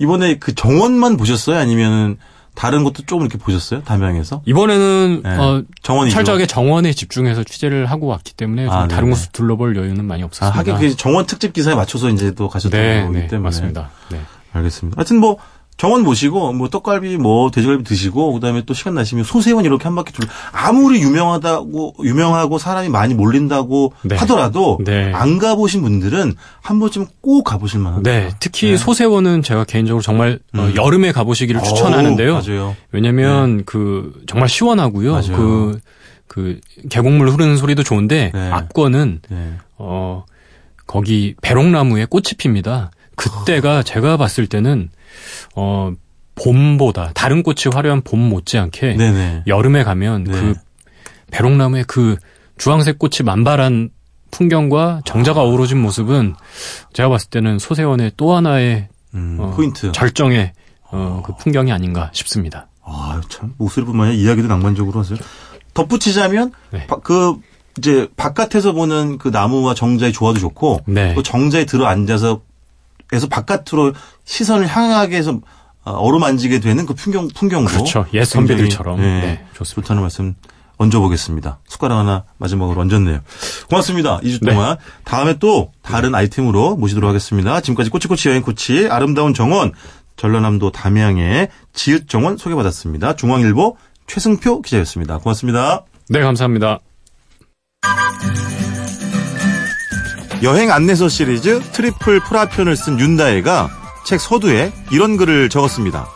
이번에 0.00 0.38
그 0.38 0.54
정원만 0.54 1.16
보셨어요? 1.16 1.56
아니면은 1.58 2.18
다른 2.56 2.82
것도 2.84 3.02
조금 3.06 3.26
이렇게 3.26 3.38
보셨어요? 3.38 3.82
담양에서? 3.84 4.42
이번에는 4.46 5.20
네. 5.22 5.30
어, 5.36 5.62
정원이죠. 5.82 6.14
철저하게 6.14 6.46
정원에 6.46 6.92
집중해서 6.92 7.44
취재를 7.44 7.86
하고 7.86 8.06
왔기 8.06 8.34
때문에 8.34 8.64
좀 8.64 8.72
아, 8.74 8.88
다른 8.88 9.04
네네. 9.04 9.10
곳을 9.10 9.32
둘러볼 9.32 9.76
여유는 9.76 10.04
많이 10.06 10.22
아, 10.22 10.26
없었습니다. 10.26 10.58
하긴 10.74 10.88
그 10.88 10.96
정원 10.96 11.26
특집 11.26 11.52
기사에 11.52 11.74
맞춰서 11.74 12.08
이제 12.08 12.32
또 12.32 12.48
가셨던 12.48 12.80
네, 12.80 13.02
거기 13.02 13.18
네, 13.18 13.26
때문에. 13.28 13.44
맞습니다. 13.44 13.90
네. 14.10 14.20
알겠습니다. 14.52 14.98
하여튼 14.98 15.18
뭐 15.18 15.36
정원 15.76 16.04
보시고 16.04 16.54
뭐 16.54 16.68
떡갈비 16.68 17.18
뭐 17.18 17.50
돼지갈비 17.50 17.84
드시고 17.84 18.32
그다음에 18.32 18.62
또 18.64 18.72
시간 18.72 18.94
나시면 18.94 19.24
소세원 19.24 19.64
이렇게 19.66 19.84
한 19.84 19.94
바퀴 19.94 20.12
둘 20.12 20.26
아무리 20.52 21.02
유명하다고 21.02 21.96
유명하고 22.02 22.58
사람이 22.58 22.88
많이 22.88 23.12
몰린다고 23.12 23.92
네. 24.04 24.16
하더라도 24.16 24.78
네. 24.82 25.12
안 25.12 25.38
가보신 25.38 25.82
분들은 25.82 26.34
한 26.62 26.78
번쯤 26.78 27.06
꼭 27.20 27.44
가보실 27.44 27.80
만합니다. 27.80 28.10
네, 28.10 28.30
특히 28.40 28.70
네. 28.70 28.76
소세원은 28.78 29.42
제가 29.42 29.64
개인적으로 29.64 30.02
정말 30.02 30.38
어, 30.54 30.62
음. 30.62 30.74
여름에 30.76 31.12
가보시기를 31.12 31.62
추천하는데요. 31.62 32.32
맞아요. 32.32 32.74
왜냐면 32.92 33.64
그 33.66 34.14
정말 34.26 34.48
시원하고요. 34.48 35.12
맞아요. 35.12 35.36
그, 35.36 35.80
그 36.26 36.60
계곡물 36.88 37.28
흐르는 37.28 37.58
소리도 37.58 37.82
좋은데 37.82 38.30
네. 38.32 38.50
앞권은 38.50 39.20
네. 39.28 39.52
어 39.76 40.24
거기 40.86 41.34
배롱나무에 41.42 42.06
꽃이 42.06 42.32
핍니다. 42.38 42.90
그때가 43.16 43.82
제가 43.82 44.16
봤을 44.16 44.46
때는 44.46 44.90
어 45.54 45.92
봄보다 46.34 47.12
다른 47.14 47.42
꽃이 47.42 47.72
화려한 47.72 48.02
봄 48.02 48.20
못지않게 48.20 48.94
네네. 48.96 49.42
여름에 49.46 49.84
가면 49.84 50.24
네. 50.24 50.32
그 50.32 50.54
배롱나무의 51.30 51.84
그 51.88 52.16
주황색 52.58 52.98
꽃이 52.98 53.18
만발한 53.24 53.90
풍경과 54.30 55.00
정자가 55.04 55.42
어우러진 55.42 55.80
모습은 55.80 56.34
제가 56.92 57.08
봤을 57.08 57.30
때는 57.30 57.58
소세원의 57.58 58.12
또 58.16 58.34
하나의 58.34 58.88
음, 59.14 59.38
어, 59.40 59.50
포인트. 59.50 59.92
절정의 59.92 60.52
어, 60.90 61.22
그 61.24 61.34
풍경이 61.36 61.72
아닌가 61.72 62.10
싶습니다. 62.12 62.68
아, 62.82 63.20
참 63.28 63.54
목소리뿐만 63.56 64.08
아니라 64.08 64.22
이야기도 64.22 64.48
낭만적으로 64.48 65.00
하세요. 65.00 65.18
덧붙이자면 65.74 66.52
네. 66.70 66.86
바- 66.86 66.98
그 67.00 67.36
이제 67.78 68.08
바깥에서 68.16 68.72
보는 68.72 69.18
그 69.18 69.28
나무와 69.28 69.74
정자의 69.74 70.12
조화도 70.12 70.38
좋고 70.38 70.80
네. 70.86 71.14
또 71.14 71.22
정자에 71.22 71.64
들어 71.66 71.86
앉아서 71.86 72.40
에서 73.12 73.28
바깥으로 73.28 73.92
시선을 74.24 74.66
향하게 74.66 75.16
해서 75.16 75.40
어, 75.84 75.92
어루만지게 75.92 76.60
되는 76.60 76.84
그 76.86 76.94
풍경 76.94 77.28
풍경도 77.28 77.70
그렇죠. 77.70 78.06
옛 78.12 78.24
선비들처럼. 78.24 78.96
굉장히, 78.96 79.20
네, 79.20 79.46
좋습니다. 79.54 79.82
좋다는 79.82 80.02
말씀 80.02 80.34
얹어보겠습니다. 80.78 81.60
숟가락 81.68 81.98
하나 81.98 82.24
마지막으로 82.38 82.80
얹었네요. 82.82 83.20
고맙습니다. 83.68 84.18
2주 84.20 84.40
네. 84.42 84.52
동안 84.52 84.76
다음에 85.04 85.38
또 85.38 85.72
다른 85.82 86.14
아이템으로 86.14 86.76
모시도록 86.76 87.08
하겠습니다. 87.08 87.60
지금까지 87.60 87.90
꼬치꼬치 87.90 88.28
여행 88.28 88.42
코치 88.42 88.88
아름다운 88.90 89.32
정원 89.32 89.72
전라남도 90.16 90.72
담양의 90.72 91.48
지읒 91.72 92.08
정원 92.08 92.36
소개받았습니다. 92.36 93.16
중앙일보 93.16 93.76
최승표 94.06 94.62
기자였습니다. 94.62 95.18
고맙습니다. 95.18 95.84
네, 96.08 96.20
감사합니다. 96.20 96.80
여행 100.42 100.70
안내서 100.70 101.08
시리즈 101.08 101.60
트리플 101.72 102.20
프라하편을 102.20 102.76
쓴 102.76 103.00
윤다혜가 103.00 103.68
책 104.04 104.20
서두에 104.20 104.72
이런 104.90 105.16
글을 105.16 105.48
적었습니다. 105.48 106.06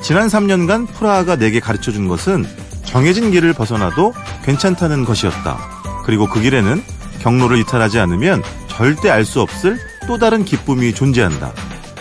지난 0.00 0.28
3년간 0.28 0.88
프라하가 0.94 1.36
내게 1.36 1.60
가르쳐 1.60 1.92
준 1.92 2.08
것은 2.08 2.46
정해진 2.84 3.30
길을 3.30 3.52
벗어나도 3.52 4.14
괜찮다는 4.44 5.04
것이었다. 5.04 5.58
그리고 6.04 6.26
그 6.26 6.40
길에는 6.40 6.82
경로를 7.20 7.58
이탈하지 7.58 7.98
않으면 7.98 8.42
절대 8.68 9.10
알 9.10 9.24
수 9.24 9.40
없을 9.40 9.78
또 10.06 10.18
다른 10.18 10.44
기쁨이 10.44 10.94
존재한다. 10.94 11.52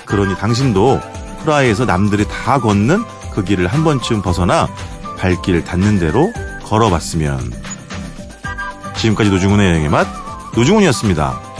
그러니 0.05 0.35
당신도 0.35 1.01
프라하에서 1.41 1.85
남들이 1.85 2.25
다 2.27 2.59
걷는 2.59 3.03
그 3.33 3.43
길을 3.43 3.67
한 3.67 3.83
번쯤 3.83 4.21
벗어나 4.21 4.67
발길 5.17 5.63
닿는 5.63 5.99
대로 5.99 6.31
걸어봤으면. 6.63 7.51
지금까지 8.95 9.29
노중훈의 9.29 9.69
여행의 9.71 9.89
맛, 9.89 10.07
노중훈이었습니다. 10.55 11.54